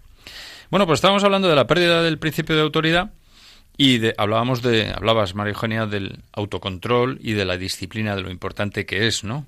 Bueno, 0.70 0.86
pues 0.86 0.98
estábamos 0.98 1.24
hablando 1.24 1.48
de 1.48 1.56
la 1.56 1.66
pérdida 1.66 2.02
del 2.02 2.18
principio 2.18 2.56
de 2.56 2.62
autoridad 2.62 3.10
y 3.80 3.98
de, 3.98 4.12
hablábamos 4.18 4.60
de, 4.60 4.90
hablabas, 4.90 5.36
María 5.36 5.52
Eugenia, 5.52 5.86
del 5.86 6.24
autocontrol 6.32 7.18
y 7.22 7.32
de 7.32 7.44
la 7.44 7.56
disciplina, 7.56 8.16
de 8.16 8.22
lo 8.22 8.30
importante 8.32 8.84
que 8.84 9.06
es, 9.06 9.22
¿no? 9.22 9.46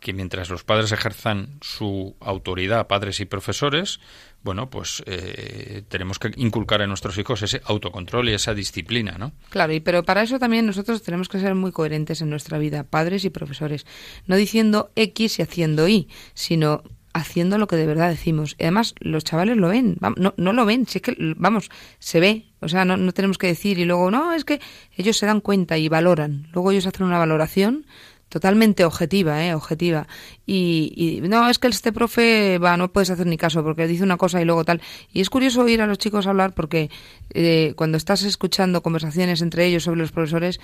Que 0.00 0.12
mientras 0.12 0.50
los 0.50 0.64
padres 0.64 0.90
ejerzan 0.90 1.58
su 1.60 2.16
autoridad, 2.18 2.88
padres 2.88 3.20
y 3.20 3.26
profesores, 3.26 4.00
bueno, 4.42 4.70
pues 4.70 5.04
eh, 5.06 5.84
tenemos 5.88 6.18
que 6.18 6.32
inculcar 6.36 6.82
a 6.82 6.88
nuestros 6.88 7.16
hijos 7.16 7.42
ese 7.42 7.62
autocontrol 7.64 8.28
y 8.28 8.32
esa 8.32 8.54
disciplina, 8.54 9.16
¿no? 9.18 9.30
Claro, 9.50 9.72
y 9.72 9.78
pero 9.78 10.02
para 10.02 10.22
eso 10.22 10.40
también 10.40 10.66
nosotros 10.66 11.00
tenemos 11.04 11.28
que 11.28 11.38
ser 11.38 11.54
muy 11.54 11.70
coherentes 11.70 12.22
en 12.22 12.30
nuestra 12.30 12.58
vida, 12.58 12.82
padres 12.82 13.24
y 13.24 13.30
profesores, 13.30 13.86
no 14.26 14.34
diciendo 14.34 14.90
X 14.96 15.38
y 15.38 15.42
haciendo 15.42 15.86
Y, 15.86 16.08
sino 16.34 16.82
haciendo 17.12 17.58
lo 17.58 17.66
que 17.66 17.76
de 17.76 17.86
verdad 17.86 18.08
decimos. 18.08 18.56
Y 18.58 18.64
además, 18.64 18.94
los 19.00 19.24
chavales 19.24 19.56
lo 19.56 19.68
ven, 19.68 19.96
no, 20.16 20.34
no 20.36 20.52
lo 20.52 20.64
ven, 20.64 20.86
si 20.86 20.98
es 20.98 21.02
que, 21.02 21.34
vamos, 21.36 21.70
se 21.98 22.20
ve. 22.20 22.46
O 22.60 22.68
sea, 22.68 22.84
no, 22.84 22.96
no 22.96 23.12
tenemos 23.12 23.38
que 23.38 23.46
decir 23.46 23.78
y 23.78 23.84
luego, 23.84 24.10
no, 24.10 24.32
es 24.32 24.44
que 24.44 24.60
ellos 24.96 25.16
se 25.16 25.26
dan 25.26 25.40
cuenta 25.40 25.78
y 25.78 25.88
valoran. 25.88 26.48
Luego 26.52 26.70
ellos 26.70 26.86
hacen 26.86 27.06
una 27.06 27.18
valoración 27.18 27.86
totalmente 28.30 28.84
objetiva, 28.84 29.44
¿eh? 29.44 29.54
Objetiva. 29.54 30.06
Y, 30.46 30.92
y 30.96 31.28
no, 31.28 31.50
es 31.50 31.58
que 31.58 31.68
este 31.68 31.92
profe, 31.92 32.58
va, 32.58 32.76
no 32.76 32.92
puedes 32.92 33.10
hacer 33.10 33.26
ni 33.26 33.36
caso 33.36 33.62
porque 33.62 33.86
dice 33.86 34.04
una 34.04 34.16
cosa 34.16 34.40
y 34.40 34.44
luego 34.44 34.64
tal. 34.64 34.80
Y 35.12 35.20
es 35.20 35.28
curioso 35.28 35.62
oír 35.62 35.82
a 35.82 35.86
los 35.86 35.98
chicos 35.98 36.26
hablar 36.26 36.54
porque 36.54 36.90
eh, 37.34 37.74
cuando 37.76 37.98
estás 37.98 38.22
escuchando 38.22 38.82
conversaciones 38.82 39.42
entre 39.42 39.66
ellos 39.66 39.82
sobre 39.82 40.00
los 40.00 40.12
profesores, 40.12 40.60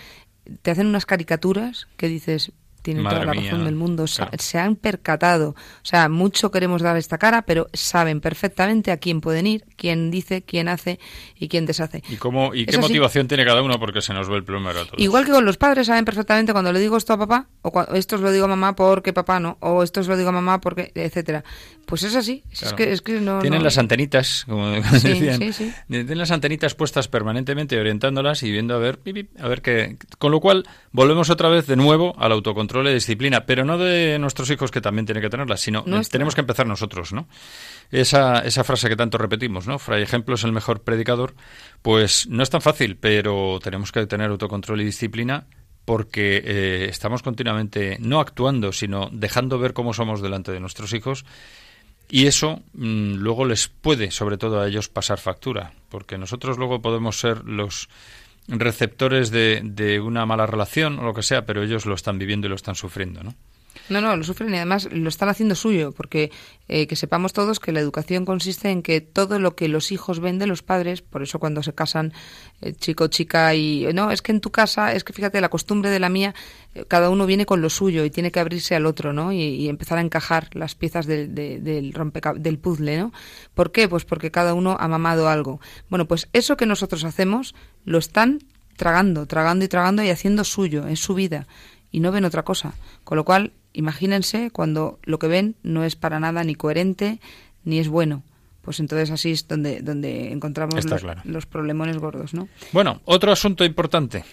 te 0.63 0.71
hacen 0.71 0.87
unas 0.87 1.07
caricaturas 1.07 1.89
que 1.97 2.09
dices, 2.09 2.53
tienen 2.87 3.03
Madre 3.03 3.17
toda 3.23 3.35
la 3.35 3.41
mía, 3.41 3.51
razón 3.51 3.65
del 3.65 3.75
mundo. 3.75 4.05
Claro. 4.15 4.31
Se 4.39 4.59
han 4.59 4.77
percatado. 4.77 5.51
O 5.51 5.55
sea, 5.83 6.09
mucho 6.09 6.51
queremos 6.53 6.83
dar 6.83 6.97
esta 6.97 7.19
cara, 7.19 7.43
pero 7.43 7.67
saben 7.73 8.21
perfectamente 8.21 8.93
a 8.93 8.99
quién 8.99 9.21
pueden 9.21 9.47
ir, 9.49 9.65
quién 9.77 10.11
dice, 10.13 10.43
quién 10.43 10.69
hace 10.69 11.01
y 11.37 11.49
quién 11.49 11.67
deshace. 11.67 12.03
¿Y, 12.09 12.17
cómo, 12.17 12.55
y 12.55 12.61
Es 12.63 12.67
qué 12.69 12.79
motivación 12.79 13.27
tiene 13.27 13.45
cada 13.45 13.61
uno? 13.63 13.81
Porque 13.81 14.01
se 14.01 14.15
nos 14.15 14.29
ve 14.29 14.37
el 14.37 14.45
plumero 14.45 14.81
a 14.81 14.85
todos. 14.85 15.01
Igual 15.01 15.25
que 15.25 15.33
con 15.33 15.45
los 15.45 15.57
padres 15.57 15.89
saben 15.89 16.05
perfectamente 16.05 16.53
cuando 16.53 16.73
le 16.73 16.79
digo 16.79 16.97
esto 16.97 17.13
a 17.15 17.19
papá, 17.19 17.49
o 17.63 17.73
cua- 17.73 17.93
esto 17.95 18.15
os 18.17 18.23
lo 18.23 18.31
digo 18.31 18.45
a 18.45 18.49
mamá 18.49 18.77
porque 18.77 19.13
papá 19.13 19.41
no, 19.41 19.59
o 19.61 19.83
esto 19.83 20.01
os 20.01 20.07
lo 20.07 20.17
digo 20.17 20.29
a 20.29 20.33
mamá 20.33 20.61
porque, 20.61 20.93
etcétera. 20.95 21.43
Pues 21.87 22.03
es 22.05 22.15
así. 22.15 22.43
Es 22.51 22.61
Claro. 22.61 22.77
que, 22.77 22.93
es 22.93 23.01
que 23.03 23.21
no. 23.21 23.41
Tienen 23.41 23.59
no- 23.61 23.65
las 23.65 23.79
antenitas, 23.79 24.45
como 24.49 24.75
Sí, 24.99 25.09
decían. 25.09 25.39
sí, 25.39 25.53
sí. 25.53 25.73
Tienen 25.89 26.19
las 26.19 26.31
antenitas 26.31 26.75
puestas 26.75 27.09
permanentemente, 27.09 27.79
orientándolas 27.81 28.43
y 28.43 28.51
viendo 28.51 28.75
a 28.75 28.79
ver, 28.79 28.99
a 29.41 29.49
ver 29.49 29.63
qué. 29.63 29.97
Con 30.19 30.33
lo 30.33 30.41
cual, 30.41 30.65
volvemos 30.93 31.31
otra 31.31 31.49
vez 31.49 31.67
de 31.67 31.77
nuevo 31.77 32.15
al 32.19 32.33
autocontrol 32.33 32.76
y 32.85 32.95
disciplina, 32.95 33.47
pero 33.47 33.65
no 33.65 33.79
de 33.79 34.19
nuestros 34.19 34.51
hijos 34.51 34.71
que 34.71 34.81
también 34.81 35.07
tienen 35.07 35.23
que 35.23 35.31
tenerlas, 35.31 35.61
sino 35.61 35.83
Nuestra. 35.87 36.13
tenemos 36.13 36.35
que 36.35 36.41
empezar 36.43 36.67
nosotros, 36.67 37.13
¿no? 37.13 37.29
Esa, 37.91 38.41
esa 38.41 38.65
frase 38.65 38.89
que 38.89 38.97
tanto 38.97 39.19
repetimos, 39.19 39.67
¿no? 39.67 39.79
Fray 39.79 40.03
Ejemplo 40.03 40.35
es 40.35 40.45
el 40.45 40.53
mejor 40.53 40.83
predicador, 40.83 41.35
pues 41.83 42.27
no 42.29 42.43
es 42.43 42.51
tan 42.51 42.61
fácil, 42.61 42.97
pero 42.97 43.59
tenemos 43.63 43.93
que 43.93 44.07
tener 44.07 44.31
autocontrol 44.31 44.81
y 44.81 44.85
disciplina 44.85 45.47
porque 45.85 46.43
eh, 46.45 46.87
estamos 46.91 47.23
continuamente 47.23 47.97
no 48.01 48.21
actuando, 48.21 48.73
sino 48.73 49.09
dejando 49.13 49.59
ver 49.59 49.73
cómo 49.73 49.95
somos 49.95 50.21
delante 50.21 50.51
de 50.51 50.61
nuestros 50.61 50.93
hijos 50.93 51.25
y 52.09 52.27
eso 52.27 52.63
mm, 52.75 53.15
luego 53.15 53.45
les 53.45 53.69
puede, 53.69 54.11
sobre 54.11 54.39
todo 54.39 54.61
a 54.61 54.69
ellos, 54.69 54.89
pasar 54.89 55.19
factura, 55.19 55.73
porque 55.89 56.19
nosotros 56.19 56.59
luego 56.59 56.81
podemos 56.81 57.19
ser 57.19 57.45
los 57.45 57.89
receptores 58.49 59.31
de, 59.31 60.01
una 60.05 60.27
mala 60.27 60.47
relación 60.47 60.99
o 60.99 61.03
lo 61.05 61.15
que 61.15 61.23
sea, 61.23 61.47
pero 61.47 61.63
ellos 61.63 61.87
lo 61.87 61.95
están 61.95 62.19
viviendo 62.19 62.47
y 62.47 62.51
lo 62.51 62.57
están 62.57 62.75
sufriendo, 62.75 63.23
¿no? 63.23 63.35
No, 63.89 64.01
no, 64.01 64.17
lo 64.17 64.25
sufren 64.25 64.53
y 64.53 64.57
además 64.57 64.89
lo 64.91 65.09
están 65.09 65.29
haciendo 65.29 65.55
suyo, 65.55 65.93
porque 65.93 66.33
eh, 66.67 66.89
que 66.89 66.97
sepamos 66.97 67.33
todos 67.33 67.61
que 67.61 67.71
la 67.71 67.79
educación 67.79 68.25
consiste 68.25 68.71
en 68.71 68.83
que 68.83 69.01
todo 69.01 69.39
lo 69.39 69.55
que 69.55 69.69
los 69.69 69.93
hijos 69.93 70.19
ven 70.19 70.39
de 70.39 70.49
los 70.49 70.63
padres, 70.63 71.03
por 71.03 71.23
eso 71.23 71.39
cuando 71.39 71.63
se 71.63 71.73
casan 71.73 72.13
eh, 72.63 72.73
chico, 72.73 73.07
chica 73.07 73.55
y 73.55 73.87
no, 73.95 74.11
es 74.11 74.23
que 74.23 74.33
en 74.33 74.41
tu 74.41 74.51
casa, 74.51 74.93
es 74.93 75.05
que 75.05 75.13
fíjate, 75.13 75.41
la 75.41 75.51
costumbre 75.51 75.91
de 75.91 76.01
la 76.01 76.09
mía, 76.09 76.35
eh, 76.75 76.85
cada 76.89 77.11
uno 77.11 77.27
viene 77.27 77.47
con 77.47 77.61
lo 77.61 77.71
suyo 77.71 78.05
y 78.05 78.11
tiene 78.11 78.33
que 78.33 78.41
abrirse 78.41 78.75
al 78.75 78.87
otro, 78.87 79.13
¿no? 79.13 79.31
Y, 79.31 79.69
empezar 79.69 79.99
a 79.99 80.01
encajar 80.01 80.49
las 80.57 80.75
piezas 80.75 81.07
del, 81.07 81.35
de- 81.35 81.61
del 81.61 81.95
del 82.39 82.59
puzzle, 82.59 82.97
¿no? 82.99 83.13
¿Por 83.55 83.71
qué? 83.71 83.89
Pues 83.89 84.05
porque 84.05 84.33
cada 84.33 84.55
uno 84.55 84.77
ha 84.81 84.89
mamado 84.89 85.29
algo. 85.29 85.61
Bueno, 85.91 86.07
pues 86.09 86.29
eso 86.33 86.57
que 86.57 86.67
nosotros 86.67 87.05
hacemos 87.05 87.55
lo 87.87 87.97
están 87.97 88.41
tragando, 88.77 89.25
tragando 89.25 89.65
y 89.65 89.69
tragando 89.69 90.03
y 90.03 90.11
haciendo 90.11 90.45
suyo, 90.45 90.87
es 90.87 91.01
su 91.01 91.15
vida 91.15 91.47
y 91.91 92.01
no 92.01 92.13
ven 92.13 92.27
otra 92.27 92.43
cosa. 92.43 92.75
Con 93.05 93.17
lo 93.17 93.25
cual, 93.25 93.53
imagínense 93.73 94.51
cuando 94.51 94.99
lo 95.05 95.19
que 95.19 95.29
ven 95.29 95.57
no 95.63 95.85
es 95.85 95.97
para 95.97 96.21
nada 96.21 96.45
ni 96.45 96.55
coherente 96.55 97.21
ni 97.65 97.79
es 97.79 97.89
bueno. 97.89 98.23
Pues 98.61 98.81
entonces 98.81 99.11
así 99.11 99.31
es 99.31 99.47
donde, 99.49 99.81
donde 99.81 100.33
encontramos 100.33 100.85
los, 100.85 101.01
claro. 101.01 101.23
los 101.25 101.47
problemones 101.47 101.97
gordos, 101.99 102.35
¿no? 102.35 102.49
Bueno, 102.73 103.01
otro 103.05 103.31
asunto 103.31 103.65
importante, 103.65 104.25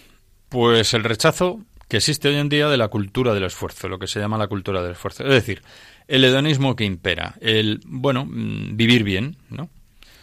pues 0.48 0.92
el 0.92 1.04
rechazo 1.04 1.60
que 1.88 1.98
existe 1.98 2.28
hoy 2.28 2.36
en 2.36 2.48
día 2.48 2.68
de 2.68 2.76
la 2.76 2.88
cultura 2.88 3.32
del 3.32 3.44
esfuerzo, 3.44 3.88
lo 3.88 3.98
que 3.98 4.08
se 4.08 4.18
llama 4.18 4.36
la 4.36 4.48
cultura 4.48 4.82
del 4.82 4.92
esfuerzo. 4.92 5.22
Es 5.22 5.30
decir, 5.30 5.62
el 6.08 6.24
hedonismo 6.24 6.74
que 6.74 6.84
impera, 6.84 7.36
el, 7.40 7.80
bueno, 7.86 8.26
mm, 8.26 8.76
vivir 8.76 9.04
bien, 9.04 9.36
¿no? 9.50 9.70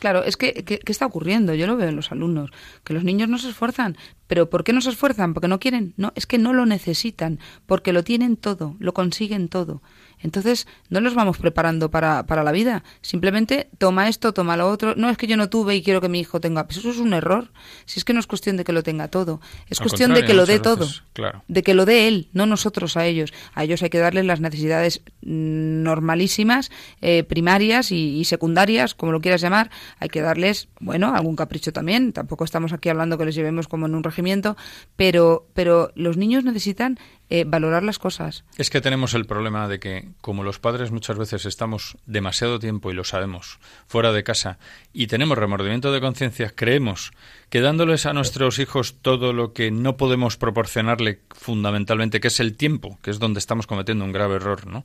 Claro, 0.01 0.23
es 0.23 0.35
que, 0.35 0.65
¿qué 0.65 0.81
está 0.91 1.05
ocurriendo? 1.05 1.53
Yo 1.53 1.67
lo 1.67 1.77
veo 1.77 1.89
en 1.89 1.95
los 1.95 2.11
alumnos, 2.11 2.49
que 2.83 2.95
los 2.95 3.03
niños 3.03 3.29
no 3.29 3.37
se 3.37 3.49
esfuerzan. 3.49 3.97
¿Pero 4.25 4.49
por 4.49 4.63
qué 4.63 4.73
no 4.73 4.81
se 4.81 4.89
esfuerzan? 4.89 5.35
¿Porque 5.35 5.47
no 5.47 5.59
quieren? 5.59 5.93
No, 5.95 6.11
es 6.15 6.25
que 6.25 6.39
no 6.39 6.53
lo 6.53 6.65
necesitan, 6.65 7.37
porque 7.67 7.93
lo 7.93 8.03
tienen 8.03 8.35
todo, 8.35 8.75
lo 8.79 8.95
consiguen 8.95 9.47
todo. 9.47 9.83
Entonces, 10.23 10.67
no 10.89 10.99
los 11.01 11.13
vamos 11.15 11.37
preparando 11.37 11.89
para, 11.91 12.25
para 12.25 12.43
la 12.43 12.51
vida. 12.51 12.83
Simplemente 13.01 13.69
toma 13.77 14.07
esto, 14.07 14.33
toma 14.33 14.57
lo 14.57 14.69
otro. 14.69 14.95
No 14.95 15.09
es 15.09 15.17
que 15.17 15.27
yo 15.27 15.37
no 15.37 15.49
tuve 15.49 15.75
y 15.75 15.83
quiero 15.83 16.01
que 16.01 16.09
mi 16.09 16.19
hijo 16.19 16.39
tenga. 16.39 16.65
Pues 16.65 16.77
eso 16.77 16.91
es 16.91 16.97
un 16.97 17.13
error. 17.13 17.51
Si 17.85 17.99
es 17.99 18.05
que 18.05 18.13
no 18.13 18.19
es 18.19 18.27
cuestión 18.27 18.57
de 18.57 18.63
que 18.63 18.73
lo 18.73 18.83
tenga 18.83 19.07
todo, 19.07 19.41
es 19.69 19.79
Al 19.79 19.87
cuestión 19.87 20.13
de 20.13 20.23
que 20.23 20.33
lo 20.33 20.45
dé 20.45 20.59
todo. 20.59 20.87
claro. 21.13 21.43
De 21.47 21.63
que 21.63 21.73
lo 21.73 21.85
dé 21.85 22.07
él, 22.07 22.29
no 22.33 22.45
nosotros 22.45 22.97
a 22.97 23.05
ellos. 23.05 23.33
A 23.53 23.63
ellos 23.63 23.81
hay 23.83 23.89
que 23.89 23.99
darles 23.99 24.25
las 24.25 24.39
necesidades 24.39 25.01
mm, 25.21 25.83
normalísimas, 25.83 26.71
eh, 27.01 27.23
primarias 27.23 27.91
y, 27.91 28.19
y 28.19 28.25
secundarias, 28.25 28.95
como 28.95 29.11
lo 29.11 29.21
quieras 29.21 29.41
llamar. 29.41 29.71
Hay 29.99 30.09
que 30.09 30.21
darles, 30.21 30.67
bueno, 30.79 31.13
algún 31.15 31.35
capricho 31.35 31.73
también. 31.73 32.13
Tampoco 32.13 32.43
estamos 32.43 32.73
aquí 32.73 32.89
hablando 32.89 33.17
que 33.17 33.25
les 33.25 33.35
llevemos 33.35 33.67
como 33.67 33.85
en 33.85 33.95
un 33.95 34.03
regimiento, 34.03 34.55
pero, 34.95 35.47
pero 35.53 35.91
los 35.95 36.17
niños 36.17 36.43
necesitan 36.43 36.99
eh, 37.33 37.45
valorar 37.47 37.81
las 37.81 37.97
cosas. 37.97 38.43
Es 38.57 38.69
que 38.69 38.81
tenemos 38.81 39.13
el 39.13 39.25
problema 39.25 39.69
de 39.69 39.79
que, 39.79 40.09
como 40.19 40.43
los 40.43 40.59
padres 40.59 40.91
muchas 40.91 41.17
veces 41.17 41.45
estamos 41.45 41.95
demasiado 42.05 42.59
tiempo, 42.59 42.91
y 42.91 42.93
lo 42.93 43.05
sabemos, 43.05 43.57
fuera 43.87 44.11
de 44.11 44.25
casa, 44.25 44.59
y 44.91 45.07
tenemos 45.07 45.37
remordimiento 45.37 45.93
de 45.93 46.01
conciencia, 46.01 46.51
creemos 46.53 47.13
que 47.49 47.61
dándoles 47.61 48.05
a 48.05 48.11
nuestros 48.11 48.59
hijos 48.59 48.97
todo 49.01 49.31
lo 49.31 49.53
que 49.53 49.71
no 49.71 49.95
podemos 49.95 50.35
proporcionarle 50.35 51.21
fundamentalmente, 51.29 52.19
que 52.19 52.27
es 52.27 52.41
el 52.41 52.57
tiempo, 52.57 52.99
que 53.01 53.11
es 53.11 53.19
donde 53.19 53.39
estamos 53.39 53.65
cometiendo 53.65 54.03
un 54.03 54.11
grave 54.11 54.35
error, 54.35 54.67
¿no? 54.67 54.83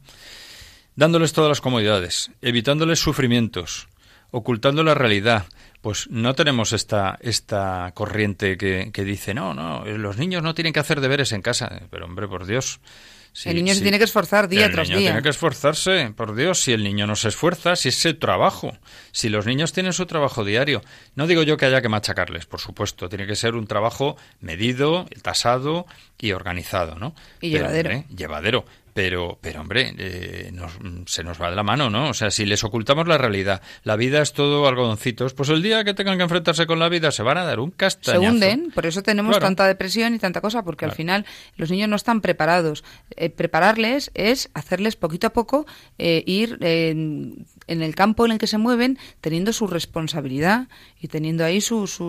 Dándoles 0.95 1.33
todas 1.33 1.49
las 1.49 1.61
comodidades, 1.61 2.31
evitándoles 2.43 3.01
sufrimientos, 3.01 3.89
ocultando 4.31 4.85
la 4.85 4.95
realidad, 4.95 5.47
pues 5.87 6.09
no 6.11 6.35
tenemos 6.35 6.73
esta, 6.73 7.17
esta 7.21 7.93
corriente 7.95 8.59
que, 8.59 8.91
que, 8.93 9.05
dice, 9.05 9.35
no, 9.35 9.55
no, 9.55 9.85
los 9.85 10.17
niños 10.17 10.43
no 10.43 10.53
tienen 10.53 10.73
que 10.73 10.81
hacer 10.81 11.01
deberes 11.01 11.31
en 11.31 11.43
casa. 11.43 11.83
Pero 11.93 12.07
hombre, 12.07 12.27
por 12.27 12.45
Dios. 12.45 12.81
Si, 13.33 13.51
el 13.51 13.55
niño 13.55 13.73
se 13.73 13.83
tiene 13.83 13.99
que 13.99 14.03
esforzar 14.03 14.49
día 14.49 14.69
tras 14.69 14.89
día. 14.89 14.99
Tiene 14.99 15.23
que 15.23 15.29
esforzarse, 15.29 16.13
por 16.17 16.35
Dios. 16.35 16.61
Si 16.61 16.73
el 16.73 16.83
niño 16.83 17.07
no 17.07 17.15
se 17.15 17.29
esfuerza, 17.29 17.77
si 17.77 17.91
es 17.91 18.03
su 18.03 18.13
trabajo. 18.15 18.77
Si 19.13 19.29
los 19.29 19.47
niños 19.47 19.73
tienen 19.73 19.93
su 19.93 20.07
trabajo 20.07 20.45
diario. 20.45 20.83
No 21.15 21.29
digo 21.29 21.45
yo 21.45 21.57
que 21.57 21.67
haya 21.67 21.81
que 21.81 21.89
machacarles, 21.89 22.47
por 22.47 22.59
supuesto. 22.59 23.09
Tiene 23.09 23.29
que 23.29 23.37
ser 23.37 23.55
un 23.55 23.69
trabajo 23.69 24.17
medido, 24.41 25.07
tasado 25.23 25.87
y 26.19 26.33
organizado, 26.33 26.97
¿no? 26.97 27.15
Y 27.41 27.51
llevadero. 27.51 28.03
llevadero 28.09 28.65
pero, 28.97 29.39
pero 29.43 29.61
hombre, 29.61 29.95
eh, 29.99 30.51
se 31.05 31.23
nos 31.23 31.39
va 31.39 31.51
de 31.51 31.57
la 31.57 31.63
mano, 31.63 31.91
¿no? 31.91 32.09
O 32.09 32.15
sea, 32.15 32.31
si 32.31 32.47
les 32.47 32.65
ocultamos 32.65 33.07
la 33.07 33.19
realidad, 33.19 33.61
la 33.85 33.95
vida 33.95 34.23
es 34.23 34.33
todo 34.33 34.67
algodoncitos, 34.67 35.35
pues 35.35 35.51
el 35.51 35.63
día 35.63 35.85
que 35.85 35.93
tengan 35.93 36.17
que 36.17 36.23
enfrentarse 36.23 36.67
con 36.67 36.79
la 36.79 36.89
vida 36.89 37.11
se 37.11 37.23
van 37.23 37.37
a 37.37 37.45
dar 37.45 37.61
un 37.61 37.73
castañazo. 37.73 38.23
Se 38.23 38.27
hunden, 38.27 38.71
por 38.75 38.87
eso 38.87 39.03
tenemos 39.03 39.39
tanta 39.39 39.67
depresión 39.67 40.15
y 40.15 40.19
tanta 40.19 40.41
cosa, 40.41 40.63
porque 40.63 40.87
al 40.87 40.93
final 40.93 41.27
los 41.59 41.71
niños 41.71 41.91
no 41.91 41.97
están 41.97 42.23
preparados. 42.23 42.85
Eh, 43.17 43.29
prepararles 43.29 44.11
es 44.15 44.49
hacerles 44.55 44.97
poquito 44.97 45.27
a 45.27 45.31
poco 45.35 45.67
eh, 45.99 46.25
ir 46.25 46.57
en 46.63 47.45
el 47.67 47.95
campo 47.95 48.25
en 48.25 48.33
el 48.33 48.39
que 48.39 48.47
se 48.47 48.57
mueven, 48.57 48.99
teniendo 49.21 49.53
su 49.53 49.67
responsabilidad 49.67 50.69
y 51.03 51.09
teniendo 51.09 51.45
ahí 51.45 51.61
sus, 51.61 52.01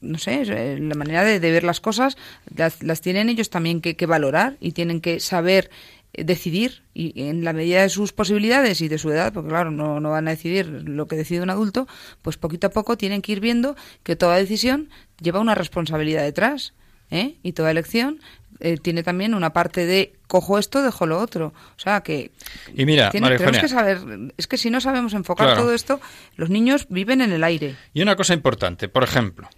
no 0.00 0.18
sé, 0.18 0.78
la 0.78 0.94
manera 0.94 1.24
de, 1.24 1.40
ver 1.40 1.64
las 1.64 1.80
cosas, 1.80 2.16
las, 2.54 3.00
tienen 3.00 3.28
ellos 3.30 3.50
también 3.50 3.80
que 3.80 4.06
valorar 4.06 4.58
y 4.60 4.70
tienen 4.70 5.00
que 5.00 5.18
saber 5.18 5.70
decidir 6.12 6.82
y 6.92 7.28
en 7.28 7.44
la 7.44 7.52
medida 7.52 7.82
de 7.82 7.88
sus 7.88 8.12
posibilidades 8.12 8.80
y 8.80 8.88
de 8.88 8.98
su 8.98 9.10
edad, 9.10 9.32
porque 9.32 9.50
claro, 9.50 9.70
no, 9.70 10.00
no 10.00 10.10
van 10.10 10.28
a 10.28 10.32
decidir 10.32 10.66
lo 10.66 11.06
que 11.06 11.16
decide 11.16 11.42
un 11.42 11.50
adulto, 11.50 11.86
pues 12.22 12.36
poquito 12.36 12.66
a 12.66 12.70
poco 12.70 12.96
tienen 12.96 13.22
que 13.22 13.32
ir 13.32 13.40
viendo 13.40 13.76
que 14.02 14.16
toda 14.16 14.36
decisión 14.36 14.90
lleva 15.20 15.40
una 15.40 15.54
responsabilidad 15.54 16.22
detrás. 16.22 16.74
¿eh? 17.10 17.36
Y 17.42 17.52
toda 17.52 17.70
elección 17.70 18.20
eh, 18.60 18.76
tiene 18.76 19.02
también 19.02 19.34
una 19.34 19.52
parte 19.52 19.86
de 19.86 20.14
cojo 20.26 20.58
esto, 20.58 20.82
dejo 20.82 21.06
lo 21.06 21.18
otro. 21.18 21.52
O 21.76 21.80
sea 21.80 22.02
que. 22.02 22.30
Y 22.74 22.84
mira, 22.84 23.10
tenemos 23.10 23.58
que 23.58 23.68
saber. 23.68 23.98
Es 24.36 24.46
que 24.46 24.56
si 24.56 24.70
no 24.70 24.80
sabemos 24.80 25.14
enfocar 25.14 25.56
todo 25.56 25.74
esto, 25.74 26.00
los 26.36 26.50
niños 26.50 26.86
viven 26.88 27.20
en 27.20 27.32
el 27.32 27.44
aire. 27.44 27.76
Y 27.94 28.02
una 28.02 28.16
cosa 28.16 28.34
importante, 28.34 28.88
por 28.88 29.02
ejemplo, 29.02 29.48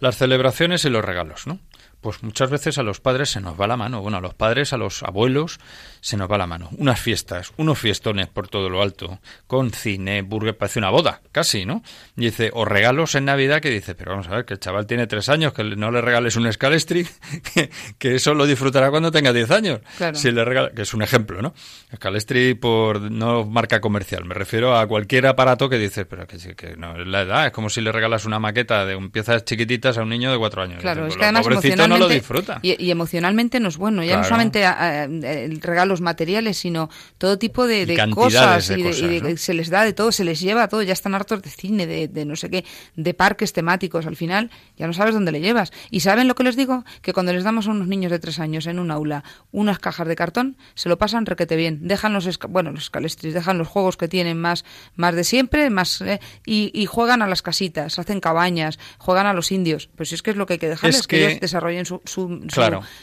las 0.00 0.16
celebraciones 0.16 0.84
y 0.84 0.90
los 0.90 1.04
regalos, 1.04 1.46
¿no? 1.46 1.58
Pues 2.02 2.22
muchas 2.22 2.50
veces 2.50 2.78
a 2.78 2.82
los 2.82 3.00
padres 3.00 3.30
se 3.30 3.40
nos 3.40 3.58
va 3.58 3.66
la 3.66 3.76
mano. 3.76 4.02
Bueno, 4.02 4.18
a 4.18 4.20
los 4.20 4.34
padres, 4.34 4.72
a 4.72 4.76
los 4.76 5.02
abuelos, 5.04 5.60
se 6.00 6.16
nos 6.16 6.30
va 6.30 6.36
la 6.36 6.48
mano. 6.48 6.68
Unas 6.76 7.00
fiestas, 7.00 7.52
unos 7.56 7.78
fiestones 7.78 8.26
por 8.26 8.48
todo 8.48 8.68
lo 8.68 8.82
alto, 8.82 9.20
con 9.46 9.70
cine, 9.70 10.22
burger, 10.22 10.56
parece 10.56 10.80
una 10.80 10.90
boda, 10.90 11.20
casi, 11.30 11.64
¿no? 11.64 11.82
Y 12.16 12.26
dice, 12.26 12.50
o 12.52 12.64
regalos 12.64 13.14
en 13.14 13.24
Navidad 13.24 13.60
que 13.60 13.70
dice, 13.70 13.94
pero 13.94 14.10
vamos 14.10 14.26
a 14.26 14.32
ver, 14.32 14.44
que 14.44 14.54
el 14.54 14.60
chaval 14.60 14.86
tiene 14.86 15.06
tres 15.06 15.28
años, 15.28 15.52
que 15.52 15.62
no 15.62 15.92
le 15.92 16.00
regales 16.00 16.34
un 16.34 16.52
Scalestri, 16.52 17.06
que, 17.54 17.70
que 17.98 18.16
eso 18.16 18.34
lo 18.34 18.46
disfrutará 18.46 18.90
cuando 18.90 19.12
tenga 19.12 19.32
diez 19.32 19.50
años. 19.52 19.80
Claro. 19.96 20.16
Si 20.16 20.32
le 20.32 20.44
regala, 20.44 20.70
que 20.70 20.82
es 20.82 20.92
un 20.92 21.02
ejemplo, 21.02 21.40
¿no? 21.40 21.54
Scalestri 21.94 22.54
por 22.54 23.00
no 23.00 23.44
marca 23.44 23.80
comercial, 23.80 24.24
me 24.24 24.34
refiero 24.34 24.76
a 24.76 24.86
cualquier 24.88 25.28
aparato 25.28 25.68
que 25.68 25.78
dice, 25.78 26.04
pero 26.04 26.26
que, 26.26 26.36
que 26.56 26.76
no 26.76 27.00
es 27.00 27.06
la 27.06 27.22
edad, 27.22 27.46
es 27.46 27.52
como 27.52 27.70
si 27.70 27.80
le 27.80 27.92
regalas 27.92 28.24
una 28.24 28.40
maqueta 28.40 28.84
de 28.84 28.96
un 28.96 29.10
piezas 29.10 29.44
chiquititas 29.44 29.98
a 29.98 30.02
un 30.02 30.08
niño 30.08 30.32
de 30.32 30.38
cuatro 30.38 30.62
años. 30.62 30.80
Claro, 30.80 31.06
es 31.06 31.16
que 31.16 31.22
además 31.22 31.46
no 31.92 32.06
lo 32.06 32.08
disfruta. 32.08 32.58
Y, 32.62 32.90
emocionalmente 32.90 33.60
no 33.60 33.68
es 33.68 33.76
bueno, 33.76 34.02
ya 34.02 34.16
no 34.16 34.24
solamente 34.24 34.64
el 34.64 35.60
regalo 35.60 35.92
materiales, 36.00 36.58
sino 36.58 36.88
todo 37.18 37.38
tipo 37.38 37.66
de, 37.66 38.10
cosas, 38.14 38.70
y, 38.70 39.36
se 39.36 39.54
les 39.54 39.68
da 39.68 39.84
de 39.84 39.92
todo, 39.92 40.12
se 40.12 40.24
les 40.24 40.40
lleva 40.40 40.68
todo, 40.68 40.82
ya 40.82 40.92
están 40.92 41.14
hartos 41.14 41.42
de 41.42 41.50
cine, 41.50 41.86
de, 41.86 42.24
no 42.24 42.36
sé 42.36 42.48
qué, 42.50 42.64
de 42.96 43.14
parques 43.14 43.52
temáticos, 43.52 44.06
al 44.06 44.16
final 44.16 44.50
ya 44.76 44.86
no 44.86 44.92
sabes 44.92 45.14
dónde 45.14 45.32
le 45.32 45.40
llevas. 45.40 45.72
¿Y 45.90 46.00
saben 46.00 46.28
lo 46.28 46.34
que 46.34 46.44
les 46.44 46.56
digo? 46.56 46.84
Que 47.02 47.12
cuando 47.12 47.32
les 47.32 47.44
damos 47.44 47.66
a 47.66 47.70
unos 47.70 47.88
niños 47.88 48.10
de 48.10 48.18
tres 48.18 48.38
años 48.38 48.66
en 48.66 48.78
un 48.78 48.90
aula 48.90 49.24
unas 49.50 49.78
cajas 49.78 50.08
de 50.08 50.16
cartón, 50.16 50.56
se 50.74 50.88
lo 50.88 50.98
pasan 50.98 51.26
requete 51.26 51.56
bien, 51.56 51.86
dejan 51.86 52.12
los, 52.12 52.38
bueno, 52.48 52.72
los 52.72 52.90
calestris, 52.90 53.34
dejan 53.34 53.58
los 53.58 53.68
juegos 53.68 53.96
que 53.96 54.08
tienen 54.08 54.38
más, 54.38 54.64
más 54.96 55.14
de 55.14 55.24
siempre, 55.24 55.70
más 55.70 56.00
eh, 56.00 56.20
y, 56.46 56.86
juegan 56.86 57.22
a 57.22 57.26
las 57.26 57.42
casitas, 57.42 57.98
hacen 57.98 58.20
cabañas, 58.20 58.78
juegan 58.98 59.26
a 59.26 59.32
los 59.32 59.52
indios, 59.52 59.88
pues 59.96 60.10
si 60.10 60.14
es 60.14 60.22
que 60.22 60.30
es 60.30 60.36
lo 60.36 60.46
que 60.46 60.54
hay 60.54 60.58
que 60.58 60.68
dejarles, 60.68 61.06
que, 61.06 61.26
ellos 61.26 61.40
desarrollen 61.40 61.81
su, 61.84 62.00
su, 62.04 62.48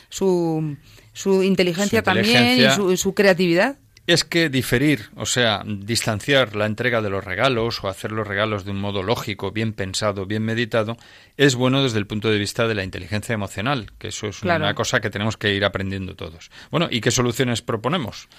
su 0.10 0.78
su 1.20 1.44
inteligencia, 1.44 2.02
también 2.02 2.58
y 2.60 2.98
su, 2.98 3.14
creatividad 3.14 3.76
es 4.08 4.24
que 4.24 4.50
diferir, 4.50 5.10
o 5.18 5.26
sea, 5.26 5.64
distanciar 5.66 6.56
la 6.56 6.66
entrega 6.66 7.02
de 7.02 7.12
los 7.12 7.24
regalos 7.24 7.84
o 7.84 7.90
hacer 7.90 8.12
los 8.12 8.26
regalos 8.26 8.66
de 8.66 8.72
un 8.72 8.80
modo 8.80 9.04
lógico, 9.04 9.52
bien 9.52 9.74
pensado, 9.74 10.26
bien 10.26 10.44
meditado, 10.44 10.98
es 11.38 11.54
bueno 11.56 11.84
desde 11.84 12.00
el 12.00 12.08
punto 12.08 12.32
de 12.32 12.40
vista 12.40 12.68
de 12.68 12.74
la 12.74 12.84
inteligencia 12.84 13.34
emocional, 13.34 13.92
que 14.00 14.08
eso 14.08 14.28
es 14.28 14.42
una 14.42 14.74
cosa 14.74 15.00
que 15.00 15.12
tenemos 15.12 15.38
que 15.38 15.54
ir 15.54 15.64
aprendiendo 15.64 16.16
todos. 16.16 16.50
Bueno, 16.72 16.88
¿y 16.90 17.02
qué 17.02 17.12
soluciones 17.12 17.62
proponemos? 17.62 18.30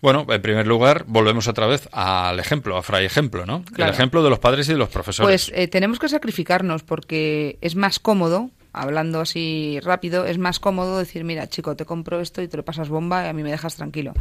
Bueno, 0.00 0.24
en 0.28 0.40
primer 0.40 0.66
lugar, 0.66 1.04
volvemos 1.06 1.48
otra 1.48 1.66
vez 1.66 1.86
al 1.92 2.38
ejemplo, 2.38 2.76
a 2.76 2.82
fray 2.82 3.04
ejemplo, 3.04 3.44
¿no? 3.44 3.64
El 3.76 3.88
ejemplo 3.88 4.22
de 4.22 4.30
los 4.30 4.38
padres 4.38 4.68
y 4.68 4.72
de 4.72 4.78
los 4.78 4.88
profesores. 4.88 5.50
Pues 5.50 5.52
eh, 5.54 5.68
tenemos 5.68 5.98
que 5.98 6.08
sacrificarnos 6.08 6.82
porque 6.82 7.58
es 7.60 7.74
más 7.74 7.98
cómodo 7.98 8.50
hablando 8.74 9.20
así 9.20 9.78
rápido, 9.82 10.26
es 10.26 10.38
más 10.38 10.60
cómodo 10.60 10.98
decir, 10.98 11.24
mira, 11.24 11.48
chico, 11.48 11.76
te 11.76 11.84
compro 11.84 12.20
esto 12.20 12.42
y 12.42 12.48
te 12.48 12.56
lo 12.56 12.64
pasas 12.64 12.88
bomba 12.88 13.24
y 13.24 13.28
a 13.28 13.32
mí 13.32 13.42
me 13.42 13.50
dejas 13.50 13.76
tranquilo. 13.76 14.12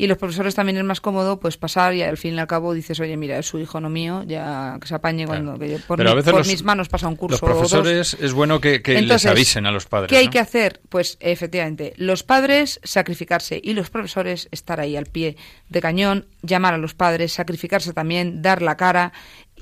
Y 0.00 0.06
los 0.06 0.16
profesores 0.16 0.54
también 0.54 0.78
es 0.78 0.84
más 0.84 1.00
cómodo 1.00 1.40
pues 1.40 1.56
pasar 1.56 1.92
y 1.92 2.02
al 2.02 2.16
fin 2.16 2.36
y 2.36 2.38
al 2.38 2.46
cabo 2.46 2.72
dices, 2.72 3.00
oye, 3.00 3.16
mira, 3.16 3.36
es 3.36 3.46
su 3.46 3.58
hijo, 3.58 3.80
no 3.80 3.90
mío, 3.90 4.22
ya 4.24 4.78
que 4.80 4.86
se 4.86 4.94
apañe 4.94 5.26
cuando 5.26 5.58
que 5.58 5.80
por, 5.88 6.46
mis 6.46 6.62
manos 6.62 6.88
pasa 6.88 7.08
un 7.08 7.16
curso. 7.16 7.44
Los 7.44 7.56
profesores 7.56 8.16
es 8.20 8.32
bueno 8.32 8.60
que, 8.60 8.80
les 8.86 9.26
avisen 9.26 9.66
a 9.66 9.72
los 9.72 9.86
padres. 9.86 10.08
¿Qué 10.08 10.16
hay 10.16 10.28
que 10.28 10.38
hacer? 10.38 10.80
Pues 10.88 11.16
efectivamente, 11.18 11.94
los 11.96 12.22
padres 12.22 12.78
sacrificarse 12.84 13.60
y 13.62 13.74
los 13.74 13.90
profesores 13.90 14.48
estar 14.52 14.78
ahí 14.78 14.96
al 14.96 15.06
pie 15.06 15.36
de 15.68 15.80
cañón, 15.80 16.26
llamar 16.42 16.74
a 16.74 16.78
los 16.78 16.94
padres, 16.94 17.32
sacrificarse 17.32 17.92
también, 17.92 18.40
dar 18.40 18.62
la 18.62 18.76
cara 18.76 19.12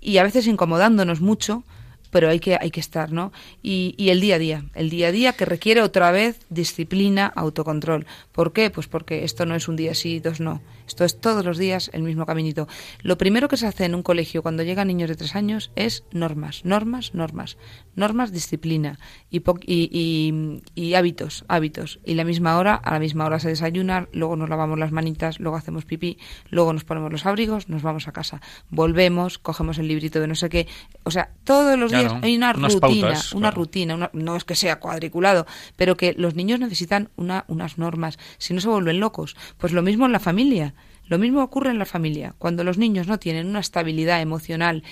y 0.02 0.18
a 0.18 0.22
veces 0.22 0.46
incomodándonos 0.46 1.22
mucho 1.22 1.64
pero 2.16 2.30
hay 2.30 2.40
que, 2.40 2.56
hay 2.58 2.70
que 2.70 2.80
estar, 2.80 3.12
¿no? 3.12 3.30
Y, 3.62 3.94
y, 3.98 4.08
el 4.08 4.22
día 4.22 4.36
a 4.36 4.38
día, 4.38 4.64
el 4.74 4.88
día 4.88 5.08
a 5.08 5.12
día 5.12 5.34
que 5.34 5.44
requiere 5.44 5.82
otra 5.82 6.10
vez 6.12 6.40
disciplina, 6.48 7.30
autocontrol. 7.36 8.06
¿Por 8.32 8.54
qué? 8.54 8.70
Pues 8.70 8.86
porque 8.86 9.22
esto 9.22 9.44
no 9.44 9.54
es 9.54 9.68
un 9.68 9.76
día 9.76 9.94
sí, 9.94 10.18
dos 10.18 10.40
no. 10.40 10.62
Esto 10.86 11.04
es 11.04 11.20
todos 11.20 11.44
los 11.44 11.58
días 11.58 11.90
el 11.92 12.02
mismo 12.02 12.26
caminito. 12.26 12.68
Lo 13.02 13.18
primero 13.18 13.48
que 13.48 13.56
se 13.56 13.66
hace 13.66 13.84
en 13.84 13.94
un 13.94 14.02
colegio 14.02 14.42
cuando 14.42 14.62
llegan 14.62 14.88
niños 14.88 15.08
de 15.08 15.16
tres 15.16 15.34
años 15.34 15.70
es 15.76 16.04
normas, 16.12 16.64
normas, 16.64 17.14
normas. 17.14 17.56
Normas, 17.94 18.30
disciplina 18.30 18.98
y, 19.30 19.42
y, 19.66 20.62
y, 20.74 20.94
hábitos, 20.94 21.44
hábitos. 21.48 21.98
Y 22.04 22.14
la 22.14 22.24
misma 22.24 22.58
hora, 22.58 22.74
a 22.74 22.92
la 22.92 22.98
misma 22.98 23.24
hora 23.24 23.40
se 23.40 23.48
desayuna, 23.48 24.08
luego 24.12 24.36
nos 24.36 24.50
lavamos 24.50 24.78
las 24.78 24.92
manitas, 24.92 25.40
luego 25.40 25.56
hacemos 25.56 25.86
pipí, 25.86 26.18
luego 26.50 26.72
nos 26.74 26.84
ponemos 26.84 27.10
los 27.10 27.24
abrigos, 27.24 27.68
nos 27.70 27.82
vamos 27.82 28.06
a 28.06 28.12
casa. 28.12 28.42
Volvemos, 28.68 29.38
cogemos 29.38 29.78
el 29.78 29.88
librito 29.88 30.20
de 30.20 30.26
no 30.26 30.34
sé 30.34 30.50
qué. 30.50 30.68
O 31.04 31.10
sea, 31.10 31.30
todos 31.44 31.78
los 31.78 31.90
días 31.90 32.14
hay 32.22 32.36
una 32.36 32.52
rutina, 32.52 33.20
una 33.34 33.50
rutina. 33.50 34.10
no 34.12 34.36
es 34.36 34.44
que 34.44 34.54
sea 34.54 34.78
cuadriculado, 34.78 35.46
pero 35.76 35.96
que 35.96 36.12
los 36.12 36.34
niños 36.34 36.60
necesitan 36.60 37.08
una, 37.16 37.44
unas 37.48 37.78
normas. 37.78 38.18
Si 38.38 38.52
no 38.52 38.60
se 38.60 38.68
vuelven 38.68 39.00
locos. 39.00 39.36
Pues 39.58 39.72
lo 39.72 39.82
mismo 39.82 40.06
en 40.06 40.12
la 40.12 40.20
familia. 40.20 40.74
Lo 41.06 41.18
mismo 41.18 41.42
ocurre 41.42 41.70
en 41.70 41.78
la 41.78 41.86
familia. 41.86 42.34
Cuando 42.38 42.64
los 42.64 42.78
niños 42.78 43.06
no 43.06 43.18
tienen 43.18 43.46
una 43.46 43.60
estabilidad 43.60 44.20
emocional 44.20 44.82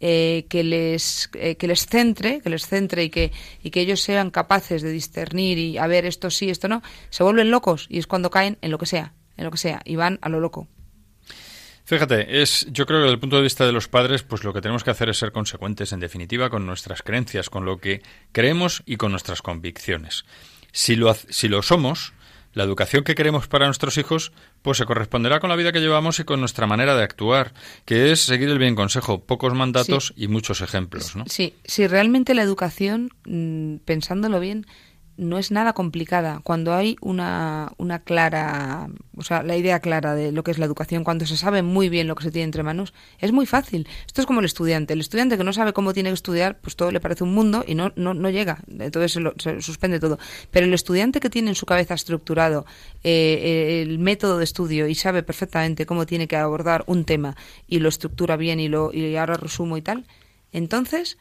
eh, 0.00 0.46
que 0.48 0.62
les 0.62 1.28
eh, 1.34 1.56
que 1.56 1.66
les 1.66 1.86
centre, 1.86 2.40
que 2.40 2.50
les 2.50 2.66
centre 2.66 3.02
y 3.02 3.10
que 3.10 3.32
y 3.62 3.70
que 3.70 3.80
ellos 3.80 4.00
sean 4.00 4.30
capaces 4.30 4.80
de 4.82 4.92
discernir 4.92 5.58
y 5.58 5.76
a 5.76 5.88
ver 5.88 6.06
esto 6.06 6.30
sí, 6.30 6.50
esto 6.50 6.68
no, 6.68 6.82
se 7.10 7.24
vuelven 7.24 7.50
locos 7.50 7.86
y 7.90 7.98
es 7.98 8.06
cuando 8.06 8.30
caen 8.30 8.58
en 8.60 8.70
lo 8.70 8.78
que 8.78 8.86
sea, 8.86 9.12
en 9.36 9.44
lo 9.44 9.50
que 9.50 9.58
sea 9.58 9.82
y 9.84 9.96
van 9.96 10.18
a 10.22 10.28
lo 10.28 10.38
loco. 10.38 10.68
Fíjate, 11.88 12.42
es, 12.42 12.66
yo 12.70 12.84
creo 12.84 12.98
que 12.98 13.04
desde 13.04 13.14
el 13.14 13.18
punto 13.18 13.36
de 13.36 13.42
vista 13.42 13.64
de 13.64 13.72
los 13.72 13.88
padres, 13.88 14.22
pues 14.22 14.44
lo 14.44 14.52
que 14.52 14.60
tenemos 14.60 14.84
que 14.84 14.90
hacer 14.90 15.08
es 15.08 15.16
ser 15.16 15.32
consecuentes, 15.32 15.90
en 15.92 16.00
definitiva, 16.00 16.50
con 16.50 16.66
nuestras 16.66 17.02
creencias, 17.02 17.48
con 17.48 17.64
lo 17.64 17.78
que 17.78 18.02
creemos 18.30 18.82
y 18.84 18.98
con 18.98 19.10
nuestras 19.10 19.40
convicciones. 19.40 20.26
Si 20.70 20.96
lo, 20.96 21.14
si 21.14 21.48
lo 21.48 21.62
somos, 21.62 22.12
la 22.58 22.64
educación 22.64 23.04
que 23.04 23.14
queremos 23.14 23.46
para 23.46 23.66
nuestros 23.66 23.96
hijos, 23.98 24.32
pues 24.62 24.78
se 24.78 24.84
corresponderá 24.84 25.38
con 25.38 25.48
la 25.48 25.54
vida 25.54 25.70
que 25.70 25.78
llevamos 25.78 26.18
y 26.18 26.24
con 26.24 26.40
nuestra 26.40 26.66
manera 26.66 26.96
de 26.96 27.04
actuar, 27.04 27.54
que 27.84 28.10
es 28.10 28.20
seguir 28.20 28.48
el 28.48 28.58
bien 28.58 28.74
consejo, 28.74 29.20
pocos 29.20 29.54
mandatos 29.54 30.12
y 30.16 30.26
muchos 30.26 30.60
ejemplos. 30.60 31.14
¿no? 31.14 31.24
Sí, 31.28 31.54
si 31.64 31.86
realmente 31.86 32.34
la 32.34 32.42
educación, 32.42 33.10
mm, 33.26 33.76
pensándolo 33.84 34.40
bien, 34.40 34.66
no 35.18 35.36
es 35.36 35.50
nada 35.50 35.72
complicada. 35.72 36.40
Cuando 36.44 36.72
hay 36.72 36.96
una, 37.00 37.72
una 37.76 37.98
clara, 37.98 38.88
o 39.16 39.22
sea, 39.22 39.42
la 39.42 39.56
idea 39.56 39.80
clara 39.80 40.14
de 40.14 40.30
lo 40.32 40.44
que 40.44 40.52
es 40.52 40.58
la 40.58 40.64
educación, 40.64 41.04
cuando 41.04 41.26
se 41.26 41.36
sabe 41.36 41.62
muy 41.62 41.88
bien 41.88 42.06
lo 42.06 42.14
que 42.14 42.22
se 42.22 42.30
tiene 42.30 42.44
entre 42.44 42.62
manos, 42.62 42.94
es 43.18 43.32
muy 43.32 43.44
fácil. 43.44 43.86
Esto 44.06 44.20
es 44.20 44.26
como 44.26 44.38
el 44.38 44.46
estudiante. 44.46 44.94
El 44.94 45.00
estudiante 45.00 45.36
que 45.36 45.44
no 45.44 45.52
sabe 45.52 45.72
cómo 45.72 45.92
tiene 45.92 46.10
que 46.10 46.14
estudiar, 46.14 46.58
pues 46.60 46.76
todo 46.76 46.92
le 46.92 47.00
parece 47.00 47.24
un 47.24 47.34
mundo 47.34 47.64
y 47.66 47.74
no, 47.74 47.92
no, 47.96 48.14
no 48.14 48.30
llega. 48.30 48.60
Entonces 48.68 49.12
se, 49.12 49.20
lo, 49.20 49.34
se 49.38 49.60
suspende 49.60 49.98
todo. 49.98 50.18
Pero 50.52 50.66
el 50.66 50.72
estudiante 50.72 51.18
que 51.18 51.30
tiene 51.30 51.50
en 51.50 51.56
su 51.56 51.66
cabeza 51.66 51.94
estructurado 51.94 52.64
eh, 53.02 53.82
el 53.82 53.98
método 53.98 54.38
de 54.38 54.44
estudio 54.44 54.86
y 54.86 54.94
sabe 54.94 55.24
perfectamente 55.24 55.84
cómo 55.84 56.06
tiene 56.06 56.28
que 56.28 56.36
abordar 56.36 56.84
un 56.86 57.04
tema 57.04 57.36
y 57.66 57.80
lo 57.80 57.88
estructura 57.88 58.36
bien 58.36 58.60
y, 58.60 58.68
lo, 58.68 58.92
y 58.92 59.16
ahora 59.16 59.34
resumo 59.34 59.76
y 59.76 59.82
tal, 59.82 60.06
entonces 60.52 61.18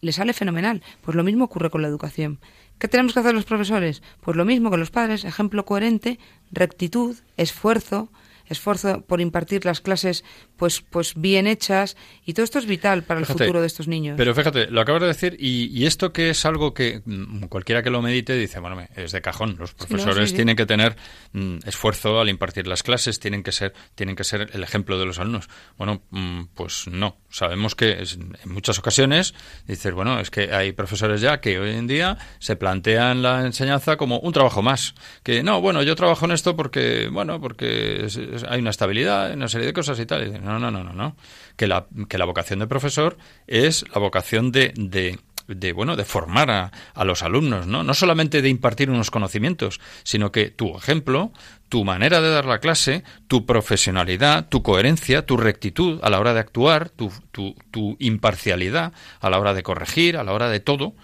le 0.00 0.12
sale 0.12 0.32
fenomenal. 0.32 0.82
Pues 1.02 1.16
lo 1.16 1.24
mismo 1.24 1.44
ocurre 1.44 1.70
con 1.70 1.82
la 1.82 1.88
educación. 1.88 2.38
¿Qué 2.78 2.88
tenemos 2.88 3.12
que 3.12 3.20
hacer 3.20 3.34
los 3.34 3.44
profesores? 3.44 4.02
Pues 4.20 4.36
lo 4.36 4.44
mismo 4.44 4.70
que 4.70 4.76
los 4.76 4.90
padres, 4.90 5.24
ejemplo 5.24 5.64
coherente, 5.64 6.18
rectitud, 6.50 7.16
esfuerzo, 7.36 8.10
esfuerzo 8.46 9.02
por 9.02 9.20
impartir 9.20 9.64
las 9.64 9.80
clases 9.80 10.24
pues 10.56 10.80
pues 10.80 11.14
bien 11.16 11.46
hechas 11.46 11.96
y 12.24 12.34
todo 12.34 12.44
esto 12.44 12.58
es 12.58 12.66
vital 12.66 13.02
para 13.02 13.20
el 13.20 13.26
futuro 13.26 13.60
de 13.60 13.66
estos 13.66 13.88
niños. 13.88 14.16
Pero 14.16 14.34
fíjate, 14.34 14.66
lo 14.70 14.80
acabas 14.80 15.02
de 15.02 15.08
decir 15.08 15.36
y, 15.38 15.84
esto 15.86 16.12
que 16.12 16.30
es 16.30 16.44
algo 16.44 16.74
que 16.74 17.02
mm, 17.04 17.44
cualquiera 17.44 17.82
que 17.82 17.90
lo 17.90 18.00
medite 18.02 18.34
dice, 18.34 18.60
bueno, 18.60 18.86
es 18.96 19.12
de 19.12 19.20
cajón, 19.20 19.56
los 19.58 19.74
profesores 19.74 20.34
tienen 20.34 20.56
que 20.56 20.66
tener 20.66 20.96
mm, 21.32 21.58
esfuerzo 21.66 22.20
al 22.20 22.28
impartir 22.28 22.66
las 22.66 22.82
clases, 22.82 23.18
tienen 23.20 23.42
que 23.42 23.52
ser 23.52 23.74
tienen 23.94 24.16
que 24.16 24.24
ser 24.24 24.50
el 24.52 24.62
ejemplo 24.62 24.98
de 24.98 25.06
los 25.06 25.18
alumnos. 25.18 25.48
Bueno, 25.76 26.02
mm, 26.10 26.44
pues 26.54 26.86
no, 26.88 27.18
sabemos 27.34 27.74
que 27.74 28.04
en 28.44 28.52
muchas 28.52 28.78
ocasiones 28.78 29.34
dices, 29.66 29.92
bueno, 29.92 30.20
es 30.20 30.30
que 30.30 30.54
hay 30.54 30.70
profesores 30.70 31.20
ya 31.20 31.40
que 31.40 31.58
hoy 31.58 31.70
en 31.70 31.88
día 31.88 32.16
se 32.38 32.54
plantean 32.54 33.22
la 33.22 33.44
enseñanza 33.44 33.96
como 33.96 34.20
un 34.20 34.32
trabajo 34.32 34.62
más, 34.62 34.94
que 35.24 35.42
no, 35.42 35.60
bueno, 35.60 35.82
yo 35.82 35.96
trabajo 35.96 36.26
en 36.26 36.30
esto 36.30 36.54
porque 36.54 37.08
bueno, 37.10 37.40
porque 37.40 38.06
hay 38.48 38.60
una 38.60 38.70
estabilidad, 38.70 39.34
una 39.34 39.48
serie 39.48 39.66
de 39.66 39.72
cosas 39.72 39.98
y 39.98 40.06
tal. 40.06 40.44
no, 40.44 40.60
no, 40.60 40.70
no, 40.70 40.84
no, 40.84 40.92
no. 40.92 41.16
Que 41.56 41.66
la, 41.66 41.86
que 42.08 42.18
la 42.18 42.24
vocación 42.24 42.60
de 42.60 42.66
profesor 42.68 43.16
es 43.46 43.84
la 43.92 44.00
vocación 44.00 44.52
de, 44.52 44.72
de 44.76 45.18
de 45.46 45.72
bueno 45.72 45.96
de 45.96 46.04
formar 46.04 46.50
a, 46.50 46.72
a, 46.94 47.04
los 47.04 47.22
alumnos 47.22 47.66
no 47.66 47.82
no 47.84 47.94
solamente 47.94 48.42
de 48.42 48.48
impartir 48.48 48.90
unos 48.90 49.10
conocimientos 49.10 49.80
sino 50.02 50.32
que 50.32 50.50
tu 50.50 50.76
ejemplo 50.76 51.32
tu 51.68 51.84
manera 51.84 52.20
de 52.20 52.30
dar 52.30 52.46
la 52.46 52.60
clase 52.60 53.04
tu 53.28 53.46
profesionalidad 53.46 54.48
tu 54.48 54.62
coherencia 54.62 55.26
tu 55.26 55.36
rectitud 55.36 56.00
a 56.02 56.10
la 56.10 56.20
hora 56.20 56.34
de 56.34 56.40
actuar 56.40 56.88
tu, 56.90 57.12
tu, 57.30 57.54
tu 57.70 57.96
imparcialidad 57.98 58.92
a 59.20 59.30
la 59.30 59.38
hora 59.38 59.54
de 59.54 59.62
corregir 59.62 60.16
a 60.16 60.24
la 60.24 60.32
hora 60.32 60.48
de 60.48 60.60
todo 60.60 60.94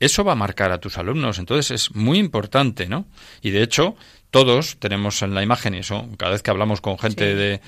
eso 0.00 0.22
va 0.22 0.32
a 0.32 0.36
marcar 0.36 0.70
a 0.72 0.78
tus 0.78 0.96
alumnos. 0.98 1.38
Entonces 1.38 1.70
es 1.70 1.94
muy 1.94 2.18
importante 2.18 2.86
no 2.88 3.06
y 3.42 3.50
de 3.50 3.62
hecho 3.62 3.96
todos 4.30 4.76
tenemos 4.78 5.22
en 5.22 5.34
la 5.34 5.42
imagen 5.42 5.74
y 5.74 5.78
eso, 5.78 6.06
cada 6.18 6.32
vez 6.32 6.42
que 6.42 6.50
hablamos 6.50 6.80
con 6.80 6.98
gente 6.98 7.34
de, 7.34 7.60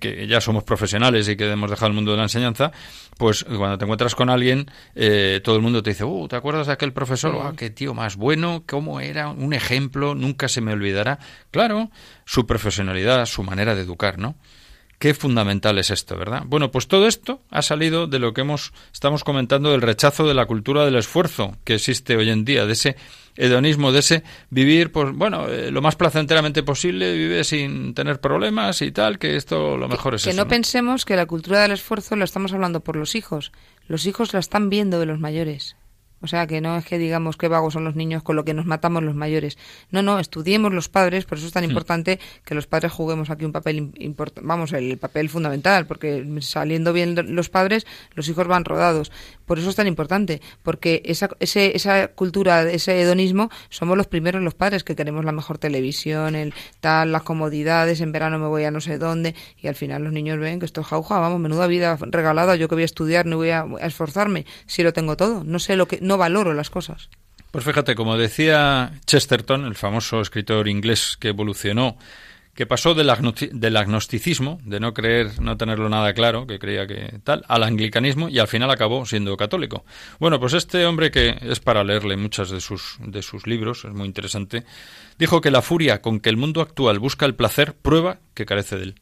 que 0.00 0.26
ya 0.26 0.40
somos 0.40 0.64
profesionales 0.64 1.28
y 1.28 1.36
que 1.36 1.50
hemos 1.50 1.70
dejado 1.70 1.88
el 1.88 1.92
mundo 1.94 2.12
de 2.12 2.16
la 2.16 2.22
enseñanza, 2.24 2.72
pues 3.18 3.44
cuando 3.44 3.76
te 3.76 3.84
encuentras 3.84 4.14
con 4.14 4.30
alguien, 4.30 4.70
eh, 4.94 5.40
todo 5.44 5.56
el 5.56 5.62
mundo 5.62 5.82
te 5.82 5.90
dice, 5.90 6.04
uh, 6.04 6.26
¿te 6.28 6.36
acuerdas 6.36 6.66
de 6.66 6.72
aquel 6.72 6.92
profesor? 6.92 7.38
Ah, 7.42 7.52
qué 7.56 7.70
tío 7.70 7.92
más 7.92 8.16
bueno, 8.16 8.64
cómo 8.66 9.00
era, 9.00 9.28
un 9.28 9.52
ejemplo, 9.52 10.14
nunca 10.14 10.48
se 10.48 10.60
me 10.60 10.72
olvidará. 10.72 11.18
Claro, 11.50 11.90
su 12.24 12.46
profesionalidad, 12.46 13.26
su 13.26 13.42
manera 13.42 13.74
de 13.74 13.82
educar, 13.82 14.18
¿no? 14.18 14.36
Qué 14.98 15.12
fundamental 15.12 15.78
es 15.78 15.90
esto, 15.90 16.16
¿verdad? 16.16 16.44
Bueno, 16.46 16.70
pues 16.70 16.88
todo 16.88 17.06
esto 17.06 17.42
ha 17.50 17.60
salido 17.60 18.06
de 18.06 18.18
lo 18.18 18.32
que 18.32 18.40
hemos 18.40 18.72
estamos 18.92 19.22
comentando 19.22 19.72
del 19.72 19.82
rechazo 19.82 20.26
de 20.26 20.34
la 20.34 20.46
cultura 20.46 20.84
del 20.84 20.96
esfuerzo 20.96 21.56
que 21.64 21.74
existe 21.74 22.16
hoy 22.16 22.30
en 22.30 22.44
día, 22.44 22.64
de 22.64 22.72
ese 22.72 22.96
hedonismo, 23.36 23.92
de 23.92 24.00
ese 24.00 24.22
vivir, 24.50 24.92
pues 24.92 25.12
bueno, 25.12 25.48
eh, 25.48 25.70
lo 25.70 25.82
más 25.82 25.96
placenteramente 25.96 26.62
posible, 26.62 27.14
vive 27.14 27.44
sin 27.44 27.94
tener 27.94 28.20
problemas 28.20 28.82
y 28.82 28.92
tal, 28.92 29.18
que 29.18 29.36
esto 29.36 29.76
lo 29.76 29.88
mejor 29.88 30.14
es 30.14 30.24
que 30.24 30.30
eso. 30.30 30.36
no, 30.36 30.48
pensemos 30.48 31.04
que 31.04 31.16
la 31.16 31.26
cultura 31.26 31.60
del 31.62 31.72
esfuerzo 31.72 32.16
lo 32.16 32.24
estamos 32.24 32.52
hablando 32.52 32.80
por 32.80 32.96
los 32.96 33.14
hijos. 33.14 33.52
Los 33.86 34.06
hijos 34.06 34.32
la 34.32 34.40
están 34.40 34.70
viendo 34.70 34.98
de 34.98 35.06
los 35.06 35.18
mayores. 35.18 35.76
O 36.24 36.26
sea, 36.26 36.46
que 36.46 36.60
no 36.60 36.76
es 36.76 36.84
que 36.84 36.98
digamos 36.98 37.36
qué 37.36 37.48
vagos 37.48 37.74
son 37.74 37.84
los 37.84 37.94
niños 37.94 38.22
con 38.22 38.34
lo 38.34 38.44
que 38.44 38.54
nos 38.54 38.64
matamos 38.66 39.02
los 39.02 39.14
mayores. 39.14 39.58
No, 39.90 40.02
no, 40.02 40.18
estudiemos 40.18 40.72
los 40.72 40.88
padres, 40.88 41.26
por 41.26 41.38
eso 41.38 41.46
es 41.46 41.52
tan 41.52 41.64
hmm. 41.64 41.70
importante 41.70 42.18
que 42.44 42.54
los 42.54 42.66
padres 42.66 42.92
juguemos 42.92 43.30
aquí 43.30 43.44
un 43.44 43.52
papel 43.52 43.92
importante, 43.98 44.46
vamos, 44.46 44.72
el 44.72 44.96
papel 44.98 45.28
fundamental, 45.28 45.86
porque 45.86 46.26
saliendo 46.40 46.92
bien 46.92 47.14
los 47.36 47.50
padres, 47.50 47.86
los 48.14 48.28
hijos 48.28 48.46
van 48.46 48.64
rodados. 48.64 49.12
Por 49.44 49.58
eso 49.58 49.68
es 49.68 49.76
tan 49.76 49.86
importante, 49.86 50.40
porque 50.62 51.02
esa, 51.04 51.28
ese, 51.40 51.76
esa 51.76 52.08
cultura, 52.08 52.62
ese 52.62 53.00
hedonismo, 53.00 53.50
somos 53.68 53.96
los 53.96 54.06
primeros 54.06 54.42
los 54.42 54.54
padres 54.54 54.84
que 54.84 54.96
queremos 54.96 55.24
la 55.24 55.32
mejor 55.32 55.58
televisión, 55.58 56.34
el 56.34 56.54
tal, 56.80 57.12
las 57.12 57.22
comodidades, 57.22 58.00
en 58.00 58.12
verano 58.12 58.38
me 58.38 58.46
voy 58.46 58.64
a 58.64 58.70
no 58.70 58.80
sé 58.80 58.96
dónde, 58.96 59.34
y 59.60 59.68
al 59.68 59.74
final 59.74 60.04
los 60.04 60.12
niños 60.12 60.38
ven 60.38 60.60
que 60.60 60.66
esto 60.66 60.80
es 60.80 60.86
jauja, 60.86 61.18
vamos, 61.18 61.40
menuda 61.40 61.66
vida 61.66 61.98
regalada, 62.00 62.56
yo 62.56 62.68
que 62.68 62.74
voy 62.74 62.82
a 62.82 62.86
estudiar, 62.86 63.26
no 63.26 63.36
voy 63.36 63.50
a, 63.50 63.66
esforzarme, 63.80 64.46
si 64.66 64.82
lo 64.82 64.92
tengo 64.92 65.16
todo, 65.16 65.44
no 65.44 65.58
sé 65.58 65.76
lo 65.76 65.86
que, 65.86 65.98
no 66.00 66.13
valoro 66.16 66.54
las 66.54 66.70
cosas. 66.70 67.08
Pues 67.50 67.64
fíjate, 67.64 67.94
como 67.94 68.16
decía 68.16 68.92
Chesterton, 69.06 69.64
el 69.64 69.74
famoso 69.74 70.20
escritor 70.20 70.68
inglés 70.68 71.16
que 71.18 71.28
evolucionó 71.28 71.96
que 72.54 72.66
pasó 72.66 72.94
del, 72.94 73.10
agnosticismo, 73.10 74.60
de 74.64 74.78
no 74.78 74.94
creer, 74.94 75.40
no 75.40 75.56
tenerlo 75.56 75.88
nada 75.88 76.14
claro, 76.14 76.46
que 76.46 76.58
creía 76.58 76.86
que 76.86 77.18
tal, 77.24 77.44
al 77.48 77.64
anglicanismo 77.64 78.28
y 78.28 78.38
al 78.38 78.46
final 78.46 78.70
acabó 78.70 79.04
siendo 79.06 79.36
católico. 79.36 79.84
Bueno, 80.20 80.38
pues 80.38 80.52
este 80.52 80.86
hombre 80.86 81.10
que 81.10 81.36
es 81.42 81.58
para 81.58 81.82
leerle 81.82 82.16
muchos 82.16 82.50
de 82.50 82.60
sus, 82.60 82.96
de 83.00 83.22
sus 83.22 83.46
libros, 83.46 83.84
es 83.84 83.92
muy 83.92 84.06
interesante, 84.06 84.64
dijo 85.18 85.40
que 85.40 85.50
la 85.50 85.62
furia 85.62 86.00
con 86.00 86.20
que 86.20 86.30
el 86.30 86.36
mundo 86.36 86.60
actual 86.60 87.00
busca 87.00 87.26
el 87.26 87.34
placer 87.34 87.74
prueba 87.74 88.20
que 88.34 88.46
carece 88.46 88.76
de 88.76 88.82
él. 88.84 88.94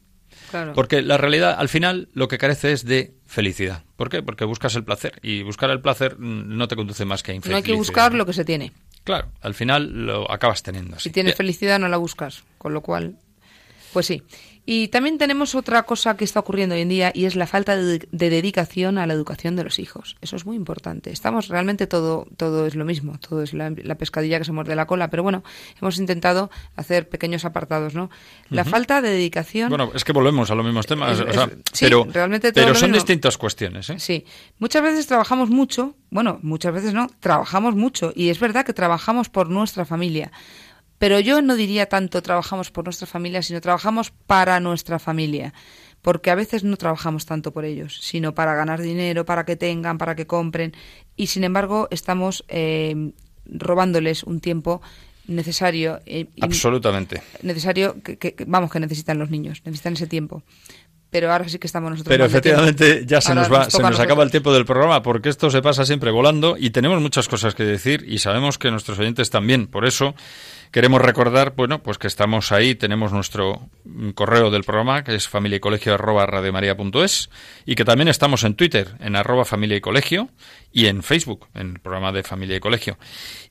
Porque 0.75 1.01
la 1.01 1.17
realidad, 1.17 1.55
al 1.57 1.69
final, 1.69 2.09
lo 2.13 2.27
que 2.27 2.37
carece 2.37 2.73
es 2.73 2.85
de 2.85 3.15
felicidad. 3.25 3.83
¿Por 4.03 4.09
qué? 4.09 4.21
Porque 4.21 4.43
buscas 4.43 4.75
el 4.75 4.83
placer. 4.83 5.17
Y 5.21 5.43
buscar 5.43 5.69
el 5.69 5.79
placer 5.79 6.19
mm, 6.19 6.57
no 6.57 6.67
te 6.67 6.75
conduce 6.75 7.05
más 7.05 7.23
que 7.23 7.31
a 7.31 7.35
infelicidad. 7.35 7.53
No 7.53 7.57
hay 7.57 7.63
que 7.63 7.77
buscar 7.77 8.13
lo 8.13 8.25
que 8.25 8.33
se 8.33 8.43
tiene. 8.43 8.73
Claro, 9.05 9.29
al 9.39 9.53
final 9.53 10.05
lo 10.05 10.29
acabas 10.29 10.61
teniendo. 10.61 10.99
Si 10.99 11.09
tienes 11.09 11.35
felicidad, 11.35 11.79
no 11.79 11.87
la 11.87 11.95
buscas. 11.95 12.43
Con 12.57 12.73
lo 12.73 12.81
cual. 12.81 13.15
Pues 13.93 14.07
sí. 14.07 14.21
Y 14.65 14.87
también 14.87 15.17
tenemos 15.17 15.55
otra 15.55 15.83
cosa 15.83 16.15
que 16.15 16.23
está 16.23 16.39
ocurriendo 16.39 16.75
hoy 16.75 16.81
en 16.81 16.89
día 16.89 17.11
y 17.13 17.25
es 17.25 17.35
la 17.35 17.47
falta 17.47 17.75
de, 17.75 18.07
dedicación 18.11 18.97
a 18.97 19.05
la 19.05 19.13
educación 19.13 19.57
de 19.57 19.63
los 19.65 19.77
hijos. 19.77 20.15
Eso 20.21 20.37
es 20.37 20.45
muy 20.45 20.55
importante. 20.55 21.11
Estamos 21.11 21.49
realmente 21.49 21.85
todo, 21.85 22.27
todo 22.37 22.65
es 22.65 22.75
lo 22.75 22.85
mismo, 22.85 23.17
todo 23.19 23.43
es 23.43 23.53
la, 23.53 23.71
pescadilla 23.95 24.39
que 24.39 24.45
se 24.45 24.53
muerde 24.53 24.75
la 24.75 24.87
cola, 24.87 25.09
pero 25.09 25.21
bueno, 25.21 25.43
hemos 25.81 25.97
intentado 25.99 26.49
hacer 26.77 27.09
pequeños 27.09 27.43
apartados, 27.43 27.93
¿no? 27.93 28.09
La 28.49 28.63
falta 28.63 29.01
de 29.01 29.09
dedicación. 29.09 29.67
Bueno, 29.67 29.91
es 29.93 30.05
que 30.05 30.13
volvemos 30.13 30.49
a 30.49 30.55
los 30.55 30.65
mismos 30.65 30.85
temas, 30.85 31.21
pero, 31.79 32.07
realmente 32.09 32.53
pero 32.53 32.73
son 32.73 32.93
distintas 32.93 33.37
cuestiones. 33.37 33.89
¿eh? 33.89 33.99
Sí, 33.99 34.25
muchas 34.59 34.81
veces 34.81 35.07
trabajamos 35.07 35.49
mucho, 35.49 35.95
bueno, 36.09 36.39
muchas 36.41 36.73
veces 36.73 36.93
no, 36.93 37.09
trabajamos 37.19 37.75
mucho 37.75 38.13
y 38.15 38.29
es 38.29 38.39
verdad 38.39 38.65
que 38.65 38.73
trabajamos 38.73 39.27
por 39.27 39.49
nuestra 39.49 39.83
familia 39.83 40.31
pero 40.97 41.19
yo 41.19 41.41
no 41.41 41.55
diría 41.55 41.87
tanto 41.87 42.21
trabajamos 42.21 42.71
por 42.71 42.85
nuestra 42.85 43.07
familia, 43.07 43.41
sino 43.41 43.61
trabajamos 43.61 44.11
para 44.11 44.59
nuestra 44.59 44.99
familia. 44.99 45.53
Porque 46.01 46.31
a 46.31 46.35
veces 46.35 46.65
no 46.65 46.75
trabajamos 46.75 47.25
tanto 47.25 47.53
por 47.53 47.63
ellos, 47.63 47.99
sino 48.01 48.35
para 48.35 48.55
ganar 48.55 48.81
dinero, 48.81 49.25
para 49.25 49.45
que 49.45 49.55
tengan, 49.55 49.97
para 49.97 50.15
que 50.15 50.27
compren. 50.27 50.73
Y 51.15 51.27
sin 51.27 51.45
embargo, 51.45 51.87
estamos 51.91 52.43
eh, 52.49 53.13
robándoles 53.45 54.23
un 54.23 54.41
tiempo 54.41 54.81
necesario. 55.27 56.01
Eh, 56.05 56.27
Absolutamente. 56.41 57.21
Necesario, 57.41 58.01
que, 58.03 58.35
vamos, 58.47 58.69
que 58.69 58.79
necesitan 58.81 59.17
los 59.17 59.29
niños, 59.29 59.61
necesitan 59.65 59.93
ese 59.93 60.07
tiempo 60.07 60.43
pero 61.09 61.31
ahora 61.31 61.47
sí 61.47 61.59
que 61.59 61.67
estamos 61.67 61.91
nosotros. 61.91 62.11
Pero 62.11 62.25
efectivamente 62.25 63.03
ya 63.05 63.21
se 63.21 63.35
nos 63.35 63.49
va, 63.49 63.69
se 63.69 63.79
nos 63.79 63.99
acaba 63.99 64.23
el 64.23 64.31
tiempo 64.31 64.51
del 64.51 64.65
programa 64.65 65.03
porque 65.03 65.29
esto 65.29 65.51
se 65.51 65.61
pasa 65.61 65.85
siempre 65.85 66.09
volando 66.09 66.57
y 66.57 66.71
tenemos 66.71 66.99
muchas 67.01 67.29
cosas 67.29 67.53
que 67.53 67.63
decir 67.63 68.03
y 68.07 68.17
sabemos 68.17 68.57
que 68.57 68.71
nuestros 68.71 68.97
oyentes 68.97 69.29
también. 69.29 69.67
Por 69.67 69.85
eso 69.85 70.15
Queremos 70.73 71.03
recordar, 71.03 71.53
bueno, 71.55 71.83
pues 71.83 71.99
que 71.99 72.07
estamos 72.07 72.51
ahí, 72.51 72.73
tenemos 72.73 73.11
nuestro 73.11 73.69
correo 74.15 74.49
del 74.49 74.63
programa, 74.63 75.03
que 75.03 75.13
es 75.13 75.27
familia 75.27 75.57
y 75.57 77.71
y 77.71 77.75
que 77.75 77.85
también 77.85 78.07
estamos 78.07 78.43
en 78.43 78.55
Twitter, 78.55 78.95
en 78.99 79.15
arroba 79.15 79.45
familia 79.45 79.77
y 79.77 79.81
colegio, 79.81 80.29
y 80.71 80.87
en 80.87 81.03
Facebook, 81.03 81.45
en 81.53 81.73
el 81.73 81.79
programa 81.79 82.11
de 82.11 82.23
familia 82.23 82.57
y 82.57 82.59
colegio. 82.59 82.97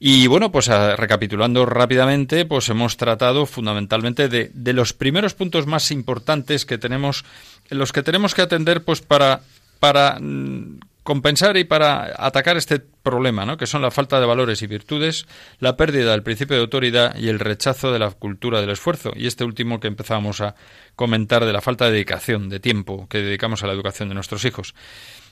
Y 0.00 0.26
bueno, 0.26 0.50
pues 0.50 0.66
recapitulando 0.66 1.64
rápidamente, 1.64 2.44
pues 2.44 2.68
hemos 2.70 2.96
tratado 2.96 3.46
fundamentalmente 3.46 4.28
de, 4.28 4.50
de 4.52 4.72
los 4.72 4.92
primeros 4.92 5.34
puntos 5.34 5.68
más 5.68 5.92
importantes 5.92 6.66
que 6.66 6.76
tenemos, 6.76 7.24
en 7.70 7.78
los 7.78 7.92
que 7.92 8.02
tenemos 8.02 8.34
que 8.34 8.42
atender, 8.42 8.82
pues 8.82 9.00
para, 9.00 9.42
para 9.78 10.18
mm, 10.20 10.80
compensar 11.02 11.56
y 11.56 11.64
para 11.64 12.12
atacar 12.16 12.56
este 12.56 12.78
problema, 12.78 13.44
¿no? 13.44 13.56
que 13.56 13.66
son 13.66 13.82
la 13.82 13.90
falta 13.90 14.20
de 14.20 14.26
valores 14.26 14.62
y 14.62 14.66
virtudes, 14.66 15.26
la 15.58 15.76
pérdida 15.76 16.12
del 16.12 16.22
principio 16.22 16.56
de 16.56 16.62
autoridad 16.62 17.16
y 17.16 17.28
el 17.28 17.40
rechazo 17.40 17.92
de 17.92 17.98
la 17.98 18.10
cultura 18.10 18.60
del 18.60 18.70
esfuerzo. 18.70 19.12
Y 19.16 19.26
este 19.26 19.44
último 19.44 19.80
que 19.80 19.88
empezábamos 19.88 20.40
a 20.40 20.54
comentar 20.94 21.44
de 21.44 21.52
la 21.52 21.60
falta 21.60 21.86
de 21.86 21.92
dedicación, 21.92 22.48
de 22.48 22.60
tiempo 22.60 23.08
que 23.08 23.18
dedicamos 23.18 23.62
a 23.62 23.66
la 23.66 23.72
educación 23.72 24.08
de 24.08 24.14
nuestros 24.14 24.44
hijos. 24.44 24.74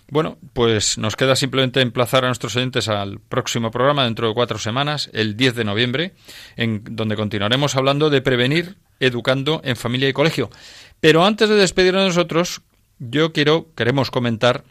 Bueno, 0.09 0.39
pues 0.55 0.99
nos 0.99 1.15
queda 1.15 1.37
simplemente 1.37 1.81
emplazar 1.81 2.25
a 2.25 2.29
nuestros 2.29 2.57
oyentes 2.57 2.89
al 2.89 3.21
próximo 3.21 3.71
programa 3.71 4.05
dentro 4.05 4.27
de 4.27 4.35
cuatro 4.35 4.59
semanas, 4.59 5.09
el 5.13 5.37
10 5.37 5.55
de 5.55 5.65
noviembre, 5.65 6.15
en 6.57 6.83
donde 6.85 7.15
continuaremos 7.15 7.77
hablando 7.77 8.11
de 8.11 8.21
prevenir 8.21 8.77
educando 8.99 9.61
en 9.63 9.77
familia 9.77 10.09
y 10.09 10.13
colegio. 10.13 10.51
Pero 10.99 11.25
antes 11.25 11.49
de 11.49 11.55
despedirnos 11.55 12.03
de 12.03 12.09
nosotros, 12.09 12.63
yo 12.99 13.33
quiero, 13.33 13.69
queremos 13.77 14.11
comentar 14.11 14.65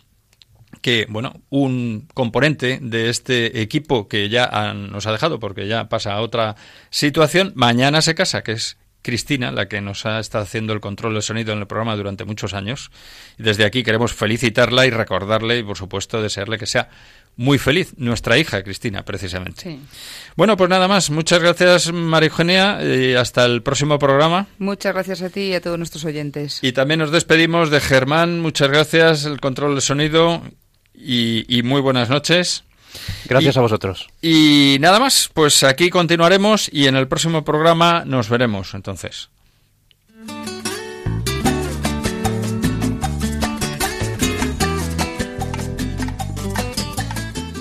que, 0.82 1.06
bueno, 1.10 1.42
un 1.50 2.08
componente 2.14 2.80
de 2.82 3.10
este 3.10 3.62
equipo 3.62 4.08
que 4.08 4.30
ya 4.30 4.74
nos 4.74 5.08
ha 5.08 5.12
dejado, 5.12 5.40
porque 5.40 5.68
ya 5.68 5.90
pasa 5.90 6.14
a 6.14 6.22
otra 6.22 6.56
situación, 6.90 7.52
mañana 7.56 8.02
se 8.02 8.16
casa, 8.16 8.44
que 8.44 8.54
es 8.54 8.78
Cristina, 9.02 9.52
la 9.52 9.68
que 9.68 9.82
nos 9.82 10.06
ha 10.06 10.20
estado 10.20 10.44
haciendo 10.44 10.74
el 10.74 10.82
control 10.82 11.14
del 11.14 11.24
sonido 11.24 11.54
en 11.54 11.60
el 11.60 11.68
programa 11.68 11.96
durante 11.96 12.26
muchos 12.26 12.54
años. 12.54 12.92
Desde 13.38 13.66
aquí 13.66 13.84
queremos 13.84 14.14
felicitarla 14.14 14.86
y 14.86 14.90
recordarle 14.90 15.60
y, 15.60 15.64
por 15.64 15.78
supuesto, 15.78 16.22
desearle 16.22 16.58
que 16.58 16.66
sea 16.66 16.90
muy 17.40 17.58
feliz, 17.58 17.94
nuestra 17.96 18.38
hija 18.38 18.62
Cristina, 18.64 19.06
precisamente. 19.06 19.80
Bueno, 20.36 20.58
pues 20.58 20.70
nada 20.70 20.90
más. 20.90 21.10
Muchas 21.10 21.40
gracias, 21.40 21.90
María 21.94 22.28
Eugenia, 22.28 22.84
y 22.84 23.14
hasta 23.14 23.46
el 23.46 23.64
próximo 23.64 23.98
programa. 23.98 24.48
Muchas 24.58 24.94
gracias 24.94 25.22
a 25.22 25.30
ti 25.30 25.44
y 25.44 25.54
a 25.54 25.62
todos 25.62 25.78
nuestros 25.78 26.04
oyentes. 26.04 26.60
Y 26.62 26.74
también 26.74 27.00
nos 27.00 27.12
despedimos 27.12 27.70
de 27.70 27.80
Germán. 27.80 28.42
Muchas 28.42 28.68
gracias, 28.68 29.24
el 29.24 29.40
control 29.40 29.76
del 29.76 29.82
sonido, 29.82 30.42
y, 30.94 31.62
muy 31.64 31.80
buenas 31.80 32.10
noches. 32.10 32.66
Gracias 33.30 33.56
a 33.56 33.62
vosotros. 33.62 34.10
Y 34.22 34.76
nada 34.82 35.00
más, 35.00 35.30
pues 35.34 35.64
aquí 35.64 35.90
continuaremos 35.90 36.70
y 36.74 36.88
en 36.88 36.98
el 36.98 37.08
próximo 37.08 37.46
programa 37.46 38.04
nos 38.06 38.28
veremos 38.28 38.74
entonces. 38.74 39.30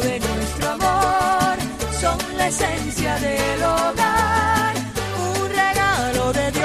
la 2.41 2.47
esencia 2.47 3.19
del 3.19 3.63
hogar, 3.63 4.73
un 5.29 5.49
regalo 5.49 6.33
de 6.33 6.51
Dios. 6.51 6.60